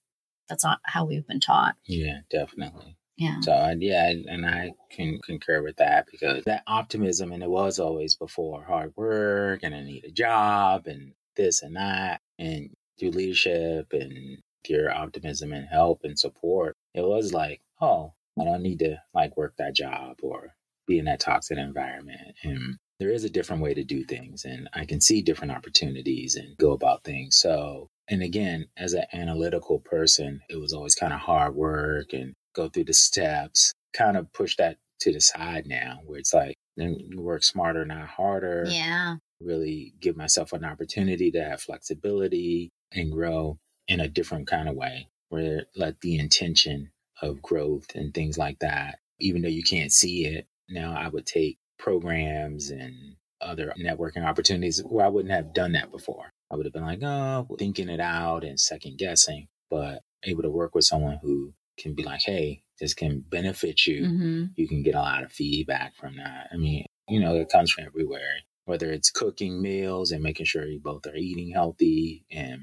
that's 0.49 0.63
not 0.63 0.79
how 0.83 1.05
we've 1.05 1.27
been 1.27 1.39
taught. 1.39 1.75
Yeah, 1.85 2.21
definitely. 2.29 2.97
Yeah. 3.17 3.41
So 3.41 3.75
yeah, 3.77 4.09
and 4.09 4.45
I 4.45 4.71
can 4.89 5.19
concur 5.23 5.61
with 5.61 5.75
that 5.77 6.07
because 6.09 6.43
that 6.45 6.63
optimism, 6.67 7.33
and 7.33 7.43
it 7.43 7.49
was 7.49 7.77
always 7.77 8.15
before 8.15 8.63
hard 8.63 8.93
work, 8.95 9.59
and 9.63 9.75
I 9.75 9.83
need 9.83 10.05
a 10.05 10.11
job, 10.11 10.87
and 10.87 11.13
this 11.35 11.61
and 11.61 11.75
that, 11.75 12.21
and 12.37 12.69
through 12.97 13.11
leadership 13.11 13.87
and 13.91 14.37
your 14.67 14.93
optimism 14.93 15.51
and 15.51 15.67
help 15.67 16.01
and 16.03 16.17
support, 16.17 16.77
it 16.93 17.01
was 17.01 17.33
like, 17.33 17.61
oh, 17.81 18.13
I 18.39 18.45
don't 18.45 18.63
need 18.63 18.79
to 18.79 19.01
like 19.13 19.35
work 19.35 19.53
that 19.57 19.75
job 19.75 20.19
or 20.23 20.55
be 20.87 20.97
in 20.97 21.05
that 21.05 21.19
toxic 21.19 21.57
environment, 21.57 22.35
and 22.43 22.77
there 22.99 23.11
is 23.11 23.25
a 23.25 23.29
different 23.29 23.61
way 23.61 23.73
to 23.73 23.83
do 23.83 24.05
things, 24.05 24.45
and 24.45 24.69
I 24.73 24.85
can 24.85 25.01
see 25.01 25.21
different 25.21 25.51
opportunities 25.51 26.37
and 26.37 26.57
go 26.57 26.71
about 26.71 27.03
things. 27.03 27.35
So. 27.35 27.89
And 28.09 28.23
again, 28.23 28.67
as 28.75 28.93
an 28.93 29.05
analytical 29.13 29.79
person, 29.79 30.41
it 30.49 30.59
was 30.59 30.73
always 30.73 30.95
kind 30.95 31.13
of 31.13 31.19
hard 31.19 31.55
work 31.55 32.13
and 32.13 32.33
go 32.55 32.67
through 32.67 32.85
the 32.85 32.93
steps, 32.93 33.71
kind 33.93 34.17
of 34.17 34.33
push 34.33 34.55
that 34.57 34.77
to 35.01 35.13
the 35.13 35.21
side 35.21 35.67
now, 35.67 35.99
where 36.05 36.19
it's 36.19 36.33
like, 36.33 36.55
then 36.75 36.97
work 37.15 37.43
smarter, 37.43 37.85
not 37.85 38.07
harder. 38.07 38.65
Yeah. 38.67 39.17
Really 39.39 39.93
give 39.99 40.17
myself 40.17 40.53
an 40.53 40.65
opportunity 40.65 41.31
to 41.31 41.43
have 41.43 41.61
flexibility 41.61 42.69
and 42.91 43.11
grow 43.11 43.57
in 43.87 43.99
a 43.99 44.07
different 44.07 44.47
kind 44.47 44.67
of 44.67 44.75
way, 44.75 45.07
where 45.29 45.65
let 45.75 46.01
the 46.01 46.17
intention 46.17 46.91
of 47.21 47.41
growth 47.41 47.87
and 47.95 48.13
things 48.13 48.37
like 48.37 48.59
that, 48.59 48.99
even 49.19 49.41
though 49.41 49.49
you 49.49 49.63
can't 49.63 49.91
see 49.91 50.25
it, 50.25 50.47
now 50.69 50.95
I 50.95 51.09
would 51.09 51.25
take 51.25 51.57
programs 51.77 52.69
and 52.69 53.15
other 53.41 53.73
networking 53.79 54.25
opportunities 54.25 54.81
where 54.83 55.05
I 55.05 55.09
wouldn't 55.09 55.33
have 55.33 55.53
done 55.53 55.73
that 55.73 55.91
before. 55.91 56.29
I 56.51 56.55
would 56.55 56.65
have 56.65 56.73
been 56.73 56.85
like, 56.85 57.03
oh, 57.03 57.47
thinking 57.57 57.89
it 57.89 57.99
out 57.99 58.43
and 58.43 58.59
second 58.59 58.97
guessing, 58.97 59.47
but 59.69 60.01
able 60.23 60.43
to 60.43 60.49
work 60.49 60.75
with 60.75 60.85
someone 60.85 61.19
who 61.21 61.53
can 61.77 61.93
be 61.93 62.03
like, 62.03 62.21
hey, 62.21 62.63
this 62.79 62.93
can 62.93 63.19
benefit 63.21 63.85
you. 63.87 64.05
hmm 64.05 64.43
You 64.55 64.67
can 64.67 64.83
get 64.83 64.95
a 64.95 64.99
lot 64.99 65.23
of 65.23 65.31
feedback 65.31 65.95
from 65.95 66.17
that. 66.17 66.49
I 66.51 66.57
mean, 66.57 66.85
you 67.07 67.19
know, 67.19 67.35
it 67.35 67.49
comes 67.49 67.71
from 67.71 67.85
everywhere, 67.85 68.39
whether 68.65 68.91
it's 68.91 69.11
cooking 69.11 69.61
meals 69.61 70.11
and 70.11 70.23
making 70.23 70.45
sure 70.45 70.65
you 70.65 70.79
both 70.79 71.05
are 71.07 71.15
eating 71.15 71.51
healthy 71.51 72.25
and 72.31 72.61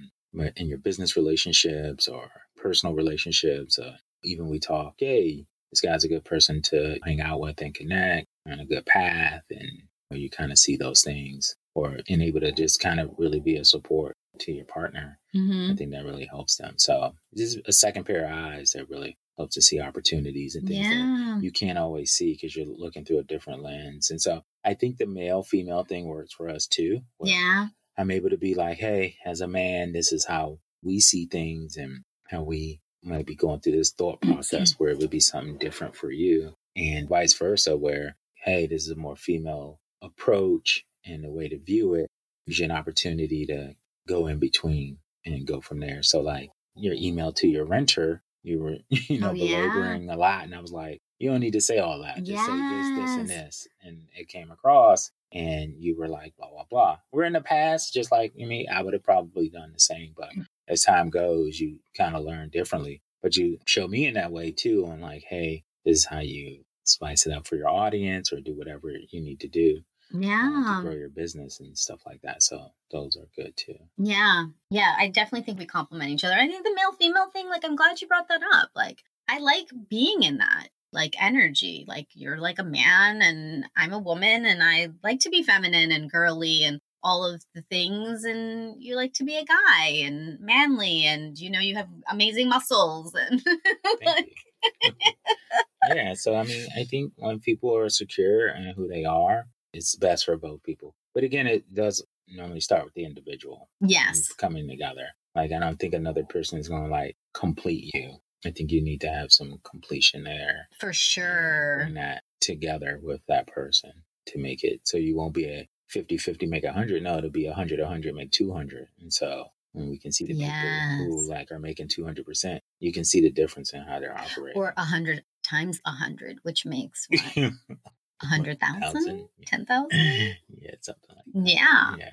in 0.56 0.68
your 0.68 0.78
business 0.78 1.16
relationships 1.16 2.08
or 2.08 2.28
personal 2.56 2.94
relationships. 2.94 3.78
Uh, 3.78 3.96
even 4.22 4.48
we 4.48 4.58
talk, 4.58 4.94
hey, 4.98 5.46
this 5.70 5.80
guy's 5.80 6.04
a 6.04 6.08
good 6.08 6.24
person 6.24 6.60
to 6.62 6.98
hang 7.04 7.20
out 7.20 7.40
with 7.40 7.60
and 7.60 7.74
connect 7.74 8.26
on 8.46 8.60
a 8.60 8.66
good 8.66 8.84
path. 8.84 9.42
And 9.50 9.82
you 10.10 10.30
kind 10.30 10.52
of 10.52 10.58
see 10.58 10.76
those 10.76 11.02
things 11.02 11.56
or 11.76 11.98
and 12.08 12.22
able 12.22 12.40
to 12.40 12.52
just 12.52 12.80
kind 12.80 12.98
of 13.00 13.10
really 13.18 13.40
be 13.40 13.56
a 13.56 13.64
support 13.64 14.16
to 14.38 14.52
your 14.52 14.64
partner. 14.64 15.18
hmm 15.32 15.70
I 15.70 15.74
think 15.74 15.92
that 15.92 16.04
really 16.04 16.26
helps 16.26 16.56
them. 16.56 16.74
So 16.78 17.14
just 17.36 17.58
a 17.66 17.72
second 17.72 18.04
pair 18.04 18.24
of 18.24 18.32
eyes 18.32 18.72
that 18.72 18.88
really 18.88 19.16
helps 19.36 19.54
to 19.54 19.62
see 19.62 19.80
opportunities 19.80 20.54
and 20.54 20.66
things 20.66 20.88
that 20.88 21.42
you 21.42 21.52
can't 21.52 21.78
always 21.78 22.12
see 22.12 22.32
because 22.32 22.56
you're 22.56 22.66
looking 22.66 23.04
through 23.04 23.18
a 23.18 23.24
different 23.24 23.62
lens. 23.62 24.10
And 24.10 24.20
so 24.20 24.42
I 24.64 24.74
think 24.74 24.96
the 24.96 25.06
male 25.06 25.42
female 25.42 25.84
thing 25.84 26.06
works 26.06 26.32
for 26.32 26.48
us 26.48 26.66
too. 26.66 27.00
Yeah. 27.22 27.68
I'm 27.98 28.10
able 28.10 28.30
to 28.30 28.38
be 28.38 28.54
like, 28.54 28.78
hey, 28.78 29.16
as 29.24 29.40
a 29.42 29.48
man, 29.48 29.92
this 29.92 30.12
is 30.12 30.24
how 30.24 30.58
we 30.82 31.00
see 31.00 31.26
things 31.26 31.76
and 31.76 32.04
how 32.28 32.42
we 32.42 32.80
might 33.02 33.26
be 33.26 33.34
going 33.34 33.60
through 33.60 33.76
this 33.76 33.92
thought 33.92 34.20
process 34.22 34.72
where 34.78 34.90
it 34.90 34.98
would 34.98 35.10
be 35.10 35.20
something 35.20 35.58
different 35.58 35.94
for 35.96 36.10
you. 36.10 36.54
And 36.74 37.08
vice 37.08 37.34
versa, 37.34 37.76
where, 37.76 38.16
hey, 38.34 38.66
this 38.66 38.84
is 38.84 38.90
a 38.90 38.96
more 38.96 39.16
female 39.16 39.80
approach 40.02 40.84
and 41.06 41.24
the 41.24 41.30
way 41.30 41.48
to 41.48 41.58
view 41.58 41.94
it 41.94 42.10
gives 42.46 42.58
you 42.58 42.64
an 42.66 42.70
opportunity 42.70 43.46
to 43.46 43.74
go 44.08 44.26
in 44.26 44.38
between 44.38 44.98
and 45.24 45.46
go 45.46 45.60
from 45.60 45.80
there. 45.80 46.02
So 46.02 46.20
like 46.20 46.50
your 46.74 46.94
email 46.94 47.32
to 47.34 47.48
your 47.48 47.64
renter, 47.64 48.22
you 48.42 48.60
were, 48.60 48.76
you 48.88 49.16
oh, 49.18 49.20
know, 49.20 49.30
Oh, 49.30 49.34
yeah. 49.34 49.62
belaboring 49.62 50.10
a 50.10 50.16
lot. 50.16 50.44
And 50.44 50.54
I 50.54 50.60
was 50.60 50.72
like, 50.72 51.00
you 51.18 51.30
don't 51.30 51.40
need 51.40 51.54
to 51.54 51.60
say 51.60 51.78
all 51.78 52.02
that. 52.02 52.22
Just 52.22 52.44
say 52.44 52.52
this, 52.52 52.98
this, 52.98 53.10
and 53.16 53.28
this. 53.28 53.68
And 53.82 54.02
it 54.14 54.28
came 54.28 54.50
across 54.50 55.10
and 55.32 55.74
you 55.78 55.96
were 55.96 56.08
like, 56.08 56.36
blah, 56.36 56.50
blah, 56.50 56.64
blah. 56.70 56.98
We're 57.10 57.24
in 57.24 57.32
the 57.32 57.40
past, 57.40 57.94
just 57.94 58.12
like 58.12 58.32
I 58.40 58.44
mean, 58.44 58.66
I 58.70 58.82
would 58.82 58.92
have 58.92 59.02
probably 59.02 59.48
done 59.48 59.72
the 59.72 59.80
same, 59.80 60.12
but 60.16 60.30
mm. 60.36 60.46
as 60.68 60.84
time 60.84 61.10
goes, 61.10 61.58
you 61.58 61.78
kind 61.96 62.14
of 62.14 62.24
learn 62.24 62.50
differently. 62.50 63.02
But 63.22 63.36
you 63.36 63.58
show 63.64 63.88
me 63.88 64.06
in 64.06 64.14
that 64.14 64.30
way 64.30 64.52
too, 64.52 64.86
on 64.86 65.00
like, 65.00 65.24
hey, 65.24 65.64
this 65.84 65.98
is 65.98 66.04
how 66.04 66.20
you 66.20 66.64
spice 66.84 67.26
it 67.26 67.32
up 67.32 67.46
for 67.46 67.56
your 67.56 67.68
audience 67.68 68.32
or 68.32 68.40
do 68.40 68.54
whatever 68.54 68.90
you 69.10 69.20
need 69.20 69.40
to 69.40 69.48
do 69.48 69.80
Uh, 70.14 70.18
yeah. 70.18 70.76
to 70.78 70.82
grow 70.82 70.96
your 70.96 71.08
business 71.08 71.60
and 71.60 71.76
stuff 71.76 72.00
like 72.06 72.22
that. 72.22 72.42
So 72.42 72.70
those 72.90 73.16
are 73.16 73.28
good 73.34 73.56
too. 73.56 73.76
Yeah. 73.98 74.46
Yeah. 74.70 74.94
I 74.98 75.08
definitely 75.08 75.44
think 75.44 75.58
we 75.58 75.66
complement 75.66 76.10
each 76.10 76.24
other. 76.24 76.34
I 76.34 76.46
think 76.46 76.64
the 76.64 76.74
male 76.74 76.92
female 76.92 77.30
thing, 77.30 77.48
like, 77.48 77.64
I'm 77.64 77.76
glad 77.76 78.00
you 78.00 78.08
brought 78.08 78.28
that 78.28 78.42
up. 78.54 78.70
Like, 78.74 79.02
I 79.28 79.38
like 79.38 79.68
being 79.88 80.22
in 80.22 80.38
that, 80.38 80.68
like, 80.92 81.20
energy. 81.20 81.84
Like, 81.88 82.08
you're 82.14 82.38
like 82.38 82.58
a 82.58 82.64
man 82.64 83.20
and 83.22 83.66
I'm 83.76 83.92
a 83.92 83.98
woman 83.98 84.46
and 84.46 84.62
I 84.62 84.88
like 85.02 85.20
to 85.20 85.30
be 85.30 85.42
feminine 85.42 85.90
and 85.90 86.10
girly 86.10 86.62
and 86.64 86.80
all 87.02 87.24
of 87.24 87.42
the 87.54 87.62
things. 87.62 88.24
And 88.24 88.82
you 88.82 88.96
like 88.96 89.12
to 89.14 89.24
be 89.24 89.36
a 89.36 89.44
guy 89.44 89.86
and 90.04 90.38
manly 90.40 91.04
and, 91.04 91.38
you 91.38 91.50
know, 91.50 91.60
you 91.60 91.74
have 91.76 91.88
amazing 92.08 92.48
muscles. 92.48 93.14
And, 93.14 93.42
like, 94.06 94.36
yeah. 95.94 96.14
So, 96.14 96.36
I 96.36 96.44
mean, 96.44 96.66
I 96.76 96.84
think 96.84 97.12
when 97.16 97.40
people 97.40 97.76
are 97.76 97.88
secure 97.88 98.48
in 98.48 98.72
who 98.76 98.86
they 98.88 99.04
are, 99.04 99.46
it's 99.76 99.94
best 99.96 100.24
for 100.24 100.36
both 100.36 100.62
people. 100.62 100.94
But 101.14 101.24
again, 101.24 101.46
it 101.46 101.72
does 101.74 102.04
normally 102.28 102.60
start 102.60 102.84
with 102.84 102.94
the 102.94 103.04
individual. 103.04 103.68
yes. 103.80 104.32
Coming 104.32 104.68
together. 104.68 105.06
Like, 105.34 105.52
I 105.52 105.58
don't 105.60 105.78
think 105.78 105.94
another 105.94 106.24
person 106.24 106.58
is 106.58 106.68
going 106.68 106.84
to 106.84 106.90
like 106.90 107.16
complete 107.34 107.90
you. 107.94 108.16
I 108.44 108.50
think 108.50 108.70
you 108.70 108.82
need 108.82 109.00
to 109.02 109.08
have 109.08 109.32
some 109.32 109.58
completion 109.68 110.24
there. 110.24 110.68
For 110.80 110.92
sure. 110.92 111.82
Bring 111.84 111.94
that 111.94 112.22
together 112.40 113.00
with 113.02 113.20
that 113.28 113.46
person 113.46 113.92
to 114.26 114.38
make 114.38 114.62
it 114.64 114.80
so 114.84 114.96
you 114.98 115.16
won't 115.16 115.34
be 115.34 115.46
a 115.46 115.68
50 115.88 116.16
50 116.18 116.46
make 116.46 116.64
100. 116.64 117.02
No, 117.02 117.18
it'll 117.18 117.30
be 117.30 117.46
100 117.46 117.78
100 117.80 118.14
make 118.14 118.30
200. 118.32 118.88
And 119.00 119.12
so 119.12 119.46
when 119.72 119.88
we 119.90 119.98
can 119.98 120.10
see 120.12 120.26
the 120.26 120.34
Yes. 120.34 120.98
people 120.98 121.20
who 121.22 121.28
like 121.28 121.50
are 121.52 121.58
making 121.58 121.88
200%, 121.88 122.58
you 122.80 122.92
can 122.92 123.04
see 123.04 123.20
the 123.20 123.30
difference 123.30 123.72
in 123.72 123.82
how 123.82 124.00
they're 124.00 124.16
operating. 124.16 124.60
Or 124.60 124.72
a 124.76 124.84
hundred 124.84 125.22
times 125.44 125.80
a 125.84 125.90
hundred, 125.92 126.38
which 126.42 126.64
makes? 126.66 127.06
A 128.22 128.26
hundred 128.26 128.60
thousand? 128.60 129.28
Ten 129.46 129.66
thousand? 129.66 129.90
yeah, 130.60 130.74
something 130.80 131.10
like 131.10 131.44
that. 131.44 131.50
Yeah. 131.50 131.96
Yeah. 131.98 132.10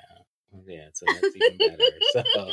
Yeah, 0.68 0.88
so 0.93 1.06
that's 1.08 1.36
even 1.36 1.58
better. 1.58 1.84
So, 2.36 2.51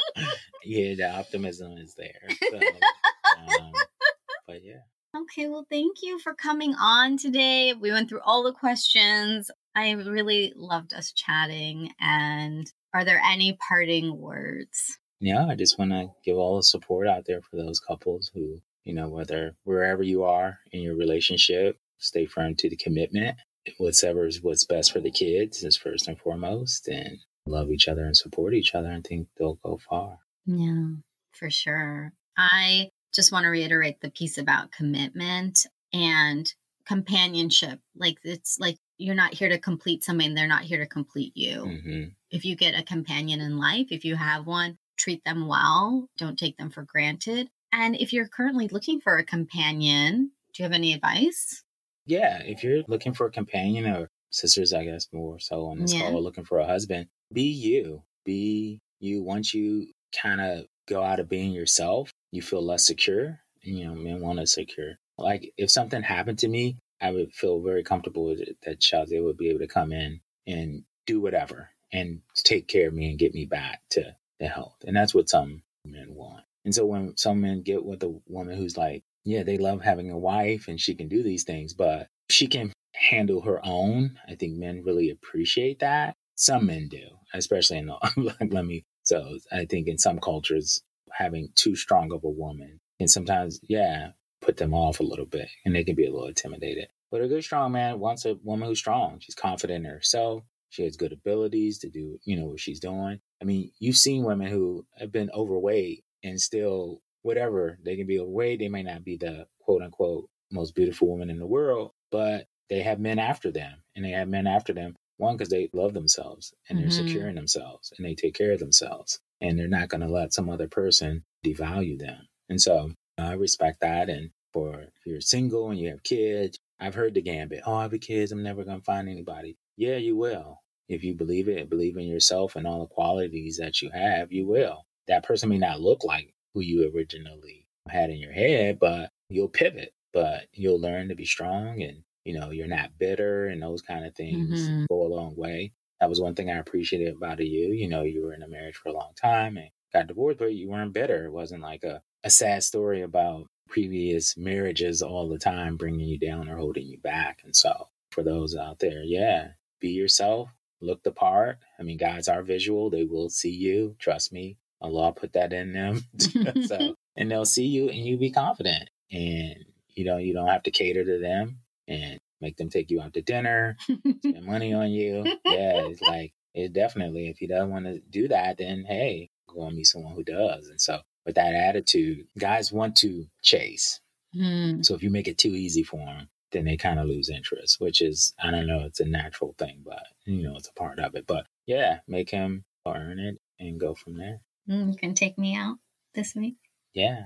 yeah, 0.64 0.94
the 0.94 1.11
optimism 1.18 1.76
is 1.76 1.94
there. 1.94 2.28
So, 2.51 2.57
um, 2.57 3.72
but 4.46 4.64
yeah. 4.64 4.80
Okay, 5.14 5.48
well, 5.48 5.66
thank 5.68 5.98
you 6.03 6.18
for 6.18 6.34
coming 6.34 6.74
on 6.74 7.18
today. 7.18 7.74
We 7.74 7.92
went 7.92 8.09
through 8.09 8.20
all 8.24 8.42
the 8.42 8.55
questions. 8.55 9.51
I 9.74 9.90
really 9.90 10.55
loved 10.57 10.94
us 10.94 11.12
chatting. 11.12 11.90
And 12.01 12.72
are 12.94 13.05
there 13.05 13.20
any 13.22 13.59
parting 13.68 14.18
words? 14.18 14.98
yeah, 15.20 15.46
I 15.46 15.55
just 15.55 15.78
want 15.78 15.90
to 15.90 16.09
give 16.24 16.36
all 16.36 16.57
the 16.57 16.62
support 16.62 17.07
out 17.07 17.24
there 17.26 17.42
for 17.42 17.57
those 17.57 17.78
couples 17.78 18.30
who, 18.32 18.61
you 18.84 18.94
know, 18.94 19.09
whether 19.09 19.55
wherever 19.64 20.03
you 20.03 20.24
are 20.24 20.59
in 20.72 20.80
your 20.80 20.96
relationship, 20.96 21.76
stay 22.01 22.26
firm 22.26 22.55
to 22.57 22.68
the 22.68 22.76
commitment. 22.76 23.36
Whatever 23.78 24.26
is 24.26 24.42
what's 24.42 24.64
best 24.64 24.92
for 24.92 25.01
the 25.01 25.11
kids 25.11 25.62
is 25.62 25.76
first 25.76 26.09
and 26.09 26.18
foremost, 26.18 26.88
and 26.88 27.18
love 27.46 27.70
each 27.70 27.88
other 27.88 28.05
and 28.05 28.16
support 28.16 28.55
each 28.55 28.74
other. 28.74 28.88
and 28.90 29.05
think 29.05 29.28
they'll 29.38 29.59
go 29.62 29.78
far. 29.88 30.18
Yeah, 30.46 30.88
for 31.32 31.51
sure. 31.51 32.12
I 32.36 32.90
just 33.14 33.32
want 33.32 33.44
to 33.44 33.51
reiterate 33.51 34.01
the 34.01 34.11
piece 34.11 34.38
about 34.38 34.72
commitment 34.72 35.66
and 35.92 36.53
companionship. 36.86 37.80
Like, 37.94 38.18
it's 38.24 38.59
like 38.59 38.78
you're 38.98 39.14
not 39.14 39.34
here 39.34 39.48
to 39.48 39.59
complete 39.59 40.05
somebody, 40.05 40.34
they're 40.34 40.46
not 40.48 40.62
here 40.62 40.78
to 40.78 40.86
complete 40.86 41.32
you. 41.36 41.80
hmm 41.82 42.05
if 42.30 42.44
you 42.44 42.55
get 42.55 42.78
a 42.78 42.84
companion 42.84 43.40
in 43.40 43.59
life, 43.59 43.88
if 43.90 44.05
you 44.05 44.14
have 44.14 44.46
one, 44.46 44.78
treat 44.96 45.24
them 45.24 45.48
well. 45.48 46.09
Don't 46.16 46.38
take 46.38 46.57
them 46.57 46.70
for 46.70 46.82
granted. 46.82 47.48
And 47.72 47.96
if 47.96 48.12
you're 48.12 48.28
currently 48.28 48.68
looking 48.68 49.01
for 49.01 49.18
a 49.18 49.24
companion, 49.24 50.30
do 50.55 50.62
you 50.62 50.64
have 50.64 50.72
any 50.72 50.92
advice? 50.92 51.64
Yeah, 52.11 52.42
if 52.44 52.64
you're 52.64 52.82
looking 52.88 53.14
for 53.14 53.26
a 53.26 53.30
companion 53.30 53.86
or 53.86 54.11
sisters, 54.30 54.72
I 54.72 54.84
guess 54.84 55.06
more 55.12 55.38
so 55.38 55.66
on 55.66 55.78
this 55.78 55.94
Yeah. 55.94 56.00
call, 56.11 56.22
looking 56.22 56.44
for 56.44 56.58
a 56.58 56.66
husband, 56.66 57.08
be 57.32 57.44
you. 57.44 58.02
Be 58.24 58.80
you. 58.98 59.22
Once 59.22 59.54
you 59.54 59.92
kind 60.12 60.40
of 60.40 60.66
go 60.88 61.04
out 61.04 61.20
of 61.20 61.28
being 61.28 61.52
yourself, 61.52 62.11
you 62.32 62.42
feel 62.42 62.62
less 62.62 62.84
secure. 62.86 63.40
You 63.62 63.84
know, 63.84 63.94
men 63.94 64.20
want 64.20 64.40
to 64.40 64.46
secure. 64.46 64.98
Like 65.18 65.52
if 65.56 65.70
something 65.70 66.02
happened 66.02 66.40
to 66.40 66.48
me, 66.48 66.78
I 67.00 67.12
would 67.12 67.32
feel 67.32 67.61
very 67.61 67.84
comfortable 67.84 68.24
with 68.24 68.40
it 68.40 68.56
that 68.64 68.80
Shazia 68.80 69.22
would 69.22 69.36
be 69.36 69.48
able 69.50 69.61
to 69.61 69.68
come 69.68 69.92
in 69.92 70.20
and 70.46 70.84
do 71.06 71.20
whatever 71.20 71.70
and 71.92 72.22
take 72.34 72.66
care 72.66 72.88
of 72.88 72.94
me 72.94 73.11
and 73.11 73.18
get 73.18 73.34
me 73.34 73.46
back 73.46 73.82
to 73.90 74.16
the 74.40 74.48
health. 74.48 74.76
And 74.84 74.96
that's 74.96 75.14
what 75.14 75.28
some 75.28 75.62
men 75.84 76.14
want. 76.14 76.44
And 76.64 76.74
so 76.74 76.84
when 76.86 77.16
some 77.16 77.40
men 77.40 77.62
get 77.62 77.84
with 77.84 78.02
a 78.02 78.20
woman 78.26 78.56
who's 78.58 78.76
like, 78.76 79.02
yeah, 79.24 79.42
they 79.42 79.58
love 79.58 79.82
having 79.82 80.10
a 80.10 80.18
wife 80.18 80.68
and 80.68 80.80
she 80.80 80.94
can 80.94 81.08
do 81.08 81.22
these 81.22 81.44
things, 81.44 81.74
but 81.74 82.08
she 82.28 82.46
can 82.46 82.72
handle 82.94 83.42
her 83.42 83.60
own. 83.64 84.18
I 84.28 84.34
think 84.34 84.56
men 84.56 84.82
really 84.84 85.10
appreciate 85.10 85.80
that. 85.80 86.14
Some 86.36 86.66
men 86.66 86.88
do, 86.88 87.06
especially 87.34 87.78
in 87.78 87.86
the, 87.86 88.34
let 88.50 88.64
me, 88.64 88.84
so 89.02 89.38
I 89.52 89.64
think 89.66 89.88
in 89.88 89.98
some 89.98 90.18
cultures, 90.18 90.82
having 91.12 91.48
too 91.54 91.74
strong 91.76 92.12
of 92.12 92.24
a 92.24 92.30
woman 92.30 92.78
can 92.98 93.08
sometimes, 93.08 93.60
yeah, 93.68 94.10
put 94.40 94.56
them 94.56 94.72
off 94.72 95.00
a 95.00 95.04
little 95.04 95.26
bit 95.26 95.48
and 95.64 95.74
they 95.74 95.84
can 95.84 95.94
be 95.94 96.06
a 96.06 96.12
little 96.12 96.28
intimidated. 96.28 96.88
But 97.10 97.22
a 97.22 97.28
good 97.28 97.44
strong 97.44 97.72
man 97.72 97.98
wants 97.98 98.24
a 98.24 98.36
woman 98.42 98.68
who's 98.68 98.78
strong. 98.78 99.18
She's 99.20 99.34
confident 99.34 99.84
in 99.84 99.90
herself. 99.90 100.44
She 100.70 100.84
has 100.84 100.96
good 100.96 101.12
abilities 101.12 101.78
to 101.80 101.88
do, 101.88 102.18
you 102.24 102.36
know, 102.36 102.46
what 102.46 102.60
she's 102.60 102.78
doing. 102.78 103.18
I 103.42 103.44
mean, 103.44 103.72
you've 103.80 103.96
seen 103.96 104.24
women 104.24 104.46
who 104.46 104.86
have 104.96 105.10
been 105.10 105.30
overweight 105.34 106.04
and 106.22 106.40
still, 106.40 107.02
whatever, 107.22 107.78
they 107.84 107.96
can 107.96 108.06
be 108.06 108.18
overweight. 108.18 108.58
They 108.58 108.68
may 108.68 108.82
not 108.82 109.04
be 109.04 109.16
the 109.16 109.46
quote 109.60 109.82
unquote 109.82 110.28
most 110.50 110.74
beautiful 110.74 111.08
woman 111.08 111.30
in 111.30 111.38
the 111.38 111.46
world, 111.46 111.92
but 112.10 112.46
they 112.68 112.82
have 112.82 112.98
men 113.00 113.18
after 113.18 113.50
them. 113.50 113.82
And 113.96 114.04
they 114.04 114.10
have 114.10 114.28
men 114.28 114.46
after 114.46 114.72
them, 114.72 114.96
one, 115.16 115.36
because 115.36 115.50
they 115.50 115.68
love 115.72 115.92
themselves 115.94 116.52
and 116.68 116.78
they're 116.78 116.86
Mhm. 116.88 116.92
secure 116.92 117.28
in 117.28 117.34
themselves 117.34 117.92
and 117.96 118.06
they 118.06 118.14
take 118.14 118.34
care 118.34 118.52
of 118.52 118.60
themselves. 118.60 119.20
And 119.40 119.58
they're 119.58 119.68
not 119.68 119.88
going 119.88 120.00
to 120.02 120.08
let 120.08 120.32
some 120.32 120.48
other 120.50 120.68
person 120.68 121.24
devalue 121.44 121.98
them. 121.98 122.26
And 122.48 122.60
so 122.60 122.92
I 123.18 123.32
respect 123.34 123.80
that. 123.80 124.08
And 124.08 124.30
for 124.52 124.80
if 124.80 125.06
you're 125.06 125.20
single 125.20 125.70
and 125.70 125.78
you 125.78 125.90
have 125.90 126.02
kids, 126.02 126.58
I've 126.80 126.94
heard 126.94 127.14
the 127.14 127.22
gambit. 127.22 127.62
Oh, 127.66 127.74
I 127.74 127.82
have 127.82 128.00
kids. 128.00 128.32
I'm 128.32 128.42
never 128.42 128.64
going 128.64 128.78
to 128.78 128.84
find 128.84 129.08
anybody. 129.08 129.56
Yeah, 129.76 129.96
you 129.96 130.16
will. 130.16 130.58
If 130.88 131.04
you 131.04 131.14
believe 131.14 131.48
it, 131.48 131.70
believe 131.70 131.96
in 131.96 132.06
yourself 132.06 132.56
and 132.56 132.66
all 132.66 132.80
the 132.80 132.86
qualities 132.86 133.58
that 133.58 133.80
you 133.82 133.90
have, 133.90 134.32
you 134.32 134.46
will. 134.46 134.86
That 135.06 135.24
person 135.24 135.48
may 135.48 135.58
not 135.58 135.80
look 135.80 136.02
like 136.04 136.34
who 136.55 136.61
you 136.61 136.90
originally 136.94 137.66
had 137.88 138.11
in 138.11 138.18
your 138.18 138.32
head, 138.32 138.78
but 138.78 139.11
you'll 139.28 139.48
pivot. 139.48 139.92
But 140.12 140.46
you'll 140.53 140.80
learn 140.80 141.09
to 141.09 141.14
be 141.14 141.24
strong 141.24 141.82
and, 141.82 142.03
you 142.24 142.38
know, 142.38 142.51
you're 142.51 142.66
not 142.66 142.98
bitter 142.98 143.46
and 143.48 143.62
those 143.62 143.82
kind 143.82 144.05
of 144.05 144.14
things 144.14 144.68
Mhm. 144.68 144.86
go 144.88 145.03
a 145.07 145.14
long 145.14 145.36
way. 145.36 145.72
That 146.01 146.09
was 146.09 146.20
one 146.20 146.34
thing 146.34 146.51
I 146.51 146.59
appreciated 146.59 147.14
about 147.14 147.38
you. 147.40 147.72
You 147.72 147.88
know, 147.88 148.03
you 148.03 148.22
were 148.22 148.34
in 148.34 148.42
a 148.42 148.48
marriage 148.48 148.76
for 148.76 148.88
a 148.88 148.92
long 148.92 149.12
time 149.14 149.57
and 149.57 149.70
got 149.92 150.07
divorced, 150.09 150.38
but 150.38 150.55
you 150.55 150.68
weren't 150.68 150.92
bitter. 150.92 151.26
It 151.26 151.32
wasn't 151.32 151.62
like 151.62 151.84
a, 151.84 152.03
a 152.24 152.30
sad 152.30 152.64
story 152.64 153.03
about 153.03 153.46
previous 153.68 154.36
marriages 154.36 155.01
all 155.03 155.28
the 155.28 155.38
time 155.38 155.76
bringing 155.76 156.09
you 156.09 156.18
down 156.18 156.48
or 156.48 156.57
holding 156.57 156.86
you 156.86 156.98
back. 156.98 157.40
And 157.44 157.55
so 157.55 157.88
for 158.11 158.22
those 158.24 158.57
out 158.57 158.80
there, 158.80 159.03
yeah, 159.05 159.53
be 159.80 159.90
yourself, 159.90 160.51
look 160.80 161.03
the 161.05 161.12
part. 161.12 161.59
I 161.78 161.82
mean, 161.84 161.98
guys 161.98 162.26
are 162.28 162.42
visual. 162.42 162.90
They 162.90 163.05
will 163.05 163.28
see 163.30 163.51
you. 163.51 163.94
Trust 164.01 164.32
me. 164.32 164.57
Allah 164.80 165.12
put 165.12 165.32
that 165.34 165.52
in 165.52 165.72
them. 165.72 166.04
so, 166.66 166.94
and 167.16 167.30
they'll 167.30 167.44
see 167.44 167.66
you 167.66 167.88
and 167.88 167.98
you 167.98 168.16
be 168.18 168.30
confident. 168.30 168.90
And, 169.12 169.64
you 169.88 170.04
know, 170.04 170.18
you 170.18 170.32
don't 170.32 170.48
have 170.48 170.62
to 170.64 170.70
cater 170.70 171.04
to 171.04 171.18
them 171.18 171.58
and 171.88 172.20
make 172.40 172.56
them 172.56 172.70
take 172.70 172.90
you 172.90 173.00
out 173.00 173.14
to 173.14 173.22
dinner, 173.22 173.76
spend 174.18 174.44
money 174.44 174.72
on 174.72 174.90
you. 174.90 175.24
Yeah, 175.44 175.86
it's 175.88 176.00
like, 176.08 176.32
it 176.54 176.72
definitely, 176.72 177.28
if 177.28 177.38
he 177.38 177.46
doesn't 177.46 177.70
want 177.70 177.84
to 177.86 178.00
do 178.10 178.28
that, 178.28 178.58
then 178.58 178.84
hey, 178.86 179.30
go 179.48 179.66
and 179.66 179.76
meet 179.76 179.86
someone 179.86 180.14
who 180.14 180.24
does. 180.24 180.68
And 180.68 180.80
so, 180.80 181.00
with 181.26 181.34
that 181.34 181.54
attitude, 181.54 182.26
guys 182.38 182.72
want 182.72 182.96
to 182.96 183.26
chase. 183.42 184.00
Hmm. 184.34 184.82
So 184.82 184.94
if 184.94 185.02
you 185.02 185.10
make 185.10 185.28
it 185.28 185.38
too 185.38 185.54
easy 185.54 185.82
for 185.82 185.98
them, 185.98 186.28
then 186.52 186.64
they 186.64 186.76
kind 186.76 186.98
of 186.98 187.06
lose 187.06 187.28
interest, 187.28 187.80
which 187.80 188.00
is, 188.00 188.32
I 188.42 188.50
don't 188.50 188.66
know, 188.66 188.84
it's 188.84 189.00
a 189.00 189.04
natural 189.04 189.54
thing, 189.58 189.82
but 189.84 190.02
you 190.24 190.42
know, 190.42 190.56
it's 190.56 190.68
a 190.68 190.72
part 190.74 190.98
of 190.98 191.14
it. 191.14 191.26
But 191.26 191.46
yeah, 191.66 192.00
make 192.08 192.30
him 192.30 192.64
earn 192.86 193.18
it 193.18 193.38
and 193.58 193.78
go 193.78 193.94
from 193.94 194.16
there. 194.16 194.40
Mm, 194.70 194.92
you 194.92 194.96
can 194.96 195.14
take 195.14 195.36
me 195.38 195.56
out 195.56 195.76
this 196.14 196.34
week. 196.34 196.56
Yeah. 196.94 197.22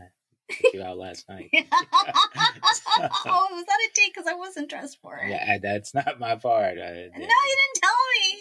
Took 0.51 0.75
you 0.75 0.83
out 0.83 0.99
last 0.99 1.29
night. 1.29 1.51
oh, 1.55 3.49
was 3.53 3.65
that 3.67 3.79
a 3.79 3.91
date? 3.95 4.13
Because 4.15 4.27
I 4.27 4.35
wasn't 4.35 4.71
dressed 4.71 4.99
for 5.01 5.17
it. 5.17 5.31
Yeah, 5.31 5.59
that's 5.59 5.95
not 5.95 6.21
my 6.21 6.37
part. 6.37 6.79
I, 6.79 7.09
No, 7.17 7.19
you 7.19 7.57
didn't 7.57 7.83
tell 7.83 7.91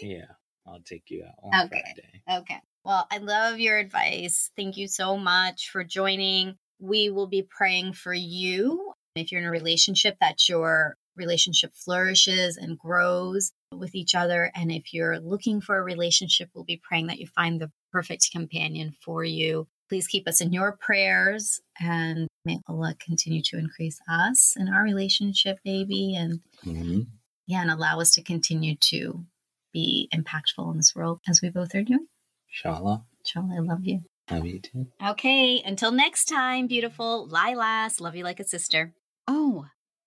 me. 0.02 0.16
Yeah, 0.16 0.26
I'll 0.66 0.80
take 0.84 1.04
you 1.08 1.24
out 1.24 1.34
on 1.42 1.66
Okay. 1.66 1.82
Friday. 1.82 2.40
Okay. 2.40 2.60
Well, 2.84 3.06
I 3.10 3.18
love 3.18 3.58
your 3.58 3.78
advice. 3.78 4.50
Thank 4.56 4.76
you 4.76 4.86
so 4.86 5.16
much 5.16 5.70
for 5.70 5.82
joining. 5.84 6.56
We 6.78 7.08
will 7.10 7.26
be 7.26 7.46
praying 7.48 7.94
for 7.94 8.12
you. 8.12 8.92
If 9.14 9.32
you're 9.32 9.40
in 9.40 9.46
a 9.46 9.50
relationship, 9.50 10.16
that 10.20 10.48
your 10.48 10.96
relationship 11.16 11.72
flourishes 11.74 12.56
and 12.56 12.78
grows 12.78 13.52
with 13.72 13.94
each 13.94 14.14
other. 14.14 14.50
And 14.54 14.70
if 14.70 14.92
you're 14.92 15.18
looking 15.18 15.60
for 15.60 15.76
a 15.78 15.82
relationship, 15.82 16.50
we'll 16.54 16.64
be 16.64 16.80
praying 16.82 17.08
that 17.08 17.18
you 17.18 17.26
find 17.26 17.60
the 17.60 17.70
perfect 17.92 18.30
companion 18.32 18.94
for 19.04 19.24
you. 19.24 19.66
Please 19.88 20.06
keep 20.06 20.26
us 20.26 20.40
in 20.40 20.52
your 20.52 20.76
prayers 20.80 21.60
and 21.80 22.28
may 22.44 22.58
Allah 22.68 22.94
continue 22.98 23.42
to 23.42 23.58
increase 23.58 23.98
us 24.08 24.54
in 24.56 24.68
our 24.68 24.82
relationship, 24.82 25.58
baby. 25.64 26.14
And 26.16 26.40
hmm 26.62 27.00
yeah, 27.46 27.60
and 27.60 27.70
allow 27.70 28.00
us 28.00 28.14
to 28.14 28.22
continue 28.22 28.74
to 28.76 29.26
be 29.72 30.08
impactful 30.14 30.70
in 30.70 30.78
this 30.78 30.94
world 30.94 31.20
as 31.28 31.42
we 31.42 31.50
both 31.50 31.74
are 31.74 31.82
doing. 31.82 32.06
Inshallah. 32.48 33.04
Inshallah, 33.24 33.56
I 33.56 33.58
love 33.58 33.84
you. 33.84 34.00
Love 34.30 34.46
you 34.46 34.60
too. 34.60 34.86
Okay, 35.04 35.60
until 35.64 35.92
next 35.92 36.24
time, 36.26 36.66
beautiful 36.66 37.28
Lilas. 37.28 38.00
Love 38.00 38.16
you 38.16 38.24
like 38.24 38.40
a 38.40 38.44
sister. 38.44 38.94
Oh, 39.28 39.66